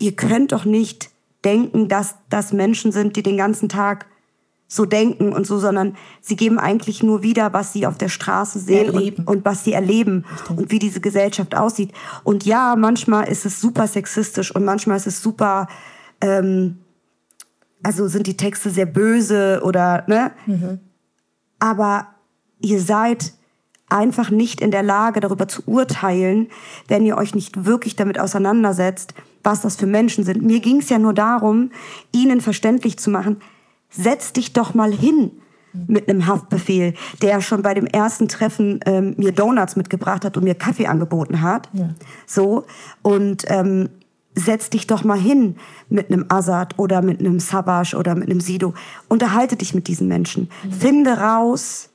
ihr 0.00 0.16
könnt 0.16 0.50
doch 0.50 0.64
nicht 0.64 1.10
denken, 1.44 1.88
dass 1.88 2.16
das 2.28 2.52
Menschen 2.52 2.90
sind, 2.90 3.14
die 3.16 3.22
den 3.22 3.36
ganzen 3.36 3.68
Tag 3.68 4.06
so 4.66 4.84
denken 4.84 5.32
und 5.32 5.46
so, 5.46 5.58
sondern 5.58 5.96
sie 6.20 6.36
geben 6.36 6.58
eigentlich 6.58 7.02
nur 7.02 7.22
wieder, 7.22 7.52
was 7.52 7.72
sie 7.72 7.86
auf 7.86 7.98
der 7.98 8.08
Straße 8.08 8.60
sehen 8.60 8.90
und, 8.90 9.26
und, 9.26 9.44
was 9.44 9.64
sie 9.64 9.72
erleben 9.72 10.24
und 10.48 10.70
wie 10.70 10.78
diese 10.78 11.00
Gesellschaft 11.00 11.56
aussieht. 11.56 11.92
Und 12.22 12.44
ja, 12.44 12.76
manchmal 12.76 13.28
ist 13.28 13.44
es 13.44 13.60
super 13.60 13.88
sexistisch 13.88 14.54
und 14.54 14.64
manchmal 14.64 14.96
ist 14.96 15.08
es 15.08 15.22
super, 15.22 15.66
ähm, 16.20 16.78
also 17.82 18.06
sind 18.06 18.28
die 18.28 18.36
Texte 18.36 18.70
sehr 18.70 18.86
böse 18.86 19.60
oder, 19.64 20.04
ne? 20.06 20.30
Mhm. 20.46 20.78
Aber 21.58 22.06
ihr 22.60 22.80
seid 22.80 23.32
einfach 23.88 24.30
nicht 24.30 24.60
in 24.60 24.70
der 24.70 24.84
Lage, 24.84 25.18
darüber 25.18 25.48
zu 25.48 25.62
urteilen, 25.66 26.46
wenn 26.86 27.04
ihr 27.04 27.16
euch 27.16 27.34
nicht 27.34 27.64
wirklich 27.64 27.96
damit 27.96 28.20
auseinandersetzt, 28.20 29.14
was 29.42 29.60
das 29.60 29.76
für 29.76 29.86
Menschen 29.86 30.24
sind. 30.24 30.42
Mir 30.42 30.60
ging 30.60 30.80
es 30.80 30.88
ja 30.88 30.98
nur 30.98 31.14
darum, 31.14 31.70
ihnen 32.12 32.40
verständlich 32.40 32.98
zu 32.98 33.10
machen, 33.10 33.38
setz 33.90 34.32
dich 34.32 34.52
doch 34.52 34.74
mal 34.74 34.92
hin 34.92 35.32
mit 35.86 36.08
einem 36.08 36.26
Haftbefehl, 36.26 36.94
der 37.22 37.40
schon 37.40 37.62
bei 37.62 37.74
dem 37.74 37.86
ersten 37.86 38.28
Treffen 38.28 38.80
ähm, 38.86 39.14
mir 39.16 39.32
Donuts 39.32 39.76
mitgebracht 39.76 40.24
hat 40.24 40.36
und 40.36 40.44
mir 40.44 40.54
Kaffee 40.54 40.86
angeboten 40.86 41.42
hat. 41.42 41.68
Ja. 41.72 41.90
So 42.26 42.64
und 43.02 43.44
ähm, 43.46 43.88
setz 44.34 44.70
dich 44.70 44.86
doch 44.86 45.04
mal 45.04 45.18
hin 45.18 45.56
mit 45.88 46.10
einem 46.10 46.26
Assad 46.28 46.78
oder 46.78 47.02
mit 47.02 47.20
einem 47.20 47.40
Savage 47.40 47.96
oder 47.96 48.14
mit 48.14 48.28
einem 48.28 48.40
Sido. 48.40 48.74
Unterhalte 49.08 49.56
dich 49.56 49.74
mit 49.74 49.88
diesen 49.88 50.08
Menschen. 50.08 50.48
Mhm. 50.64 50.72
Finde 50.72 51.18
raus, 51.18 51.90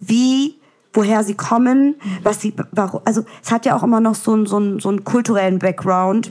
wie 0.00 0.56
woher 0.92 1.24
sie 1.24 1.34
kommen, 1.34 1.88
mhm. 1.88 2.18
was 2.22 2.40
sie, 2.40 2.54
warum, 2.70 3.00
also 3.04 3.24
es 3.42 3.50
hat 3.50 3.66
ja 3.66 3.76
auch 3.76 3.82
immer 3.82 4.00
noch 4.00 4.14
so 4.14 4.32
einen, 4.32 4.46
so 4.46 4.56
einen, 4.56 4.80
so 4.80 4.88
einen 4.88 5.04
kulturellen 5.04 5.58
Background. 5.58 6.30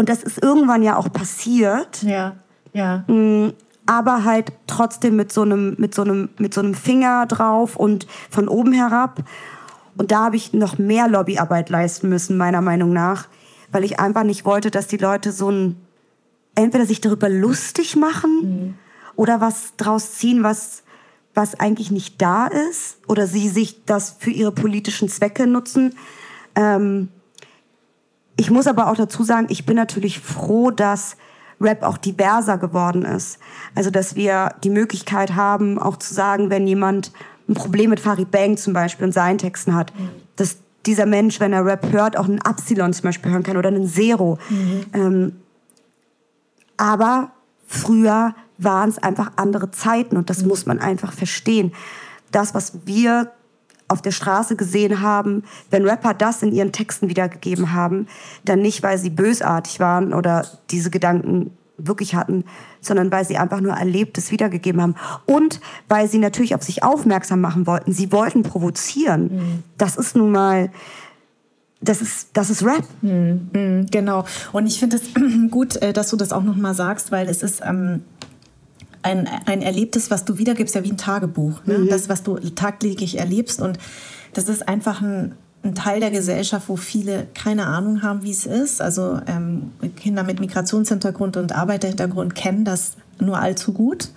Und 0.00 0.08
das 0.08 0.22
ist 0.22 0.42
irgendwann 0.42 0.82
ja 0.82 0.96
auch 0.96 1.12
passiert. 1.12 2.02
Ja, 2.02 2.36
ja. 2.72 3.04
Mm, 3.06 3.52
aber 3.84 4.24
halt 4.24 4.50
trotzdem 4.66 5.14
mit 5.14 5.30
so 5.30 5.42
einem, 5.42 5.74
mit 5.76 5.94
so 5.94 6.00
einem, 6.00 6.30
mit 6.38 6.54
so 6.54 6.62
einem 6.62 6.72
Finger 6.72 7.26
drauf 7.26 7.76
und 7.76 8.06
von 8.30 8.48
oben 8.48 8.72
herab. 8.72 9.22
Und 9.98 10.10
da 10.10 10.24
habe 10.24 10.36
ich 10.36 10.54
noch 10.54 10.78
mehr 10.78 11.06
Lobbyarbeit 11.06 11.68
leisten 11.68 12.08
müssen, 12.08 12.38
meiner 12.38 12.62
Meinung 12.62 12.94
nach, 12.94 13.28
weil 13.72 13.84
ich 13.84 14.00
einfach 14.00 14.22
nicht 14.22 14.46
wollte, 14.46 14.70
dass 14.70 14.86
die 14.86 14.96
Leute 14.96 15.32
so 15.32 15.50
ein, 15.50 15.76
entweder 16.54 16.86
sich 16.86 17.02
darüber 17.02 17.28
lustig 17.28 17.94
machen 17.94 18.40
mhm. 18.40 18.74
oder 19.16 19.42
was 19.42 19.76
draus 19.76 20.12
ziehen, 20.12 20.42
was, 20.42 20.82
was 21.34 21.60
eigentlich 21.60 21.90
nicht 21.90 22.22
da 22.22 22.46
ist, 22.46 22.96
oder 23.06 23.26
sie 23.26 23.50
sich 23.50 23.84
das 23.84 24.16
für 24.18 24.30
ihre 24.30 24.52
politischen 24.52 25.10
Zwecke 25.10 25.46
nutzen. 25.46 25.94
Ähm, 26.54 27.10
ich 28.40 28.50
muss 28.50 28.66
aber 28.66 28.88
auch 28.88 28.96
dazu 28.96 29.22
sagen, 29.22 29.48
ich 29.50 29.66
bin 29.66 29.76
natürlich 29.76 30.18
froh, 30.18 30.70
dass 30.70 31.18
Rap 31.60 31.82
auch 31.82 31.98
diverser 31.98 32.56
geworden 32.56 33.04
ist. 33.04 33.38
Also, 33.74 33.90
dass 33.90 34.16
wir 34.16 34.54
die 34.64 34.70
Möglichkeit 34.70 35.34
haben, 35.34 35.78
auch 35.78 35.98
zu 35.98 36.14
sagen, 36.14 36.48
wenn 36.48 36.66
jemand 36.66 37.12
ein 37.50 37.54
Problem 37.54 37.90
mit 37.90 38.00
Farid 38.00 38.30
Bang 38.30 38.56
zum 38.56 38.72
Beispiel 38.72 39.04
und 39.04 39.12
seinen 39.12 39.36
Texten 39.36 39.74
hat, 39.74 39.92
mhm. 39.94 40.08
dass 40.36 40.56
dieser 40.86 41.04
Mensch, 41.04 41.38
wenn 41.38 41.52
er 41.52 41.66
Rap 41.66 41.92
hört, 41.92 42.16
auch 42.16 42.24
einen 42.24 42.40
Absilon 42.40 42.94
zum 42.94 43.02
Beispiel 43.02 43.30
hören 43.30 43.42
kann 43.42 43.58
oder 43.58 43.68
einen 43.68 43.86
Zero. 43.86 44.38
Mhm. 44.48 44.86
Ähm, 44.94 45.32
aber 46.78 47.32
früher 47.66 48.34
waren 48.56 48.88
es 48.88 48.96
einfach 48.96 49.32
andere 49.36 49.70
Zeiten 49.70 50.16
und 50.16 50.30
das 50.30 50.40
mhm. 50.40 50.48
muss 50.48 50.64
man 50.64 50.78
einfach 50.78 51.12
verstehen. 51.12 51.72
Das, 52.32 52.54
was 52.54 52.86
wir 52.86 53.32
auf 53.90 54.02
der 54.02 54.12
Straße 54.12 54.56
gesehen 54.56 55.00
haben, 55.00 55.44
wenn 55.70 55.86
Rapper 55.86 56.14
das 56.14 56.42
in 56.42 56.52
ihren 56.52 56.72
Texten 56.72 57.08
wiedergegeben 57.08 57.72
haben, 57.72 58.06
dann 58.44 58.60
nicht, 58.60 58.82
weil 58.82 58.98
sie 58.98 59.10
bösartig 59.10 59.80
waren 59.80 60.14
oder 60.14 60.46
diese 60.70 60.90
Gedanken 60.90 61.50
wirklich 61.86 62.14
hatten, 62.14 62.44
sondern 62.80 63.10
weil 63.10 63.24
sie 63.24 63.38
einfach 63.38 63.60
nur 63.60 63.72
Erlebtes 63.72 64.30
wiedergegeben 64.30 64.80
haben. 64.80 64.94
Und 65.26 65.60
weil 65.88 66.08
sie 66.08 66.18
natürlich 66.18 66.54
auf 66.54 66.62
sich 66.62 66.82
aufmerksam 66.82 67.40
machen 67.40 67.66
wollten. 67.66 67.92
Sie 67.92 68.12
wollten 68.12 68.42
provozieren. 68.42 69.22
Mhm. 69.22 69.62
Das 69.78 69.96
ist 69.96 70.16
nun 70.16 70.30
mal, 70.30 70.70
das 71.80 72.02
ist, 72.02 72.28
das 72.34 72.50
ist 72.50 72.64
Rap. 72.64 72.84
Mhm, 73.02 73.86
genau. 73.90 74.24
Und 74.52 74.66
ich 74.66 74.78
finde 74.78 74.96
es 74.96 75.02
gut, 75.50 75.76
äh, 75.76 75.92
dass 75.92 76.10
du 76.10 76.16
das 76.16 76.32
auch 76.32 76.42
nochmal 76.42 76.74
sagst, 76.74 77.10
weil 77.10 77.28
es 77.28 77.42
ist 77.42 77.62
ähm, 77.64 78.02
ein, 79.02 79.28
ein 79.46 79.62
Erlebtes, 79.62 80.10
was 80.10 80.24
du 80.24 80.38
wiedergibst, 80.38 80.74
ja 80.74 80.84
wie 80.84 80.90
ein 80.90 80.98
Tagebuch. 80.98 81.64
Ne? 81.64 81.78
Mhm. 81.78 81.88
Das, 81.88 82.08
was 82.08 82.22
du 82.22 82.36
tagtäglich 82.38 83.18
erlebst. 83.18 83.60
Und 83.60 83.78
das 84.34 84.48
ist 84.48 84.68
einfach 84.68 85.00
ein, 85.00 85.32
ein 85.62 85.74
Teil 85.74 86.00
der 86.00 86.10
Gesellschaft, 86.10 86.68
wo 86.68 86.76
viele 86.76 87.26
keine 87.34 87.66
Ahnung 87.66 88.02
haben, 88.02 88.22
wie 88.22 88.30
es 88.30 88.46
ist. 88.46 88.80
Also 88.80 89.20
ähm, 89.26 89.72
Kinder 89.96 90.22
mit 90.22 90.40
Migrationshintergrund 90.40 91.36
und 91.36 91.52
Arbeiterhintergrund 91.52 92.34
kennen 92.34 92.64
das 92.64 92.92
nur 93.20 93.38
allzu 93.38 93.72
gut. 93.72 94.08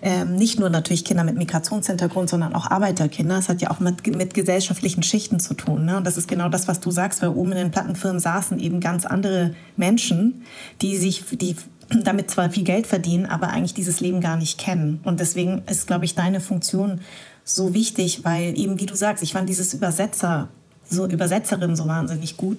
Ähm, 0.00 0.36
nicht 0.36 0.60
nur 0.60 0.70
natürlich 0.70 1.04
Kinder 1.04 1.24
mit 1.24 1.36
Migrationshintergrund, 1.36 2.30
sondern 2.30 2.54
auch 2.54 2.70
Arbeiterkinder. 2.70 3.36
Das 3.36 3.48
hat 3.48 3.60
ja 3.60 3.70
auch 3.70 3.80
mit, 3.80 4.06
mit 4.16 4.32
gesellschaftlichen 4.32 5.02
Schichten 5.02 5.40
zu 5.40 5.54
tun. 5.54 5.84
Ne? 5.84 5.96
Und 5.96 6.06
das 6.06 6.16
ist 6.16 6.28
genau 6.28 6.48
das, 6.48 6.68
was 6.68 6.80
du 6.80 6.90
sagst, 6.90 7.20
weil 7.20 7.30
oben 7.30 7.52
in 7.52 7.58
den 7.58 7.70
Plattenfirmen 7.70 8.20
saßen 8.20 8.58
eben 8.58 8.80
ganz 8.80 9.04
andere 9.06 9.54
Menschen, 9.76 10.42
die 10.80 10.96
sich, 10.96 11.24
die 11.32 11.56
damit 12.04 12.30
zwar 12.30 12.50
viel 12.50 12.64
Geld 12.64 12.86
verdienen, 12.86 13.26
aber 13.26 13.48
eigentlich 13.48 13.74
dieses 13.74 14.00
Leben 14.00 14.20
gar 14.20 14.36
nicht 14.36 14.58
kennen. 14.58 15.00
Und 15.04 15.20
deswegen 15.20 15.62
ist, 15.70 15.86
glaube 15.86 16.04
ich, 16.04 16.14
deine 16.14 16.40
Funktion 16.40 17.00
so 17.44 17.72
wichtig, 17.72 18.24
weil 18.24 18.58
eben, 18.58 18.78
wie 18.78 18.86
du 18.86 18.94
sagst, 18.94 19.22
ich 19.22 19.32
fand 19.32 19.48
dieses 19.48 19.72
Übersetzer 19.72 20.48
so 20.90 21.06
Übersetzerin 21.06 21.76
so 21.76 21.86
wahnsinnig 21.86 22.36
gut, 22.36 22.58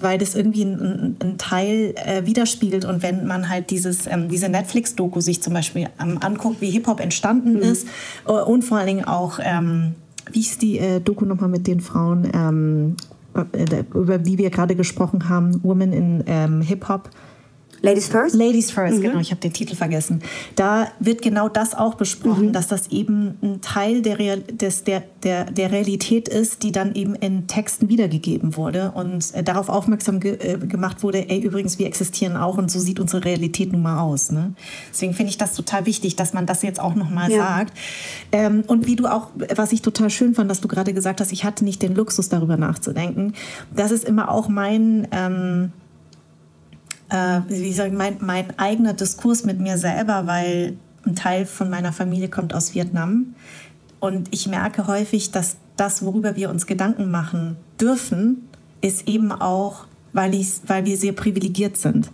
weil 0.00 0.18
das 0.18 0.34
irgendwie 0.34 0.62
einen 0.62 1.16
ein 1.22 1.38
Teil 1.38 1.94
äh, 1.96 2.26
widerspiegelt. 2.26 2.84
Und 2.84 3.02
wenn 3.02 3.26
man 3.26 3.48
halt 3.48 3.70
dieses, 3.70 4.06
ähm, 4.06 4.28
diese 4.28 4.48
Netflix-Doku 4.48 5.20
sich 5.20 5.42
zum 5.42 5.54
Beispiel 5.54 5.88
ähm, 6.00 6.18
anguckt, 6.20 6.60
wie 6.60 6.70
Hip-Hop 6.70 7.00
entstanden 7.00 7.54
mhm. 7.54 7.62
ist 7.62 7.86
äh, 8.26 8.32
und 8.32 8.62
vor 8.62 8.78
allen 8.78 8.88
Dingen 8.88 9.04
auch, 9.04 9.38
ähm, 9.42 9.94
wie 10.30 10.40
ist 10.40 10.62
die 10.62 10.78
äh, 10.78 11.00
Doku 11.00 11.24
nochmal 11.24 11.48
mit 11.48 11.66
den 11.66 11.80
Frauen, 11.80 12.30
ähm, 12.34 12.96
äh, 13.34 13.84
über 13.94 14.18
die 14.18 14.38
wir 14.38 14.50
gerade 14.50 14.76
gesprochen 14.76 15.28
haben, 15.28 15.62
Women 15.64 15.92
in 15.92 16.24
ähm, 16.26 16.60
Hip-Hop, 16.60 17.08
Ladies 17.82 18.08
First? 18.08 18.36
Ladies 18.36 18.70
First, 18.70 18.98
mhm. 18.98 19.02
genau, 19.02 19.18
ich 19.18 19.32
habe 19.32 19.40
den 19.40 19.52
Titel 19.52 19.74
vergessen. 19.74 20.22
Da 20.54 20.88
wird 21.00 21.20
genau 21.20 21.48
das 21.48 21.74
auch 21.74 21.94
besprochen, 21.94 22.46
mhm. 22.46 22.52
dass 22.52 22.68
das 22.68 22.88
eben 22.88 23.34
ein 23.42 23.60
Teil 23.60 24.02
der, 24.02 24.20
Real, 24.20 24.40
des, 24.40 24.84
der, 24.84 25.02
der, 25.24 25.46
der 25.46 25.72
Realität 25.72 26.28
ist, 26.28 26.62
die 26.62 26.70
dann 26.70 26.94
eben 26.94 27.16
in 27.16 27.48
Texten 27.48 27.88
wiedergegeben 27.88 28.56
wurde 28.56 28.92
und 28.92 29.34
äh, 29.34 29.42
darauf 29.42 29.68
aufmerksam 29.68 30.20
ge 30.20 30.34
äh, 30.34 30.58
gemacht 30.58 31.02
wurde, 31.02 31.28
ey, 31.28 31.40
übrigens, 31.40 31.80
wir 31.80 31.86
existieren 31.86 32.36
auch 32.36 32.56
und 32.56 32.70
so 32.70 32.78
sieht 32.78 33.00
unsere 33.00 33.24
Realität 33.24 33.72
nun 33.72 33.82
mal 33.82 33.98
aus. 34.00 34.30
Ne? 34.30 34.54
Deswegen 34.90 35.14
finde 35.14 35.30
ich 35.30 35.38
das 35.38 35.54
total 35.54 35.84
wichtig, 35.84 36.14
dass 36.14 36.32
man 36.32 36.46
das 36.46 36.62
jetzt 36.62 36.78
auch 36.78 36.94
nochmal 36.94 37.32
ja. 37.32 37.38
sagt. 37.38 37.76
Ähm, 38.30 38.62
und 38.68 38.86
wie 38.86 38.94
du 38.94 39.06
auch, 39.06 39.28
was 39.56 39.72
ich 39.72 39.82
total 39.82 40.08
schön 40.08 40.34
fand, 40.34 40.48
dass 40.48 40.60
du 40.60 40.68
gerade 40.68 40.94
gesagt 40.94 41.20
hast, 41.20 41.32
ich 41.32 41.44
hatte 41.44 41.64
nicht 41.64 41.82
den 41.82 41.96
Luxus, 41.96 42.28
darüber 42.28 42.56
nachzudenken. 42.56 43.34
Das 43.74 43.90
ist 43.90 44.04
immer 44.04 44.30
auch 44.30 44.48
mein... 44.48 45.08
Ähm, 45.10 45.72
äh, 47.12 47.40
wie 47.48 47.72
sagen, 47.72 47.96
mein, 47.96 48.16
mein 48.20 48.58
eigener 48.58 48.94
Diskurs 48.94 49.44
mit 49.44 49.60
mir 49.60 49.76
selber, 49.76 50.26
weil 50.26 50.76
ein 51.06 51.14
Teil 51.14 51.44
von 51.46 51.68
meiner 51.68 51.92
Familie 51.92 52.28
kommt 52.28 52.54
aus 52.54 52.74
Vietnam. 52.74 53.34
Und 54.00 54.28
ich 54.32 54.48
merke 54.48 54.86
häufig, 54.86 55.30
dass 55.30 55.56
das, 55.76 56.04
worüber 56.04 56.36
wir 56.36 56.48
uns 56.48 56.66
Gedanken 56.66 57.10
machen 57.10 57.56
dürfen, 57.80 58.48
ist 58.80 59.08
eben 59.08 59.30
auch, 59.30 59.86
weil, 60.12 60.32
weil 60.66 60.84
wir 60.86 60.96
sehr 60.96 61.12
privilegiert 61.12 61.76
sind. 61.76 62.10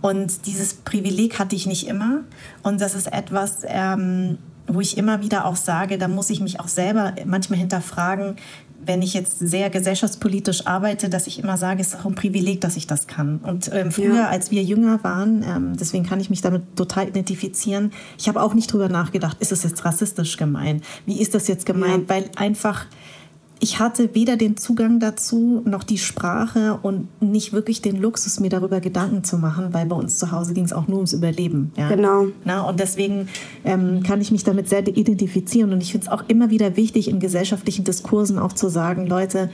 Und 0.00 0.46
dieses 0.46 0.74
Privileg 0.74 1.38
hatte 1.38 1.54
ich 1.54 1.66
nicht 1.66 1.86
immer. 1.86 2.20
Und 2.62 2.80
das 2.80 2.94
ist 2.94 3.12
etwas, 3.12 3.60
ähm, 3.66 4.38
wo 4.66 4.80
ich 4.80 4.96
immer 4.96 5.22
wieder 5.22 5.44
auch 5.44 5.56
sage, 5.56 5.98
da 5.98 6.08
muss 6.08 6.30
ich 6.30 6.40
mich 6.40 6.60
auch 6.60 6.68
selber 6.68 7.14
manchmal 7.24 7.58
hinterfragen, 7.58 8.36
wenn 8.84 9.02
ich 9.02 9.14
jetzt 9.14 9.38
sehr 9.38 9.70
gesellschaftspolitisch 9.70 10.66
arbeite, 10.66 11.08
dass 11.08 11.26
ich 11.26 11.38
immer 11.38 11.56
sage, 11.56 11.80
es 11.80 11.88
ist 11.88 12.00
auch 12.00 12.06
ein 12.06 12.14
Privileg, 12.14 12.60
dass 12.60 12.76
ich 12.76 12.86
das 12.86 13.06
kann. 13.06 13.38
Und 13.38 13.70
ähm, 13.72 13.90
früher, 13.90 14.14
ja. 14.14 14.28
als 14.28 14.50
wir 14.50 14.62
jünger 14.62 15.02
waren, 15.02 15.42
ähm, 15.42 15.76
deswegen 15.78 16.06
kann 16.06 16.20
ich 16.20 16.30
mich 16.30 16.40
damit 16.40 16.76
total 16.76 17.08
identifizieren, 17.08 17.92
ich 18.18 18.28
habe 18.28 18.40
auch 18.40 18.54
nicht 18.54 18.72
drüber 18.72 18.88
nachgedacht, 18.88 19.38
ist 19.40 19.52
es 19.52 19.62
jetzt 19.62 19.84
rassistisch 19.84 20.36
gemeint? 20.36 20.84
Wie 21.06 21.20
ist 21.20 21.34
das 21.34 21.48
jetzt 21.48 21.66
gemeint? 21.66 22.08
Ja. 22.08 22.16
Weil 22.16 22.30
einfach 22.36 22.86
ich 23.60 23.80
hatte 23.80 24.14
weder 24.14 24.36
den 24.36 24.56
Zugang 24.56 25.00
dazu 25.00 25.62
noch 25.64 25.82
die 25.82 25.98
Sprache 25.98 26.78
und 26.82 27.08
nicht 27.20 27.52
wirklich 27.52 27.82
den 27.82 28.00
Luxus, 28.00 28.40
mir 28.40 28.50
darüber 28.50 28.80
Gedanken 28.80 29.24
zu 29.24 29.38
machen, 29.38 29.72
weil 29.72 29.86
bei 29.86 29.96
uns 29.96 30.18
zu 30.18 30.30
Hause 30.30 30.54
ging 30.54 30.64
es 30.64 30.72
auch 30.72 30.86
nur 30.86 30.98
ums 30.98 31.12
Überleben. 31.12 31.72
Ja? 31.76 31.88
Genau. 31.88 32.26
Na, 32.44 32.62
und 32.62 32.78
deswegen 32.78 33.28
ähm, 33.64 34.02
kann 34.02 34.20
ich 34.20 34.30
mich 34.30 34.44
damit 34.44 34.68
sehr 34.68 34.86
identifizieren. 34.86 35.72
Und 35.72 35.82
ich 35.82 35.92
finde 35.92 36.06
es 36.06 36.12
auch 36.12 36.24
immer 36.28 36.50
wieder 36.50 36.76
wichtig, 36.76 37.08
in 37.08 37.20
gesellschaftlichen 37.20 37.84
Diskursen 37.84 38.38
auch 38.38 38.52
zu 38.52 38.68
sagen, 38.68 39.06
Leute, 39.06 39.50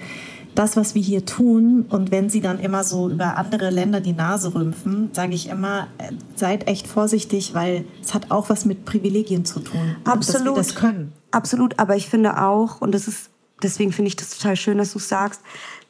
das, 0.54 0.76
was 0.76 0.94
wir 0.94 1.02
hier 1.02 1.24
tun, 1.24 1.86
und 1.88 2.10
wenn 2.10 2.30
sie 2.30 2.40
dann 2.40 2.60
immer 2.60 2.84
so 2.84 3.10
über 3.10 3.36
andere 3.36 3.70
Länder 3.70 4.00
die 4.00 4.12
Nase 4.12 4.54
rümpfen, 4.54 5.10
sage 5.12 5.34
ich 5.34 5.48
immer, 5.48 5.88
äh, 5.98 6.12
seid 6.36 6.68
echt 6.68 6.86
vorsichtig, 6.86 7.54
weil 7.54 7.84
es 8.02 8.14
hat 8.14 8.30
auch 8.30 8.50
was 8.50 8.64
mit 8.64 8.84
Privilegien 8.84 9.44
zu 9.44 9.60
tun. 9.60 9.96
Absolut. 10.04 10.46
Dass 10.46 10.54
wir 10.54 10.54
das 10.54 10.74
können. 10.74 11.12
Absolut, 11.32 11.78
aber 11.80 11.96
ich 11.96 12.08
finde 12.08 12.40
auch, 12.40 12.80
und 12.80 12.94
das 12.94 13.08
ist 13.08 13.30
deswegen 13.62 13.92
finde 13.92 14.08
ich 14.08 14.16
das 14.16 14.30
total 14.30 14.56
schön, 14.56 14.78
dass 14.78 14.92
du 14.92 14.98
sagst, 14.98 15.40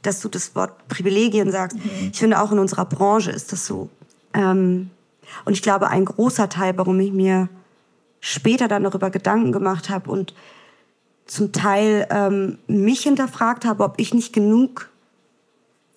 dass 0.02 0.20
du 0.20 0.28
das 0.28 0.54
Wort 0.54 0.88
Privilegien 0.88 1.50
sagst. 1.50 1.76
Mhm. 1.76 2.10
Ich 2.12 2.18
finde 2.18 2.40
auch 2.40 2.52
in 2.52 2.58
unserer 2.58 2.84
Branche 2.84 3.30
ist 3.30 3.52
das 3.52 3.66
so. 3.66 3.88
Ähm, 4.32 4.90
und 5.44 5.54
ich 5.54 5.62
glaube, 5.62 5.88
ein 5.88 6.04
großer 6.04 6.48
Teil, 6.48 6.76
warum 6.76 7.00
ich 7.00 7.12
mir 7.12 7.48
später 8.20 8.68
dann 8.68 8.84
darüber 8.84 9.10
Gedanken 9.10 9.52
gemacht 9.52 9.90
habe 9.90 10.10
und 10.10 10.34
zum 11.26 11.52
Teil 11.52 12.06
ähm, 12.10 12.58
mich 12.66 13.00
hinterfragt 13.00 13.64
habe, 13.64 13.82
ob 13.82 13.94
ich 13.98 14.12
nicht 14.12 14.32
genug 14.32 14.90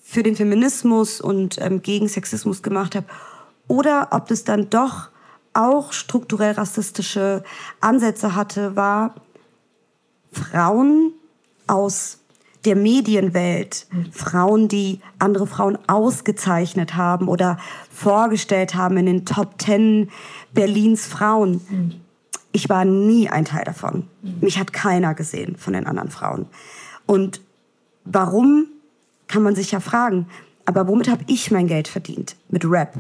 für 0.01 0.23
den 0.23 0.35
Feminismus 0.35 1.19
und 1.19 1.59
ähm, 1.59 1.81
gegen 1.81 2.07
Sexismus 2.07 2.63
gemacht 2.63 2.95
habe 2.95 3.07
oder 3.67 4.09
ob 4.11 4.27
das 4.27 4.45
dann 4.45 4.69
doch 4.69 5.09
auch 5.53 5.91
strukturell 5.91 6.53
rassistische 6.53 7.43
Ansätze 7.81 8.35
hatte, 8.35 8.75
war 8.75 9.15
Frauen 10.31 11.13
aus 11.67 12.19
der 12.65 12.75
Medienwelt, 12.75 13.87
Frauen, 14.11 14.67
die 14.67 14.99
andere 15.19 15.47
Frauen 15.47 15.77
ausgezeichnet 15.87 16.95
haben 16.95 17.27
oder 17.27 17.57
vorgestellt 17.91 18.75
haben 18.75 18.97
in 18.97 19.05
den 19.05 19.25
Top 19.25 19.57
Ten 19.57 20.09
Berlins 20.53 21.05
Frauen. 21.05 21.61
Ich 22.51 22.67
war 22.67 22.83
nie 22.83 23.29
ein 23.29 23.45
Teil 23.45 23.63
davon. 23.63 24.07
Mich 24.41 24.59
hat 24.59 24.73
keiner 24.73 25.13
gesehen 25.13 25.55
von 25.55 25.73
den 25.73 25.87
anderen 25.87 26.09
Frauen. 26.09 26.47
Und 27.05 27.41
warum, 28.03 28.65
kann 29.27 29.43
man 29.43 29.55
sich 29.55 29.71
ja 29.71 29.79
fragen. 29.79 30.27
Aber 30.65 30.87
womit 30.87 31.09
habe 31.09 31.23
ich 31.27 31.51
mein 31.51 31.67
Geld 31.67 31.87
verdient? 31.87 32.35
Mit 32.49 32.65
Rap. 32.65 32.95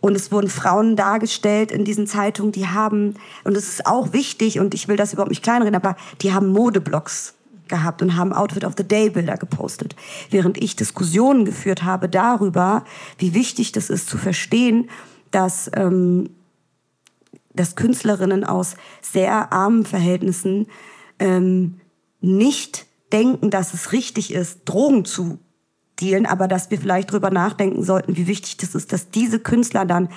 Und 0.00 0.14
es 0.14 0.30
wurden 0.30 0.48
Frauen 0.48 0.96
dargestellt 0.96 1.70
in 1.72 1.84
diesen 1.84 2.06
Zeitungen, 2.06 2.52
die 2.52 2.68
haben, 2.68 3.16
und 3.44 3.56
es 3.56 3.68
ist 3.68 3.86
auch 3.86 4.12
wichtig, 4.12 4.60
und 4.60 4.72
ich 4.72 4.88
will 4.88 4.96
das 4.96 5.12
überhaupt 5.12 5.30
nicht 5.30 5.42
kleinreden, 5.42 5.74
aber 5.74 5.96
die 6.22 6.32
haben 6.32 6.48
Modeblogs 6.48 7.35
gehabt 7.68 8.02
und 8.02 8.16
haben 8.16 8.32
Outfit 8.32 8.64
of 8.64 8.74
the 8.76 8.86
Day 8.86 9.10
Bilder 9.10 9.36
gepostet. 9.36 9.96
Während 10.30 10.58
ich 10.58 10.76
Diskussionen 10.76 11.44
geführt 11.44 11.84
habe 11.84 12.08
darüber, 12.08 12.84
wie 13.18 13.34
wichtig 13.34 13.72
das 13.72 13.90
ist 13.90 14.08
zu 14.08 14.18
verstehen, 14.18 14.88
dass, 15.30 15.70
ähm, 15.74 16.30
dass 17.54 17.76
Künstlerinnen 17.76 18.44
aus 18.44 18.76
sehr 19.02 19.52
armen 19.52 19.84
Verhältnissen 19.84 20.66
ähm, 21.18 21.80
nicht 22.20 22.86
denken, 23.12 23.50
dass 23.50 23.74
es 23.74 23.92
richtig 23.92 24.32
ist, 24.32 24.60
Drogen 24.64 25.04
zu 25.04 25.38
dealen, 26.00 26.26
aber 26.26 26.48
dass 26.48 26.70
wir 26.70 26.78
vielleicht 26.78 27.10
darüber 27.10 27.30
nachdenken 27.30 27.82
sollten, 27.82 28.16
wie 28.16 28.26
wichtig 28.26 28.56
das 28.58 28.74
ist, 28.74 28.92
dass 28.92 29.10
diese 29.10 29.38
Künstler 29.38 29.84
dann 29.84 30.08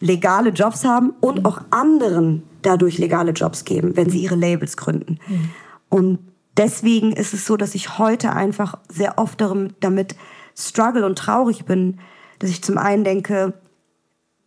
legale 0.00 0.50
Jobs 0.50 0.84
haben 0.84 1.10
und 1.20 1.40
mhm. 1.40 1.46
auch 1.46 1.60
anderen 1.70 2.42
dadurch 2.62 2.98
legale 2.98 3.32
Jobs 3.32 3.64
geben, 3.64 3.96
wenn 3.96 4.10
sie 4.10 4.20
ihre 4.20 4.36
Labels 4.36 4.76
gründen. 4.76 5.18
Mhm. 5.26 5.50
Und 5.88 6.18
deswegen 6.58 7.12
ist 7.12 7.32
es 7.32 7.46
so, 7.46 7.56
dass 7.56 7.74
ich 7.74 7.98
heute 7.98 8.32
einfach 8.32 8.78
sehr 8.88 9.18
oft 9.18 9.40
damit 9.80 10.16
struggle 10.56 11.06
und 11.06 11.16
traurig 11.16 11.64
bin, 11.64 12.00
dass 12.40 12.50
ich 12.50 12.62
zum 12.62 12.76
einen 12.76 13.04
denke, 13.04 13.54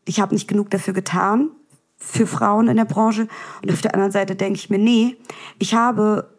ich 0.06 0.20
habe 0.20 0.34
nicht 0.34 0.48
genug 0.48 0.70
dafür 0.70 0.94
getan 0.94 1.52
für 1.98 2.28
Frauen 2.28 2.68
in 2.68 2.78
der 2.78 2.86
Branche 2.86 3.28
und 3.62 3.72
auf 3.72 3.82
der 3.82 3.94
anderen 3.94 4.12
Seite 4.12 4.36
denke 4.36 4.58
ich 4.60 4.70
mir, 4.70 4.80
nee, 4.80 5.18
ich 5.60 5.74
habe 5.74 6.30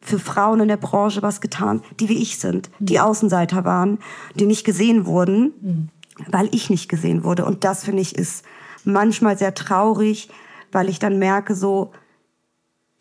für 0.00 0.18
Frauen 0.18 0.60
in 0.60 0.68
der 0.68 0.76
Branche 0.76 1.22
was 1.22 1.40
getan, 1.40 1.82
die 1.98 2.08
wie 2.08 2.20
ich 2.20 2.38
sind, 2.38 2.70
die 2.78 3.00
Außenseiter 3.00 3.64
waren, 3.64 3.98
die 4.34 4.46
nicht 4.46 4.64
gesehen 4.64 5.06
wurden, 5.06 5.52
mhm. 5.60 5.88
weil 6.30 6.48
ich 6.52 6.70
nicht 6.70 6.88
gesehen 6.88 7.24
wurde. 7.24 7.44
Und 7.44 7.64
das 7.64 7.84
finde 7.84 8.02
ich 8.02 8.16
ist 8.16 8.44
manchmal 8.84 9.38
sehr 9.38 9.54
traurig, 9.54 10.28
weil 10.72 10.88
ich 10.88 10.98
dann 10.98 11.18
merke 11.18 11.54
so, 11.54 11.92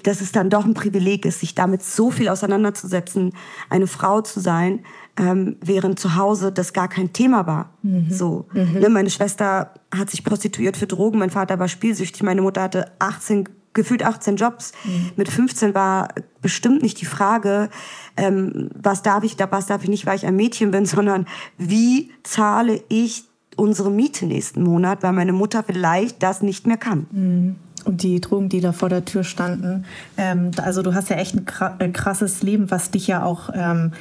dass 0.06 0.22
es 0.22 0.32
dann 0.32 0.50
doch 0.50 0.66
ein 0.66 0.76
Privileg 0.76 1.26
ist, 1.26 1.40
sich 1.40 1.56
damit 1.56 1.84
so 1.84 2.12
viel 2.12 2.30
auseinanderzusetzen, 2.30 3.34
eine 3.70 3.88
Frau 3.88 4.22
zu 4.22 4.40
sein, 4.40 4.86
ähm, 5.18 5.58
während 5.62 6.00
zu 6.00 6.16
Hause 6.16 6.52
das 6.52 6.74
gar 6.74 6.88
kein 6.88 7.12
Thema 7.12 7.48
war. 7.48 7.72
Mhm. 7.82 8.12
So, 8.12 8.46
mhm. 8.54 8.80
Ne, 8.80 8.90
meine 8.90 9.10
Schwester 9.10 9.74
hat 9.94 10.12
sich 10.12 10.24
prostituiert 10.24 10.78
für 10.78 10.86
Drogen, 10.86 11.18
mein 11.18 11.32
Vater 11.32 11.58
war 11.58 11.68
spielsüchtig, 11.68 12.22
meine 12.22 12.42
Mutter 12.42 12.62
hatte 12.62 12.92
18 13.00 13.50
gefühlt 13.74 14.04
18 14.04 14.36
Jobs. 14.36 14.74
Mhm. 14.84 15.12
Mit 15.16 15.28
15 15.28 15.74
war 15.74 16.10
bestimmt 16.42 16.84
nicht 16.84 17.02
die 17.02 17.06
Frage, 17.06 17.70
ähm, 18.16 18.70
was 18.76 19.02
darf 19.02 19.24
ich, 19.24 19.38
was 19.50 19.66
darf 19.66 19.84
ich 19.84 19.90
nicht, 19.90 20.06
weil 20.06 20.18
ich 20.18 20.26
ein 20.26 20.36
Mädchen 20.36 20.70
bin, 20.70 20.86
sondern 20.86 21.26
wie 21.58 22.12
zahle 22.24 22.84
ich 22.90 23.26
unsere 23.58 23.90
Miete 23.90 24.28
nächsten 24.28 24.62
Monat, 24.64 25.02
weil 25.02 25.14
meine 25.14 25.34
Mutter 25.34 25.64
vielleicht 25.64 26.22
das 26.22 26.42
nicht 26.42 26.68
mehr 26.68 26.78
kann. 26.78 27.08
Mhm 27.12 27.56
die 27.88 28.22
Drogendealer 28.22 28.74
vor 28.74 28.90
der 28.90 29.06
Tür 29.06 29.24
standen. 29.24 29.86
Ähm, 30.18 30.52
also 30.62 30.82
du 30.82 30.94
hast 30.94 31.10
ja 31.10 31.18
echt 31.18 31.36
ein 31.36 31.94
krasses 31.94 32.44
Leben, 32.44 32.72
was 32.72 32.92
dich 32.92 33.08
ja 33.08 33.24
auch 33.24 33.50
ähm, 33.54 33.92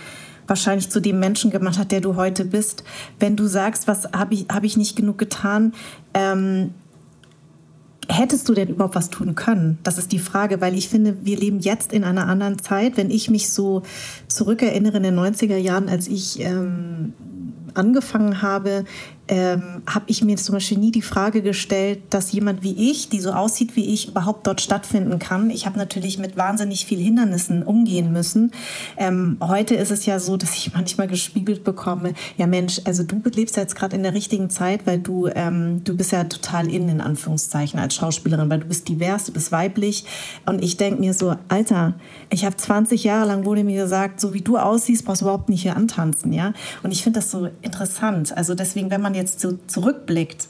wahrscheinlich 0.46 0.90
zu 0.90 1.00
dem 1.00 1.20
Menschen 1.20 1.50
gemacht 1.50 1.78
hat, 1.78 1.92
der 1.92 2.00
du 2.00 2.16
heute 2.16 2.44
bist. 2.44 2.84
Wenn 3.18 3.36
du 3.36 3.46
sagst, 3.46 3.88
was 3.88 4.06
habe 4.12 4.34
ich, 4.34 4.46
hab 4.52 4.64
ich 4.64 4.76
nicht 4.76 4.96
genug 4.96 5.18
getan, 5.18 5.72
ähm, 6.12 6.70
hättest 8.08 8.48
du 8.48 8.54
denn 8.54 8.68
überhaupt 8.68 8.94
was 8.94 9.10
tun 9.10 9.34
können? 9.34 9.78
Das 9.82 9.98
ist 9.98 10.12
die 10.12 10.18
Frage, 10.18 10.60
weil 10.60 10.76
ich 10.76 10.88
finde, 10.88 11.24
wir 11.24 11.38
leben 11.38 11.60
jetzt 11.60 11.92
in 11.92 12.04
einer 12.04 12.26
anderen 12.26 12.58
Zeit. 12.58 12.96
Wenn 12.96 13.10
ich 13.10 13.30
mich 13.30 13.50
so 13.50 13.82
zurückerinnere 14.34 14.96
in 14.98 15.02
den 15.02 15.18
90er 15.18 15.56
Jahren, 15.56 15.88
als 15.88 16.08
ich 16.08 16.40
ähm, 16.40 17.12
angefangen 17.74 18.42
habe, 18.42 18.84
ähm, 19.26 19.82
habe 19.86 20.04
ich 20.08 20.22
mir 20.22 20.36
zum 20.36 20.54
Beispiel 20.54 20.78
nie 20.78 20.90
die 20.90 21.02
Frage 21.02 21.40
gestellt, 21.40 22.02
dass 22.10 22.32
jemand 22.32 22.62
wie 22.62 22.90
ich, 22.90 23.08
die 23.08 23.20
so 23.20 23.32
aussieht 23.32 23.74
wie 23.74 23.86
ich, 23.86 24.08
überhaupt 24.08 24.46
dort 24.46 24.60
stattfinden 24.60 25.18
kann. 25.18 25.48
Ich 25.48 25.64
habe 25.64 25.78
natürlich 25.78 26.18
mit 26.18 26.36
wahnsinnig 26.36 26.84
viel 26.84 26.98
Hindernissen 26.98 27.62
umgehen 27.62 28.12
müssen. 28.12 28.52
Ähm, 28.98 29.38
heute 29.40 29.76
ist 29.76 29.90
es 29.90 30.04
ja 30.04 30.18
so, 30.18 30.36
dass 30.36 30.54
ich 30.54 30.74
manchmal 30.74 31.08
gespiegelt 31.08 31.64
bekomme, 31.64 32.12
ja 32.36 32.46
Mensch, 32.46 32.82
also 32.84 33.02
du 33.02 33.22
lebst 33.30 33.56
jetzt 33.56 33.76
gerade 33.76 33.96
in 33.96 34.02
der 34.02 34.12
richtigen 34.12 34.50
Zeit, 34.50 34.86
weil 34.86 34.98
du, 34.98 35.28
ähm, 35.34 35.82
du 35.84 35.96
bist 35.96 36.12
ja 36.12 36.24
total 36.24 36.70
in, 36.70 36.88
in 36.88 37.00
Anführungszeichen, 37.00 37.80
als 37.80 37.94
Schauspielerin, 37.94 38.50
weil 38.50 38.60
du 38.60 38.66
bist 38.66 38.88
divers, 38.88 39.24
du 39.24 39.32
bist 39.32 39.52
weiblich. 39.52 40.04
Und 40.44 40.62
ich 40.62 40.76
denke 40.76 41.00
mir 41.00 41.14
so, 41.14 41.34
Alter, 41.48 41.94
ich 42.28 42.44
habe 42.44 42.56
20 42.56 43.04
Jahre 43.04 43.28
lang 43.28 43.46
wurde 43.46 43.64
mir 43.64 43.84
gesagt, 43.84 44.20
so 44.24 44.32
wie 44.32 44.40
du 44.40 44.56
aussiehst, 44.56 45.04
brauchst 45.04 45.20
du 45.20 45.26
überhaupt 45.26 45.50
nicht 45.50 45.60
hier 45.60 45.76
antanzen, 45.76 46.32
ja. 46.32 46.54
Und 46.82 46.92
ich 46.92 47.02
finde 47.02 47.20
das 47.20 47.30
so 47.30 47.50
interessant. 47.60 48.34
Also 48.34 48.54
deswegen, 48.54 48.90
wenn 48.90 49.02
man 49.02 49.14
jetzt 49.14 49.38
so 49.38 49.58
zurückblickt, 49.66 50.48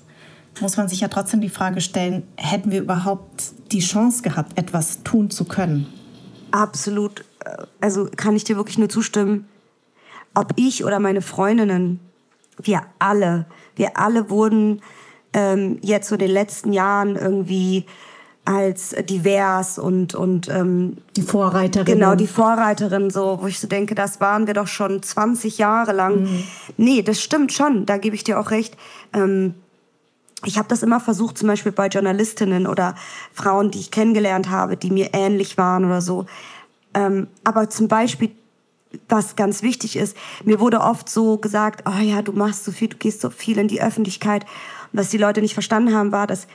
muss 0.60 0.76
man 0.76 0.86
sich 0.86 1.00
ja 1.00 1.08
trotzdem 1.08 1.40
die 1.40 1.48
Frage 1.48 1.80
stellen, 1.80 2.22
hätten 2.36 2.70
wir 2.70 2.82
überhaupt 2.82 3.50
die 3.72 3.80
Chance 3.80 4.22
gehabt, 4.22 4.56
etwas 4.56 5.02
tun 5.02 5.28
zu 5.28 5.44
können? 5.44 5.88
Absolut. 6.52 7.24
Also 7.80 8.08
kann 8.14 8.36
ich 8.36 8.44
dir 8.44 8.56
wirklich 8.56 8.78
nur 8.78 8.88
zustimmen. 8.88 9.48
Ob 10.34 10.52
ich 10.54 10.84
oder 10.84 11.00
meine 11.00 11.20
Freundinnen, 11.20 11.98
wir 12.62 12.82
alle, 13.00 13.46
wir 13.74 13.98
alle 13.98 14.30
wurden 14.30 14.82
ähm, 15.32 15.78
jetzt 15.82 16.08
so 16.08 16.14
in 16.14 16.20
den 16.20 16.30
letzten 16.30 16.72
Jahren 16.72 17.16
irgendwie 17.16 17.86
als 18.44 18.94
divers 19.08 19.78
und 19.78 20.14
und 20.14 20.48
ähm, 20.48 20.98
die 21.16 21.22
Vorreiterin. 21.22 21.86
genau 21.86 22.14
die 22.14 22.26
Vorreiterin 22.26 23.08
so 23.10 23.38
wo 23.40 23.46
ich 23.46 23.58
so 23.58 23.66
denke 23.66 23.94
das 23.94 24.20
waren 24.20 24.46
wir 24.46 24.54
doch 24.54 24.66
schon 24.66 25.02
20 25.02 25.58
Jahre 25.58 25.92
lang. 25.92 26.22
Mhm. 26.22 26.44
nee 26.76 27.02
das 27.02 27.22
stimmt 27.22 27.52
schon 27.52 27.86
da 27.86 27.96
gebe 27.96 28.14
ich 28.14 28.24
dir 28.24 28.38
auch 28.38 28.50
recht. 28.50 28.76
Ähm, 29.14 29.54
ich 30.44 30.58
habe 30.58 30.68
das 30.68 30.82
immer 30.82 31.00
versucht 31.00 31.38
zum 31.38 31.48
Beispiel 31.48 31.72
bei 31.72 31.86
Journalistinnen 31.88 32.66
oder 32.66 32.94
Frauen 33.32 33.70
die 33.70 33.80
ich 33.80 33.90
kennengelernt 33.90 34.50
habe 34.50 34.76
die 34.76 34.90
mir 34.90 35.10
ähnlich 35.14 35.56
waren 35.56 35.86
oder 35.86 36.02
so. 36.02 36.26
Ähm, 36.92 37.28
aber 37.44 37.70
zum 37.70 37.88
Beispiel 37.88 38.30
was 39.08 39.36
ganz 39.36 39.62
wichtig 39.62 39.96
ist 39.96 40.16
mir 40.44 40.60
wurde 40.60 40.80
oft 40.80 41.08
so 41.08 41.38
gesagt 41.38 41.88
oh 41.88 42.02
ja 42.02 42.20
du 42.20 42.32
machst 42.32 42.64
so 42.64 42.72
viel 42.72 42.88
du 42.88 42.98
gehst 42.98 43.22
so 43.22 43.30
viel 43.30 43.56
in 43.56 43.68
die 43.68 43.80
Öffentlichkeit. 43.80 44.44
Und 44.92 45.00
was 45.00 45.08
die 45.08 45.18
Leute 45.18 45.40
nicht 45.40 45.54
verstanden 45.54 45.94
haben 45.94 46.12
war 46.12 46.26
dass 46.26 46.46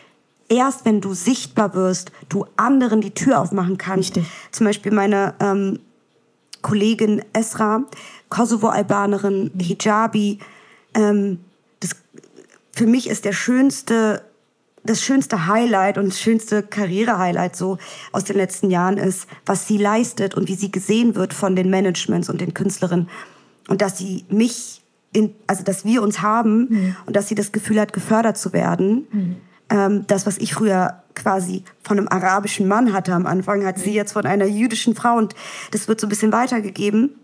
erst 0.49 0.85
wenn 0.85 0.99
du 0.99 1.13
sichtbar 1.13 1.73
wirst, 1.73 2.11
du 2.27 2.45
anderen 2.57 3.01
die 3.01 3.13
Tür 3.13 3.39
aufmachen 3.39 3.77
kannst. 3.77 4.17
Richtig. 4.17 4.31
Zum 4.51 4.65
Beispiel 4.65 4.91
meine 4.91 5.35
ähm, 5.39 5.79
Kollegin 6.61 7.23
Esra, 7.33 7.83
Kosovo-Albanerin, 8.29 9.51
Hijabi. 9.57 10.39
Ähm, 10.93 11.39
das, 11.79 11.91
für 12.73 12.87
mich 12.87 13.09
ist 13.09 13.25
der 13.25 13.33
schönste, 13.33 14.23
das 14.83 15.01
schönste 15.01 15.47
Highlight 15.47 15.97
und 15.97 16.07
das 16.07 16.19
schönste 16.19 16.63
Karriere-Highlight 16.63 17.55
so 17.55 17.77
aus 18.11 18.23
den 18.23 18.35
letzten 18.35 18.71
Jahren 18.71 18.97
ist, 18.97 19.27
was 19.45 19.67
sie 19.67 19.77
leistet 19.77 20.35
und 20.35 20.47
wie 20.47 20.55
sie 20.55 20.71
gesehen 20.71 21.15
wird 21.15 21.33
von 21.33 21.55
den 21.55 21.69
Managements 21.69 22.29
und 22.29 22.41
den 22.41 22.53
Künstlerinnen. 22.53 23.09
Und 23.67 23.81
dass 23.81 23.99
sie 23.99 24.25
mich, 24.29 24.81
in, 25.13 25.35
also 25.45 25.63
dass 25.63 25.85
wir 25.85 26.01
uns 26.01 26.21
haben 26.21 26.67
mhm. 26.69 26.95
und 27.05 27.15
dass 27.15 27.27
sie 27.27 27.35
das 27.35 27.51
Gefühl 27.51 27.79
hat, 27.79 27.93
gefördert 27.93 28.37
zu 28.37 28.51
werden. 28.51 29.07
Mhm 29.11 29.35
ähm, 29.69 30.05
das, 30.07 30.25
was 30.25 30.37
ich 30.37 30.53
früher 30.53 31.03
quasi 31.15 31.63
von 31.81 31.97
einem 31.97 32.07
arabischen 32.07 32.67
Mann 32.67 32.93
hatte 32.93 33.13
am 33.13 33.25
Anfang, 33.25 33.65
hat 33.65 33.77
sie 33.77 33.93
jetzt 33.93 34.13
von 34.13 34.25
einer 34.25 34.45
jüdischen 34.45 34.95
Frau 34.95 35.17
und 35.17 35.35
das 35.71 35.87
wird 35.87 35.99
so 35.99 36.07
ein 36.07 36.09
bisschen 36.09 36.31
weitergegeben. 36.31 37.15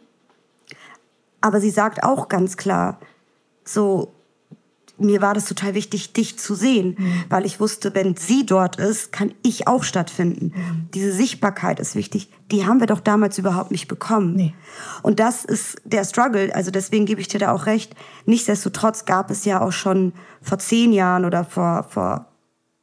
Aber 1.42 1.62
sie 1.62 1.70
sagt 1.70 2.04
auch 2.04 2.28
ganz 2.28 2.58
klar, 2.58 3.00
so, 3.64 4.14
mir 4.98 5.22
war 5.22 5.34
das 5.34 5.46
total 5.46 5.74
wichtig, 5.74 6.14
dich 6.14 6.40
zu 6.40 6.56
sehen, 6.56 6.96
mhm. 6.98 7.24
weil 7.30 7.46
ich 7.46 7.60
wusste, 7.60 7.94
wenn 7.94 8.16
sie 8.16 8.46
dort 8.46 8.78
ist, 8.78 9.12
kann 9.12 9.34
ich 9.44 9.68
auch 9.68 9.84
stattfinden. 9.84 10.54
Mhm. 10.56 10.90
Diese 10.94 11.12
Sichtbarkeit 11.12 11.80
ist 11.80 11.96
wichtig. 11.96 12.30
Die 12.52 12.66
haben 12.66 12.80
wir 12.80 12.88
doch 12.88 13.00
damals 13.00 13.38
überhaupt 13.38 13.72
nicht 13.72 13.88
bekommen. 13.88 14.36
Nee. 14.36 14.54
Und 15.04 15.20
das 15.20 15.46
ist 15.46 15.82
der 15.84 16.06
Struggle. 16.06 16.54
Also 16.56 16.72
deswegen 16.72 17.06
gebe 17.06 17.22
ich 17.22 17.28
dir 17.28 17.40
da 17.40 17.52
auch 17.52 17.66
recht. 17.66 17.96
Nichtsdestotrotz 18.26 19.06
gab 19.06 19.30
es 19.32 19.46
ja 19.46 19.62
auch 19.62 19.74
schon 19.74 20.14
vor 20.42 20.60
zehn 20.60 20.94
Jahren 20.94 21.26
oder 21.26 21.44
vor, 21.44 21.84
vor 21.90 22.28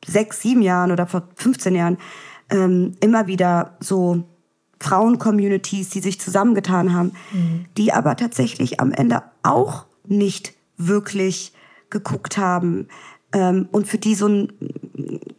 sechs, 0.07 0.41
sieben 0.41 0.63
Jahren 0.63 0.93
oder 0.93 1.07
vor 1.07 1.29
15 1.37 1.75
Jahren 1.75 1.99
ähm, 2.51 2.93
immer 3.01 3.27
wieder 3.27 3.77
so 3.81 4.25
Frauen-Communities, 4.81 5.91
die 5.91 6.01
sich 6.01 6.21
zusammengetan 6.21 6.93
haben, 6.93 7.13
mhm. 7.33 7.67
die 7.77 7.93
aber 7.93 8.17
tatsächlich 8.17 8.81
am 8.81 8.93
Ende 8.93 9.23
auch 9.43 9.87
nicht 10.07 10.55
wirklich 10.77 11.53
geguckt 11.91 12.37
haben 12.37 12.89
ähm, 13.33 13.69
und 13.71 13.87
für 13.87 13.99
die 13.99 14.15
so 14.15 14.27
ein 14.27 14.53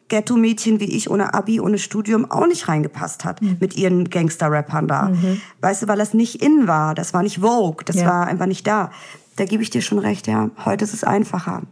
Ghetto-Mädchen 0.07 0.79
wie 0.79 0.95
ich 0.95 1.09
ohne 1.09 1.33
Abi, 1.33 1.59
ohne 1.59 1.79
Studium 1.79 2.29
auch 2.29 2.47
nicht 2.47 2.67
reingepasst 2.67 3.25
hat 3.25 3.41
mhm. 3.41 3.57
mit 3.59 3.75
ihren 3.75 4.09
Gangster-Rappern 4.09 4.87
da. 4.87 5.09
Mhm. 5.09 5.41
Weißt 5.61 5.83
du, 5.83 5.87
weil 5.87 5.97
das 5.97 6.13
nicht 6.13 6.41
in 6.41 6.67
war, 6.67 6.93
das 6.95 7.13
war 7.13 7.23
nicht 7.23 7.39
Vogue, 7.39 7.83
das 7.85 7.97
ja. 7.97 8.05
war 8.05 8.27
einfach 8.27 8.45
nicht 8.45 8.67
da. 8.67 8.91
Da 9.35 9.45
gebe 9.45 9.63
ich 9.63 9.71
dir 9.71 9.81
schon 9.81 9.99
recht, 9.99 10.27
ja. 10.27 10.51
Heute 10.63 10.83
ist 10.83 10.93
es 10.93 11.03
einfacher. 11.03 11.63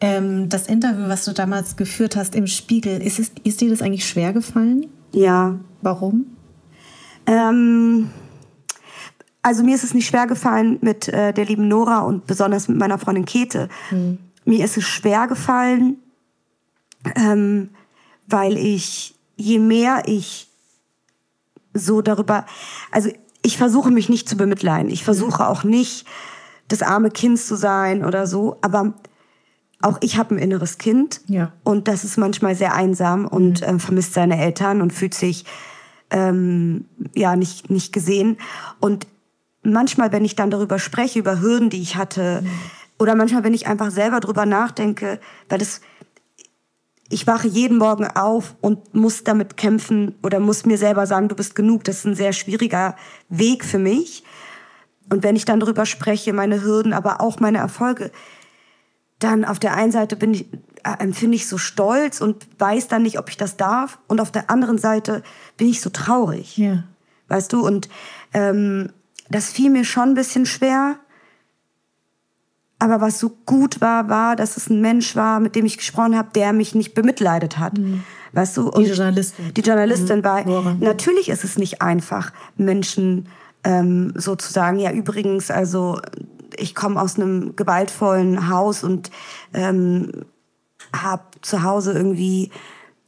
Ähm, 0.00 0.48
das 0.48 0.66
Interview, 0.66 1.08
was 1.08 1.24
du 1.24 1.32
damals 1.32 1.76
geführt 1.76 2.14
hast 2.16 2.34
im 2.34 2.46
Spiegel, 2.46 3.02
ist, 3.02 3.18
es, 3.18 3.32
ist 3.42 3.60
dir 3.60 3.70
das 3.70 3.82
eigentlich 3.82 4.08
schwer 4.08 4.32
gefallen? 4.32 4.86
Ja. 5.12 5.58
Warum? 5.82 6.26
Ähm, 7.26 8.10
also 9.42 9.64
mir 9.64 9.74
ist 9.74 9.84
es 9.84 9.94
nicht 9.94 10.06
schwer 10.06 10.26
gefallen 10.26 10.78
mit 10.82 11.08
äh, 11.08 11.32
der 11.32 11.44
lieben 11.44 11.68
Nora 11.68 12.00
und 12.00 12.26
besonders 12.26 12.68
mit 12.68 12.78
meiner 12.78 12.98
Freundin 12.98 13.24
Käthe. 13.24 13.68
Hm. 13.88 14.18
Mir 14.44 14.64
ist 14.64 14.76
es 14.76 14.84
schwer 14.84 15.26
gefallen, 15.26 15.98
ähm, 17.16 17.70
weil 18.26 18.56
ich, 18.56 19.14
je 19.36 19.58
mehr 19.58 20.02
ich 20.06 20.48
so 21.74 22.02
darüber, 22.02 22.46
also 22.90 23.10
ich 23.42 23.56
versuche 23.56 23.90
mich 23.90 24.08
nicht 24.08 24.28
zu 24.28 24.36
bemitleiden. 24.36 24.90
Ich 24.90 25.04
versuche 25.04 25.46
auch 25.46 25.64
nicht, 25.64 26.06
das 26.68 26.82
arme 26.82 27.10
Kind 27.10 27.40
zu 27.40 27.56
sein 27.56 28.04
oder 28.04 28.26
so, 28.26 28.58
aber 28.60 28.94
auch 29.80 29.98
ich 30.00 30.16
habe 30.16 30.34
ein 30.34 30.38
inneres 30.38 30.78
Kind 30.78 31.20
ja. 31.28 31.52
und 31.62 31.88
das 31.88 32.04
ist 32.04 32.16
manchmal 32.16 32.54
sehr 32.54 32.74
einsam 32.74 33.26
und 33.26 33.60
mhm. 33.60 33.76
äh, 33.76 33.78
vermisst 33.78 34.14
seine 34.14 34.38
Eltern 34.38 34.82
und 34.82 34.92
fühlt 34.92 35.14
sich 35.14 35.44
ähm, 36.10 36.86
ja 37.14 37.36
nicht 37.36 37.70
nicht 37.70 37.92
gesehen 37.92 38.38
und 38.80 39.06
manchmal 39.62 40.10
wenn 40.10 40.24
ich 40.24 40.36
dann 40.36 40.50
darüber 40.50 40.78
spreche 40.78 41.18
über 41.18 41.40
Hürden 41.40 41.70
die 41.70 41.82
ich 41.82 41.96
hatte 41.96 42.42
mhm. 42.42 42.50
oder 42.98 43.14
manchmal 43.14 43.44
wenn 43.44 43.54
ich 43.54 43.66
einfach 43.66 43.90
selber 43.90 44.20
darüber 44.20 44.46
nachdenke 44.46 45.20
weil 45.48 45.58
das 45.58 45.80
ich 47.10 47.26
wache 47.26 47.48
jeden 47.48 47.78
Morgen 47.78 48.06
auf 48.06 48.54
und 48.60 48.94
muss 48.94 49.24
damit 49.24 49.56
kämpfen 49.56 50.14
oder 50.22 50.40
muss 50.40 50.66
mir 50.66 50.76
selber 50.76 51.06
sagen 51.06 51.28
du 51.28 51.36
bist 51.36 51.54
genug 51.54 51.84
das 51.84 51.98
ist 51.98 52.04
ein 52.06 52.16
sehr 52.16 52.32
schwieriger 52.32 52.96
Weg 53.28 53.64
für 53.64 53.78
mich 53.78 54.24
und 55.10 55.22
wenn 55.22 55.36
ich 55.36 55.44
dann 55.44 55.60
darüber 55.60 55.86
spreche 55.86 56.32
meine 56.32 56.64
Hürden 56.64 56.92
aber 56.92 57.20
auch 57.20 57.38
meine 57.38 57.58
Erfolge 57.58 58.10
dann 59.18 59.44
auf 59.44 59.58
der 59.58 59.74
einen 59.74 59.92
Seite 59.92 60.16
bin 60.16 60.34
ich, 60.34 60.46
äh, 60.84 60.98
empfinde 60.98 61.36
ich 61.36 61.48
so 61.48 61.58
stolz 61.58 62.20
und 62.20 62.46
weiß 62.58 62.88
dann 62.88 63.02
nicht, 63.02 63.18
ob 63.18 63.28
ich 63.28 63.36
das 63.36 63.56
darf. 63.56 63.98
Und 64.06 64.20
auf 64.20 64.30
der 64.30 64.50
anderen 64.50 64.78
Seite 64.78 65.22
bin 65.56 65.68
ich 65.68 65.80
so 65.80 65.90
traurig. 65.90 66.56
Ja. 66.56 66.84
Weißt 67.28 67.52
du? 67.52 67.66
Und 67.66 67.88
ähm, 68.32 68.90
das 69.30 69.50
fiel 69.50 69.70
mir 69.70 69.84
schon 69.84 70.10
ein 70.10 70.14
bisschen 70.14 70.46
schwer. 70.46 70.96
Aber 72.78 73.00
was 73.00 73.18
so 73.18 73.30
gut 73.44 73.80
war, 73.80 74.08
war, 74.08 74.36
dass 74.36 74.56
es 74.56 74.70
ein 74.70 74.80
Mensch 74.80 75.16
war, 75.16 75.40
mit 75.40 75.56
dem 75.56 75.66
ich 75.66 75.78
gesprochen 75.78 76.16
habe, 76.16 76.28
der 76.34 76.52
mich 76.52 76.76
nicht 76.76 76.94
bemitleidet 76.94 77.58
hat. 77.58 77.76
Mhm. 77.76 78.04
Weißt 78.32 78.56
du? 78.56 78.70
Und 78.70 78.84
die 78.84 78.90
Journalistin. 78.90 79.54
Die 79.54 79.60
Journalistin 79.62 80.18
mhm. 80.20 80.24
war. 80.24 80.74
Natürlich 80.78 81.28
ist 81.28 81.42
es 81.42 81.58
nicht 81.58 81.82
einfach, 81.82 82.32
Menschen 82.56 83.28
ähm, 83.64 84.12
sozusagen, 84.14 84.78
ja 84.78 84.92
übrigens, 84.92 85.50
also 85.50 86.00
ich 86.58 86.74
komme 86.74 87.00
aus 87.00 87.16
einem 87.16 87.56
gewaltvollen 87.56 88.48
Haus 88.48 88.84
und 88.84 89.10
ähm, 89.54 90.24
habe 90.94 91.22
zu 91.42 91.62
Hause 91.62 91.92
irgendwie 91.92 92.50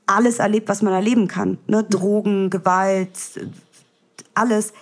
alles 0.07 0.39
erlebt, 0.39 0.69
was 0.69 0.83
man 0.83 0.93
erleben 0.93 1.29
kann. 1.29 1.59
Ne? 1.67 1.85
Drogen, 1.85 2.51
Gewalt, 2.51 3.11
alles. 4.35 4.73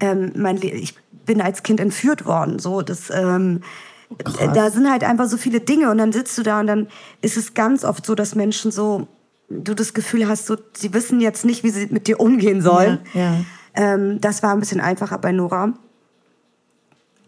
Ähm, 0.00 0.32
mein, 0.36 0.62
ich 0.62 0.94
bin 1.26 1.40
als 1.40 1.62
Kind 1.62 1.80
entführt 1.80 2.26
worden. 2.26 2.58
So, 2.58 2.82
das, 2.82 3.10
ähm, 3.10 3.62
oh, 4.10 4.50
da 4.54 4.70
sind 4.70 4.90
halt 4.90 5.02
einfach 5.02 5.26
so 5.26 5.36
viele 5.36 5.60
Dinge 5.60 5.90
und 5.90 5.98
dann 5.98 6.12
sitzt 6.12 6.38
du 6.38 6.42
da 6.42 6.60
und 6.60 6.68
dann 6.68 6.86
ist 7.20 7.36
es 7.36 7.54
ganz 7.54 7.84
oft 7.84 8.06
so, 8.06 8.14
dass 8.14 8.34
Menschen 8.36 8.70
so, 8.70 9.08
du 9.48 9.74
das 9.74 9.94
Gefühl 9.94 10.28
hast, 10.28 10.46
so, 10.46 10.56
sie 10.74 10.94
wissen 10.94 11.20
jetzt 11.20 11.44
nicht, 11.44 11.64
wie 11.64 11.70
sie 11.70 11.88
mit 11.90 12.06
dir 12.06 12.20
umgehen 12.20 12.62
sollen. 12.62 13.00
Ja, 13.14 13.20
ja. 13.20 13.36
Ähm, 13.74 14.20
das 14.20 14.42
war 14.42 14.52
ein 14.52 14.60
bisschen 14.60 14.80
einfacher 14.80 15.18
bei 15.18 15.32
Nora. 15.32 15.74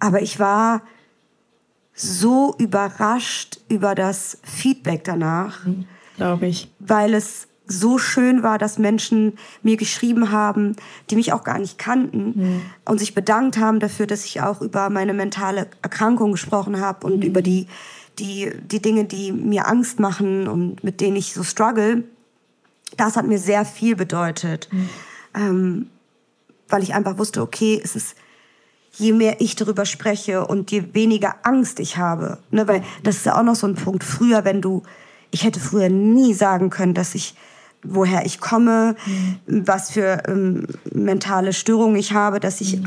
Aber 0.00 0.22
ich 0.22 0.40
war 0.40 0.82
so 1.94 2.54
überrascht 2.58 3.60
über 3.68 3.94
das 3.94 4.38
Feedback 4.42 5.04
danach. 5.04 5.64
Mhm, 5.64 5.84
Glaube 6.16 6.46
ich. 6.46 6.70
Weil 6.78 7.14
es 7.14 7.46
so 7.66 7.98
schön 7.98 8.42
war, 8.42 8.58
dass 8.58 8.78
Menschen 8.78 9.38
mir 9.62 9.76
geschrieben 9.76 10.32
haben, 10.32 10.74
die 11.08 11.16
mich 11.16 11.32
auch 11.32 11.44
gar 11.44 11.58
nicht 11.58 11.78
kannten 11.78 12.32
mhm. 12.34 12.62
und 12.84 12.98
sich 12.98 13.14
bedankt 13.14 13.58
haben 13.58 13.78
dafür, 13.78 14.06
dass 14.06 14.24
ich 14.24 14.40
auch 14.40 14.60
über 14.60 14.90
meine 14.90 15.14
mentale 15.14 15.68
Erkrankung 15.80 16.32
gesprochen 16.32 16.80
habe 16.80 17.06
und 17.06 17.18
mhm. 17.18 17.22
über 17.22 17.42
die, 17.42 17.68
die, 18.18 18.50
die 18.64 18.82
Dinge, 18.82 19.04
die 19.04 19.30
mir 19.30 19.68
Angst 19.68 20.00
machen 20.00 20.48
und 20.48 20.82
mit 20.82 21.00
denen 21.00 21.16
ich 21.16 21.32
so 21.32 21.44
struggle. 21.44 22.02
Das 22.96 23.16
hat 23.16 23.26
mir 23.26 23.38
sehr 23.38 23.64
viel 23.64 23.94
bedeutet, 23.94 24.68
mhm. 24.72 24.88
ähm, 25.34 25.86
weil 26.68 26.82
ich 26.82 26.92
einfach 26.92 27.18
wusste, 27.18 27.40
okay, 27.40 27.80
es 27.82 27.94
ist 27.94 28.16
je 28.92 29.12
mehr 29.12 29.40
ich 29.40 29.56
darüber 29.56 29.86
spreche 29.86 30.46
und 30.46 30.70
je 30.70 30.84
weniger 30.92 31.36
Angst 31.42 31.80
ich 31.80 31.96
habe. 31.96 32.38
Ne, 32.50 32.66
weil 32.68 32.82
das 33.02 33.16
ist 33.16 33.26
ja 33.26 33.38
auch 33.38 33.42
noch 33.42 33.54
so 33.54 33.66
ein 33.66 33.74
Punkt. 33.74 34.04
Früher, 34.04 34.44
wenn 34.44 34.60
du, 34.60 34.82
ich 35.30 35.44
hätte 35.44 35.60
früher 35.60 35.88
nie 35.88 36.34
sagen 36.34 36.70
können, 36.70 36.94
dass 36.94 37.14
ich 37.14 37.34
woher 37.82 38.26
ich 38.26 38.40
komme, 38.40 38.94
mhm. 39.06 39.66
was 39.66 39.90
für 39.90 40.22
ähm, 40.28 40.66
mentale 40.92 41.52
Störungen 41.52 41.96
ich 41.96 42.12
habe, 42.12 42.40
dass 42.40 42.60
ich 42.60 42.78
äh, 42.78 42.80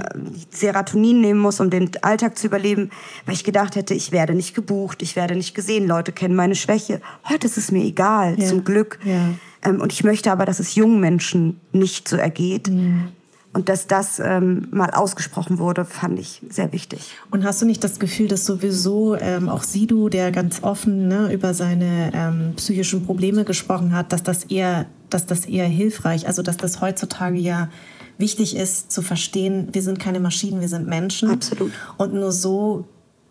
Serotonin 0.51 1.22
nehmen 1.22 1.39
muss, 1.39 1.60
um 1.60 1.70
den 1.70 1.89
Alltag 2.01 2.38
zu 2.38 2.47
überleben, 2.47 2.91
weil 3.26 3.36
ich 3.36 3.43
gedacht 3.43 3.76
hätte, 3.76 3.93
ich 3.93 4.12
werde 4.12 4.34
nicht 4.34 4.54
gebucht, 4.54 5.01
ich 5.01 5.16
werde 5.16 5.36
nicht 5.36 5.56
gesehen, 5.56 5.88
Leute 5.88 6.12
kennen 6.12 6.36
meine 6.36 6.56
Schwäche. 6.56 7.01
Heute 7.28 7.47
ist 7.47 7.58
es 7.58 7.72
mir 7.72 7.84
egal, 7.84 8.39
ja. 8.39 8.47
zum 8.47 8.64
Glück. 8.64 8.99
Ja. 9.04 9.30
Ähm, 9.64 9.82
und 9.82 9.91
ich 9.91 10.04
möchte 10.04 10.32
aber, 10.32 10.45
dass 10.45 10.60
es 10.60 10.76
jungen 10.76 10.99
Menschen 10.99 11.60
nicht 11.72 12.08
so 12.08 12.18
ergeht. 12.18 12.70
Mhm. 12.70 13.10
Und 13.54 13.70
dass 13.70 13.86
das 13.86 14.20
ähm, 14.20 14.68
mal 14.72 14.89
ausgesprochen 14.89 15.60
wurde, 15.60 15.86
fand 15.86 16.20
ich 16.20 16.41
sehr 16.49 16.74
wichtig. 16.74 17.16
Und 17.30 17.43
hast 17.43 17.62
du 17.62 17.68
nicht 17.68 17.84
das 17.84 17.99
Gefühl, 17.99 18.28
dass 18.28 18.45
sowieso 18.45 19.16
ähm, 19.16 19.47
auch 19.47 19.62
Sidu, 19.62 20.10
der 20.10 20.32
ganz 20.32 20.64
offen 20.64 21.08
ne, 21.08 21.32
über 21.32 21.54
seine 21.54 22.12
ähm, 22.16 22.54
psychischen 22.56 23.06
Probleme 23.06 23.45
gesprochen 23.45 23.93
hat, 23.93 24.12
dass 24.12 24.24
das 24.24 24.45
eher, 24.45 24.88
dass 25.12 25.28
das 25.28 25.45
eher 25.45 25.68
hilfreich, 25.68 26.26
also 26.26 26.41
dass 26.41 26.58
das 26.58 26.82
heutzutage 26.82 27.38
ja 27.38 27.70
wichtig 28.18 28.56
ist 28.56 28.91
zu 28.91 29.04
verstehen, 29.04 29.70
wir 29.72 29.84
sind 29.84 29.99
keine 29.99 30.20
Maschinen, 30.20 30.60
wir 30.60 30.70
sind 30.70 30.88
Menschen. 30.88 31.30
Absolut. 31.30 31.72
Und 31.97 32.14
nur 32.14 32.32
so 32.32 32.86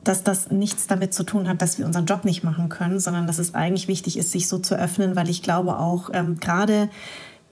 dass 0.05 0.25
das 0.25 0.51
nichts 0.51 0.87
damit 0.87 1.15
zu 1.15 1.23
tun 1.23 1.49
hat, 1.49 1.63
dass 1.63 1.79
wir 1.79 1.87
unseren 1.87 2.07
Job 2.07 2.25
nicht 2.25 2.43
machen 2.43 2.69
können, 2.69 2.99
sondern 2.99 3.27
dass 3.27 3.39
es 3.39 3.55
eigentlich 3.55 3.89
wichtig 3.89 4.19
ist, 4.19 4.33
sich 4.33 4.49
so 4.49 4.59
zu 4.59 4.75
öffnen, 4.75 5.15
weil 5.15 5.29
ich 5.29 5.43
glaube 5.43 5.79
auch 5.79 6.11
ähm, 6.13 6.41
gerade 6.41 6.89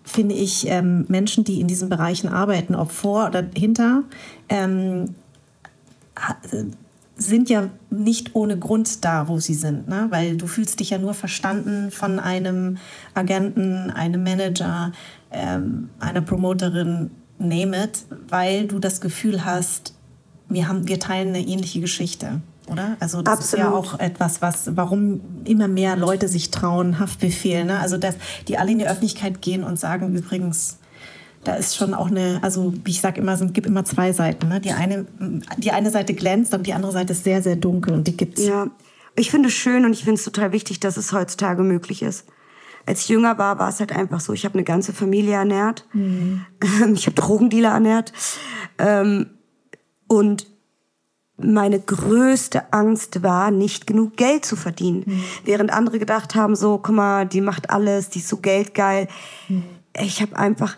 finde 0.05 0.34
ich, 0.34 0.66
ähm, 0.66 1.05
Menschen, 1.09 1.44
die 1.44 1.61
in 1.61 1.66
diesen 1.66 1.88
Bereichen 1.88 2.28
arbeiten, 2.28 2.74
ob 2.74 2.90
vor 2.90 3.26
oder 3.26 3.46
hinter, 3.55 4.05
ähm, 4.48 5.14
sind 7.16 7.51
ja 7.51 7.68
nicht 7.90 8.34
ohne 8.34 8.59
Grund 8.59 9.05
da, 9.05 9.28
wo 9.28 9.38
sie 9.38 9.55
sind, 9.55 9.88
ne? 9.88 10.07
weil 10.11 10.36
du 10.36 10.46
fühlst 10.46 10.80
dich 10.80 10.90
ja 10.90 10.98
nur 10.98 11.14
verstanden 11.14 11.90
von 11.90 12.18
einem 12.18 12.78
Agenten, 13.14 13.90
einem 13.90 14.22
Manager, 14.22 14.92
ähm, 15.30 15.90
einer 15.98 16.22
Promoterin, 16.22 17.11
name 17.38 17.84
it, 17.84 18.05
weil 18.28 18.66
du 18.66 18.78
das 18.78 19.01
Gefühl 19.01 19.44
hast, 19.44 19.94
wir, 20.48 20.66
haben, 20.68 20.88
wir 20.88 20.98
teilen 20.98 21.28
eine 21.28 21.46
ähnliche 21.46 21.80
Geschichte 21.80 22.40
oder? 22.70 22.96
Also 23.00 23.22
das 23.22 23.38
Absolut. 23.38 23.66
ist 23.66 23.70
ja 23.70 23.74
auch 23.74 23.98
etwas, 23.98 24.42
was, 24.42 24.76
warum 24.76 25.20
immer 25.44 25.68
mehr 25.68 25.96
Leute 25.96 26.28
sich 26.28 26.50
trauen, 26.50 26.98
Haftbefehl, 26.98 27.64
ne? 27.64 27.78
Also 27.80 27.96
dass 27.98 28.16
die 28.48 28.58
alle 28.58 28.72
in 28.72 28.78
die 28.78 28.86
Öffentlichkeit 28.86 29.42
gehen 29.42 29.64
und 29.64 29.78
sagen, 29.78 30.14
übrigens, 30.14 30.78
da 31.44 31.54
ist 31.54 31.76
schon 31.76 31.94
auch 31.94 32.08
eine, 32.08 32.38
also 32.42 32.74
wie 32.84 32.90
ich 32.90 33.00
sage 33.00 33.20
immer, 33.20 33.32
es 33.32 33.52
gibt 33.52 33.66
immer 33.66 33.84
zwei 33.84 34.12
Seiten. 34.12 34.48
Ne? 34.48 34.60
Die, 34.60 34.72
eine, 34.72 35.06
die 35.56 35.70
eine 35.70 35.90
Seite 35.90 36.12
glänzt, 36.14 36.52
aber 36.52 36.62
die 36.62 36.74
andere 36.74 36.92
Seite 36.92 37.12
ist 37.12 37.24
sehr, 37.24 37.42
sehr 37.42 37.56
dunkel 37.56 37.94
und 37.94 38.06
die 38.06 38.16
gibt's. 38.16 38.44
Ja, 38.44 38.68
ich 39.16 39.30
finde 39.30 39.48
es 39.48 39.54
schön 39.54 39.84
und 39.84 39.92
ich 39.92 40.04
finde 40.04 40.18
es 40.18 40.24
total 40.24 40.52
wichtig, 40.52 40.80
dass 40.80 40.96
es 40.96 41.12
heutzutage 41.12 41.62
möglich 41.62 42.02
ist. 42.02 42.26
Als 42.86 43.02
ich 43.02 43.08
jünger 43.08 43.38
war, 43.38 43.58
war 43.58 43.68
es 43.68 43.80
halt 43.80 43.92
einfach 43.92 44.20
so, 44.20 44.32
ich 44.32 44.44
habe 44.44 44.54
eine 44.54 44.64
ganze 44.64 44.92
Familie 44.92 45.34
ernährt, 45.34 45.86
mhm. 45.92 46.44
ich 46.94 47.06
habe 47.06 47.14
Drogendealer 47.14 47.70
ernährt 47.70 48.12
ähm, 48.78 49.30
und 50.08 50.46
meine 51.43 51.80
größte 51.80 52.72
Angst 52.72 53.22
war, 53.22 53.51
nicht 53.51 53.86
genug 53.86 54.16
Geld 54.16 54.45
zu 54.45 54.57
verdienen. 54.57 55.05
Mhm. 55.07 55.24
Während 55.45 55.72
andere 55.72 55.99
gedacht 55.99 56.34
haben, 56.34 56.57
so, 56.57 56.78
guck 56.78 56.95
mal, 56.95 57.26
die 57.26 57.41
macht 57.41 57.70
alles, 57.70 58.09
die 58.11 58.20
ist 58.20 58.28
so 58.28 58.38
geldgeil. 58.38 59.09
Mhm. 59.49 59.64
Ich 60.01 60.22
habe 60.22 60.36
einfach, 60.36 60.76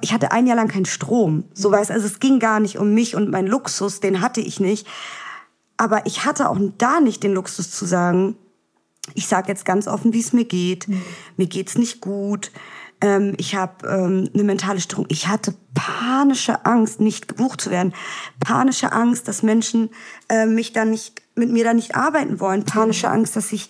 ich 0.00 0.12
hatte 0.12 0.32
ein 0.32 0.46
Jahr 0.46 0.56
lang 0.56 0.68
keinen 0.68 0.84
Strom. 0.84 1.44
So 1.54 1.70
weiß, 1.70 1.90
also 1.90 2.06
es 2.06 2.20
ging 2.20 2.38
gar 2.38 2.60
nicht 2.60 2.78
um 2.78 2.94
mich 2.94 3.16
und 3.16 3.30
meinen 3.30 3.48
Luxus, 3.48 4.00
den 4.00 4.20
hatte 4.20 4.40
ich 4.40 4.60
nicht. 4.60 4.86
Aber 5.76 6.06
ich 6.06 6.24
hatte 6.24 6.48
auch 6.48 6.58
da 6.78 7.00
nicht 7.00 7.22
den 7.22 7.32
Luxus 7.32 7.70
zu 7.70 7.86
sagen, 7.86 8.36
ich 9.14 9.26
sage 9.26 9.48
jetzt 9.48 9.64
ganz 9.64 9.88
offen, 9.88 10.12
wie 10.12 10.20
es 10.20 10.32
mir 10.32 10.44
geht. 10.44 10.88
Mhm. 10.88 11.02
Mir 11.36 11.46
geht's 11.46 11.76
nicht 11.76 12.00
gut 12.00 12.52
ähm, 13.02 13.34
ich 13.36 13.54
habe 13.54 13.86
ähm, 13.86 14.30
eine 14.32 14.44
mentale 14.44 14.80
Störung. 14.80 15.06
Ich 15.08 15.28
hatte 15.28 15.54
panische 15.74 16.64
Angst, 16.64 17.00
nicht 17.00 17.28
gebucht 17.28 17.60
zu 17.60 17.70
werden. 17.70 17.92
Panische 18.40 18.92
Angst, 18.92 19.28
dass 19.28 19.42
Menschen 19.42 19.90
äh, 20.28 20.46
mich 20.46 20.72
dann 20.72 20.90
nicht, 20.90 21.20
mit 21.34 21.50
mir 21.50 21.64
dann 21.64 21.76
nicht 21.76 21.96
arbeiten 21.96 22.40
wollen. 22.40 22.64
Panische 22.64 23.10
Angst, 23.10 23.36
dass 23.36 23.52
ich 23.52 23.68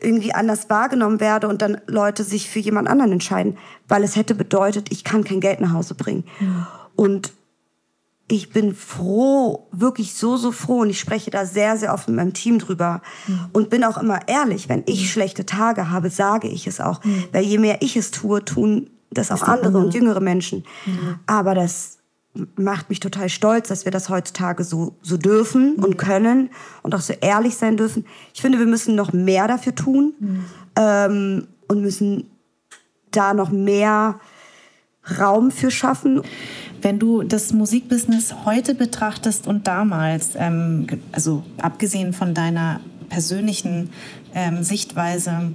irgendwie 0.00 0.32
anders 0.32 0.70
wahrgenommen 0.70 1.20
werde 1.20 1.46
und 1.46 1.60
dann 1.60 1.78
Leute 1.86 2.24
sich 2.24 2.48
für 2.48 2.58
jemand 2.58 2.88
anderen 2.88 3.12
entscheiden, 3.12 3.58
weil 3.86 4.02
es 4.02 4.16
hätte 4.16 4.34
bedeutet, 4.34 4.90
ich 4.90 5.04
kann 5.04 5.24
kein 5.24 5.40
Geld 5.40 5.60
nach 5.60 5.74
Hause 5.74 5.94
bringen. 5.94 6.24
Ja. 6.40 6.68
Und 6.96 7.32
ich 8.30 8.50
bin 8.50 8.74
froh, 8.74 9.66
wirklich 9.72 10.14
so, 10.14 10.36
so 10.36 10.52
froh 10.52 10.80
und 10.80 10.90
ich 10.90 11.00
spreche 11.00 11.30
da 11.30 11.44
sehr, 11.44 11.76
sehr 11.76 11.92
oft 11.92 12.06
mit 12.08 12.16
meinem 12.16 12.32
Team 12.32 12.60
drüber 12.60 13.02
mhm. 13.26 13.46
und 13.52 13.70
bin 13.70 13.82
auch 13.82 13.98
immer 13.98 14.28
ehrlich, 14.28 14.68
wenn 14.68 14.84
ich 14.86 15.02
mhm. 15.02 15.06
schlechte 15.06 15.46
Tage 15.46 15.90
habe, 15.90 16.10
sage 16.10 16.46
ich 16.46 16.68
es 16.68 16.80
auch, 16.80 17.02
mhm. 17.02 17.24
weil 17.32 17.44
je 17.44 17.58
mehr 17.58 17.82
ich 17.82 17.96
es 17.96 18.12
tue, 18.12 18.44
tun 18.44 18.90
das 19.10 19.32
auch 19.32 19.42
andere 19.42 19.78
und 19.78 19.92
jüngere 19.92 20.20
Menschen. 20.20 20.62
Aber 21.26 21.56
das 21.56 21.98
macht 22.54 22.88
mich 22.88 23.00
total 23.00 23.28
stolz, 23.28 23.66
dass 23.66 23.84
wir 23.84 23.90
das 23.90 24.08
heutzutage 24.08 24.62
so, 24.62 24.94
so 25.02 25.16
dürfen 25.16 25.74
und 25.74 25.98
können 25.98 26.50
und 26.82 26.94
auch 26.94 27.00
so 27.00 27.12
ehrlich 27.20 27.56
sein 27.56 27.76
dürfen. 27.76 28.06
Ich 28.32 28.40
finde, 28.40 28.60
wir 28.60 28.66
müssen 28.66 28.94
noch 28.94 29.12
mehr 29.12 29.48
dafür 29.48 29.74
tun 29.74 30.14
ähm, 30.76 31.48
und 31.66 31.82
müssen 31.82 32.30
da 33.10 33.34
noch 33.34 33.50
mehr 33.50 34.20
Raum 35.18 35.50
für 35.50 35.70
schaffen. 35.70 36.22
Wenn 36.82 36.98
du 36.98 37.22
das 37.22 37.52
Musikbusiness 37.52 38.34
heute 38.44 38.74
betrachtest 38.74 39.46
und 39.46 39.66
damals, 39.66 40.30
ähm, 40.36 40.86
also 41.12 41.42
abgesehen 41.60 42.12
von 42.12 42.34
deiner 42.34 42.80
persönlichen 43.08 43.90
ähm, 44.34 44.62
Sichtweise, 44.62 45.52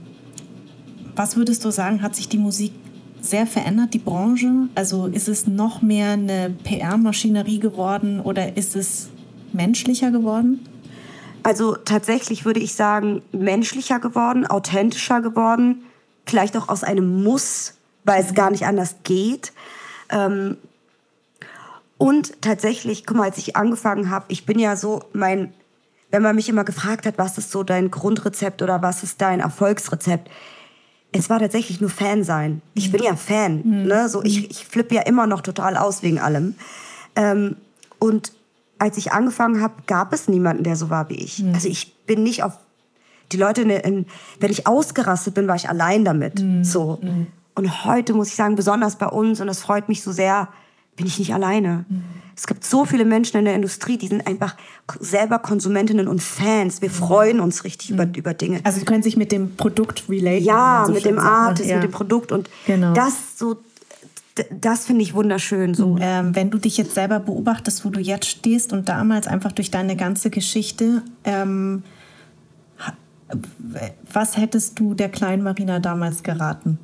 was 1.16 1.36
würdest 1.36 1.64
du 1.66 1.72
sagen, 1.72 2.02
hat 2.02 2.16
sich 2.16 2.28
die 2.28 2.38
Musik 2.38 2.74
sehr 3.22 3.48
verändert, 3.48 3.93
die 3.93 4.00
Branche? 4.00 4.70
Also 4.76 5.08
ist 5.08 5.28
es 5.28 5.48
noch 5.48 5.82
mehr 5.82 6.12
eine 6.12 6.54
PR-Maschinerie 6.64 7.60
geworden 7.60 8.20
oder 8.20 8.58
ist 8.58 8.76
es 8.76 9.10
menschlicher 9.54 10.12
geworden? 10.12 10.60
Also 11.41 11.76
tatsächlich 11.76 12.46
würde 12.46 12.60
ich 12.60 12.74
sagen, 12.74 13.22
menschlicher 13.32 14.00
geworden, 14.00 14.46
authentischer 14.46 15.22
geworden, 15.22 15.84
vielleicht 16.26 16.58
auch 16.58 16.70
aus 16.70 16.84
einem 16.84 17.24
Muss, 17.24 17.74
weil 18.06 18.24
es 18.24 18.34
gar 18.34 18.51
nicht 18.51 18.66
anders 18.66 18.95
geht. 19.03 19.51
Ähm, 20.10 20.58
und 21.97 22.41
tatsächlich, 22.41 23.06
guck 23.06 23.18
mal, 23.18 23.24
als 23.24 23.38
ich 23.38 23.56
angefangen 23.56 24.10
habe, 24.10 24.26
ich 24.30 24.45
bin 24.45 24.60
ja 24.60 24.76
so, 24.76 25.03
mein, 25.14 25.53
wenn 26.12 26.22
man 26.22 26.36
mich 26.36 26.49
immer 26.49 26.64
gefragt 26.64 27.06
hat, 27.06 27.18
was 27.18 27.38
ist 27.38 27.51
so 27.51 27.64
dein 27.64 27.91
Grundrezept 27.91 28.62
oder 28.62 28.82
was 28.82 29.03
ist 29.03 29.22
dein 29.22 29.39
Erfolgsrezept, 29.39 30.30
es 31.12 31.30
war 31.30 31.39
tatsächlich 31.39 31.80
nur 31.80 31.89
Fan 31.89 32.24
sein. 32.26 32.62
Ich 32.74 32.91
bin 32.91 33.01
ja 33.01 33.16
Fan. 33.16 33.62
Mhm. 33.64 33.84
Ne? 33.88 34.10
So, 34.10 34.22
ich, 34.24 34.51
ich 34.51 34.66
flippe 34.66 34.95
ja 34.95 35.01
immer 35.01 35.28
noch 35.28 35.41
total 35.41 35.78
aus 35.78 36.03
wegen 36.03 36.20
allem. 36.20 36.56
Ähm, 37.16 37.56
und 37.99 38.34
als 38.78 38.97
ich 38.97 39.14
angefangen 39.14 39.62
habe, 39.62 39.76
gab 39.88 40.12
es 40.12 40.28
niemanden, 40.28 40.64
der 40.64 40.76
so 40.76 40.89
war 40.89 41.10
wie 41.10 41.16
ich. 41.16 41.39
Mhm. 41.39 41.53
Also 41.53 41.70
ich 41.70 41.95
bin 42.06 42.24
nicht 42.24 42.43
auf 42.43 42.58
die 43.32 43.38
Leute, 43.38 43.62
in, 43.62 43.70
in, 43.70 44.06
wenn 44.41 44.51
ich 44.51 44.68
ausgerastet 44.68 45.34
bin, 45.34 45.47
war 45.47 45.56
ich 45.56 45.70
allein 45.70 46.03
damit. 46.03 46.41
Mhm. 46.41 46.66
So. 46.66 46.99
Und 47.56 47.86
heute 47.86 48.14
muss 48.14 48.28
ich 48.30 48.36
sagen, 48.36 48.56
besonders 48.56 48.97
bei 48.97 49.08
uns, 49.08 49.41
und 49.41 49.47
das 49.47 49.62
freut 49.62 49.88
mich 49.89 50.03
so 50.03 50.12
sehr, 50.12 50.49
bin 50.95 51.08
ich 51.08 51.20
nicht 51.20 51.34
alleine. 51.34 51.86
Mhm. 51.89 52.03
Es 52.38 52.47
gibt 52.47 52.66
so 52.66 52.84
viele 52.84 53.06
Menschen 53.06 53.38
in 53.38 53.45
der 53.45 53.56
Industrie, 53.56 53.97
die 53.97 54.08
sind 54.08 54.28
einfach 54.28 54.56
selber 54.99 55.39
Konsumentinnen 55.39 56.08
und 56.10 56.22
Fans. 56.22 56.82
Wir 56.82 56.89
freuen 56.89 57.39
uns 57.39 57.64
richtig 57.64 57.91
über, 57.91 58.06
über 58.14 58.34
Dinge. 58.34 58.60
Also 58.66 58.80
sie 58.80 58.86
können 58.86 59.03
sich 59.03 59.16
mit 59.16 59.32
dem 59.32 59.56
Produkt 59.56 60.03
relaten. 60.10 60.41
wie 60.41 60.47
Ja, 60.47 60.84
so 60.86 60.91
mit 60.93 61.06
dem 61.06 61.16
ne? 61.16 61.22
Artist, 61.22 61.70
Ja. 61.70 61.76
mit 61.78 61.86
dem 61.86 61.91
Produkt 61.91 62.34
und 62.34 62.49
Genau. 62.68 62.93
das 62.93 63.38
so, 63.38 63.58
das 64.51 64.86
finde 64.86 65.03
ich 65.03 65.14
wunderschön. 65.14 65.74
So. 65.74 65.97
Ähm, 66.01 66.36
wenn 66.36 66.49
du 66.49 66.58
dich 66.58 66.76
jetzt 66.76 66.93
selber 66.93 67.22
beobachtest, 67.22 67.86
wo 67.86 67.89
du 67.89 68.01
jetzt 68.01 68.26
stehst 68.26 68.74
und 68.74 68.89
damals 68.89 69.28
einfach 69.28 69.53
durch 69.53 69.72
deine 69.72 69.95
ganze 69.95 70.30
Geschichte, 70.30 71.03
ähm, 71.24 71.84
was 74.12 74.36
hättest 74.38 74.78
du 74.78 74.93
der 74.93 75.10
kleinen 75.10 75.41
Marina 75.43 75.80
damals 75.80 76.22
geraten? 76.22 76.80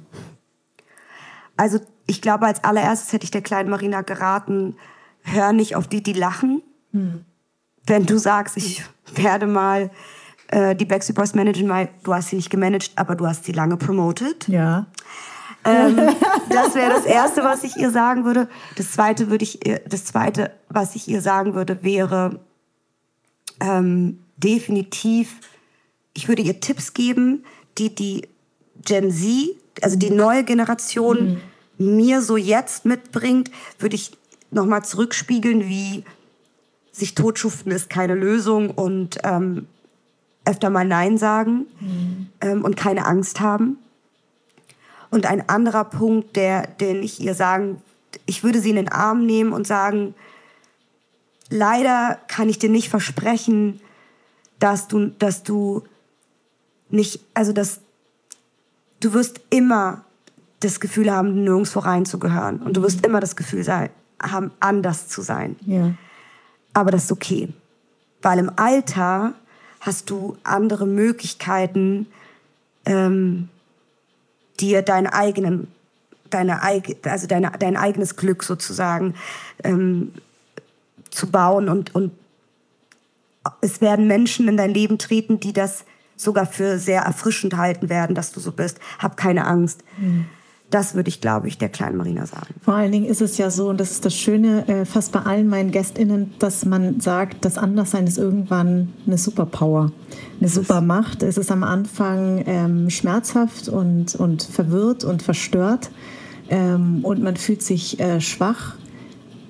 Also 1.57 1.79
ich 2.07 2.21
glaube, 2.21 2.45
als 2.45 2.63
allererstes 2.63 3.13
hätte 3.13 3.23
ich 3.25 3.31
der 3.31 3.41
kleinen 3.41 3.69
Marina 3.69 4.01
geraten, 4.01 4.75
hör 5.21 5.53
nicht 5.53 5.75
auf 5.75 5.87
die, 5.87 6.01
die 6.03 6.13
lachen. 6.13 6.61
Wenn 7.85 8.05
du 8.05 8.17
sagst, 8.17 8.57
ich 8.57 8.83
werde 9.15 9.47
mal 9.47 9.91
äh, 10.47 10.75
die 10.75 10.85
Backstreet 10.85 11.15
Boys 11.15 11.33
managen, 11.35 11.69
weil 11.69 11.89
du 12.03 12.13
hast 12.13 12.29
sie 12.29 12.35
nicht 12.35 12.49
gemanagt, 12.49 12.91
aber 12.95 13.15
du 13.15 13.25
hast 13.27 13.45
sie 13.45 13.51
lange 13.53 13.77
promoted. 13.77 14.47
Ja. 14.47 14.87
Ähm, 15.63 15.95
das 16.49 16.73
wäre 16.75 16.89
das 16.91 17.05
Erste, 17.05 17.43
was 17.43 17.63
ich 17.63 17.77
ihr 17.77 17.91
sagen 17.91 18.25
würde. 18.25 18.49
Das 18.75 18.91
Zweite, 18.91 19.29
würde 19.29 19.43
ich, 19.43 19.65
ihr- 19.65 19.79
das 19.87 20.05
Zweite 20.05 20.51
was 20.69 20.95
ich 20.95 21.07
ihr 21.07 21.21
sagen 21.21 21.53
würde, 21.53 21.83
wäre 21.83 22.39
ähm, 23.59 24.19
definitiv, 24.37 25.39
ich 26.13 26.27
würde 26.27 26.41
ihr 26.41 26.59
Tipps 26.59 26.93
geben, 26.93 27.43
die 27.77 27.93
die 27.93 28.27
Gen 28.83 29.11
Z, 29.11 29.55
also 29.81 29.97
die 29.97 30.09
neue 30.09 30.43
Generation, 30.43 31.41
mir 31.77 32.21
so 32.21 32.37
jetzt 32.37 32.85
mitbringt, 32.85 33.51
würde 33.79 33.95
ich 33.95 34.11
nochmal 34.51 34.83
zurückspiegeln, 34.83 35.67
wie 35.67 36.03
sich 36.91 37.15
totschuften 37.15 37.71
ist 37.71 37.89
keine 37.89 38.15
Lösung 38.15 38.69
und 38.69 39.17
ähm, 39.23 39.67
öfter 40.45 40.69
mal 40.69 40.85
Nein 40.85 41.17
sagen 41.17 41.67
ähm, 42.41 42.63
und 42.63 42.75
keine 42.75 43.05
Angst 43.05 43.39
haben. 43.39 43.77
Und 45.09 45.25
ein 45.25 45.47
anderer 45.49 45.85
Punkt, 45.85 46.35
der, 46.35 46.67
den 46.67 47.03
ich 47.03 47.19
ihr 47.19 47.33
sagen, 47.33 47.81
ich 48.25 48.43
würde 48.43 48.59
sie 48.59 48.71
in 48.71 48.75
den 48.75 48.89
Arm 48.89 49.25
nehmen 49.25 49.53
und 49.53 49.67
sagen, 49.67 50.15
leider 51.49 52.19
kann 52.27 52.49
ich 52.49 52.59
dir 52.59 52.69
nicht 52.69 52.89
versprechen, 52.89 53.79
dass 54.59 54.87
du, 54.87 55.07
dass 55.07 55.43
du 55.43 55.83
nicht, 56.89 57.21
also 57.33 57.53
dass 57.53 57.81
du 59.01 59.13
wirst 59.13 59.41
immer 59.49 60.05
das 60.61 60.79
Gefühl 60.79 61.11
haben, 61.11 61.43
nirgendwo 61.43 61.79
reinzugehören. 61.79 62.61
Und 62.61 62.77
du 62.77 62.83
wirst 62.83 63.05
immer 63.05 63.19
das 63.19 63.35
Gefühl 63.35 63.63
sein, 63.63 63.89
haben, 64.21 64.51
anders 64.59 65.09
zu 65.09 65.21
sein. 65.21 65.57
Ja. 65.65 65.93
Aber 66.73 66.91
das 66.91 67.05
ist 67.05 67.11
okay. 67.11 67.49
Weil 68.21 68.39
im 68.39 68.51
Alter 68.55 69.33
hast 69.81 70.09
du 70.09 70.37
andere 70.43 70.85
Möglichkeiten, 70.85 72.07
ähm, 72.85 73.49
dir 74.59 74.83
deinen 74.83 75.07
eigenen, 75.07 75.67
deine, 76.29 76.61
also 76.61 77.27
deine, 77.27 77.51
dein 77.59 77.75
eigenes 77.75 78.15
Glück 78.15 78.43
sozusagen 78.43 79.15
ähm, 79.63 80.13
zu 81.09 81.31
bauen. 81.31 81.67
Und, 81.67 81.95
und 81.95 82.11
es 83.61 83.81
werden 83.81 84.05
Menschen 84.05 84.47
in 84.47 84.57
dein 84.57 84.71
Leben 84.71 84.99
treten, 84.99 85.39
die 85.39 85.53
das 85.53 85.83
sogar 86.21 86.45
für 86.45 86.77
sehr 86.77 87.01
erfrischend 87.01 87.57
halten 87.57 87.89
werden, 87.89 88.15
dass 88.15 88.31
du 88.31 88.39
so 88.39 88.51
bist. 88.51 88.79
Hab 88.99 89.17
keine 89.17 89.45
Angst. 89.47 89.83
Das 90.69 90.95
würde 90.95 91.09
ich, 91.09 91.19
glaube 91.19 91.49
ich, 91.49 91.57
der 91.57 91.67
kleinen 91.67 91.97
Marina 91.97 92.25
sagen. 92.25 92.53
Vor 92.61 92.75
allen 92.75 92.91
Dingen 92.93 93.05
ist 93.05 93.21
es 93.21 93.37
ja 93.37 93.49
so, 93.51 93.67
und 93.69 93.77
das 93.79 93.91
ist 93.91 94.05
das 94.05 94.15
Schöne 94.15 94.65
äh, 94.69 94.85
fast 94.85 95.11
bei 95.11 95.19
allen 95.19 95.47
meinen 95.49 95.71
GästInnen, 95.71 96.33
dass 96.39 96.63
man 96.63 97.01
sagt, 97.01 97.43
das 97.43 97.57
Anderssein 97.57 98.07
ist 98.07 98.17
irgendwann 98.17 98.93
eine 99.05 99.17
Superpower, 99.17 99.91
eine 100.39 100.47
Supermacht. 100.47 101.23
Es 101.23 101.37
ist 101.37 101.51
am 101.51 101.63
Anfang 101.63 102.43
ähm, 102.45 102.89
schmerzhaft 102.89 103.67
und, 103.67 104.15
und 104.15 104.43
verwirrt 104.43 105.03
und 105.03 105.21
verstört 105.23 105.91
ähm, 106.49 106.99
und 107.03 107.21
man 107.21 107.35
fühlt 107.35 107.63
sich 107.63 107.99
äh, 107.99 108.21
schwach. 108.21 108.75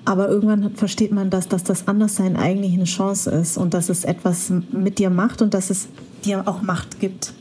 Aber 0.04 0.28
irgendwann 0.28 0.64
hat- 0.64 0.78
versteht 0.78 1.12
man, 1.12 1.30
dass, 1.30 1.46
dass 1.46 1.62
das 1.62 1.86
Anderssein 1.86 2.36
eigentlich 2.36 2.72
eine 2.74 2.82
Chance 2.84 3.30
ist 3.30 3.56
und 3.58 3.74
dass 3.74 3.88
es 3.88 4.02
etwas 4.02 4.50
mit 4.72 4.98
dir 4.98 5.10
macht 5.10 5.40
und 5.40 5.54
dass 5.54 5.70
es 5.70 5.86
dir 6.22 6.42
auch 6.46 6.62
Macht 6.62 7.00
gibt. 7.00 7.32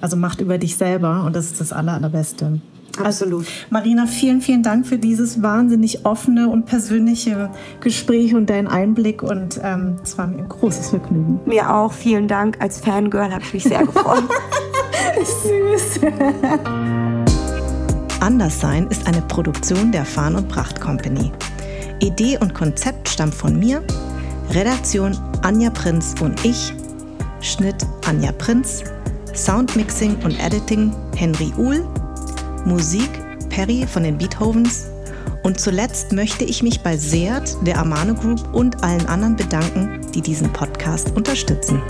Also 0.00 0.16
Macht 0.16 0.40
über 0.40 0.58
dich 0.58 0.76
selber 0.76 1.24
und 1.24 1.34
das 1.34 1.46
ist 1.46 1.60
das 1.60 1.72
Aller, 1.72 1.94
Allerbeste. 1.94 2.60
Absolut. 3.02 3.46
Marina, 3.70 4.06
vielen, 4.06 4.40
vielen 4.40 4.62
Dank 4.62 4.86
für 4.86 4.98
dieses 4.98 5.42
wahnsinnig 5.42 6.04
offene 6.04 6.48
und 6.48 6.66
persönliche 6.66 7.50
Gespräch 7.80 8.34
und 8.34 8.50
deinen 8.50 8.68
Einblick. 8.68 9.22
Und 9.22 9.60
ähm, 9.62 9.96
es 10.02 10.16
war 10.16 10.26
mir 10.26 10.38
ein 10.38 10.48
großes 10.48 10.90
Vergnügen. 10.90 11.40
Mir 11.46 11.74
auch. 11.74 11.92
Vielen 11.92 12.28
Dank. 12.28 12.58
Als 12.60 12.80
Fangirl 12.80 13.32
habe 13.32 13.42
ich 13.42 13.54
mich 13.54 13.64
sehr 13.64 13.84
gefreut. 13.84 14.24
Süß. 15.16 16.00
Anderssein 18.20 18.86
ist 18.88 19.06
eine 19.06 19.22
Produktion 19.22 19.92
der 19.92 20.04
Farn 20.04 20.36
und 20.36 20.48
Pracht 20.48 20.80
Company. 20.80 21.32
Idee 22.00 22.38
und 22.38 22.54
Konzept 22.54 23.08
stammt 23.08 23.34
von 23.34 23.58
mir, 23.58 23.82
Redaktion 24.50 25.16
Anja 25.42 25.70
Prinz 25.70 26.14
und 26.20 26.44
ich, 26.44 26.72
Schnitt 27.44 27.76
Anja 28.06 28.32
Prinz, 28.32 28.82
Soundmixing 29.34 30.16
und 30.24 30.38
Editing 30.40 30.92
Henry 31.14 31.52
Uhl, 31.58 31.86
Musik 32.64 33.10
Perry 33.50 33.86
von 33.86 34.02
den 34.02 34.16
Beethovens 34.16 34.86
und 35.42 35.60
zuletzt 35.60 36.12
möchte 36.12 36.44
ich 36.44 36.62
mich 36.62 36.80
bei 36.80 36.96
Seat, 36.96 37.54
der 37.66 37.78
Amano 37.78 38.14
Group 38.14 38.54
und 38.54 38.82
allen 38.82 39.06
anderen 39.06 39.36
bedanken, 39.36 40.00
die 40.14 40.22
diesen 40.22 40.50
Podcast 40.54 41.14
unterstützen. 41.14 41.82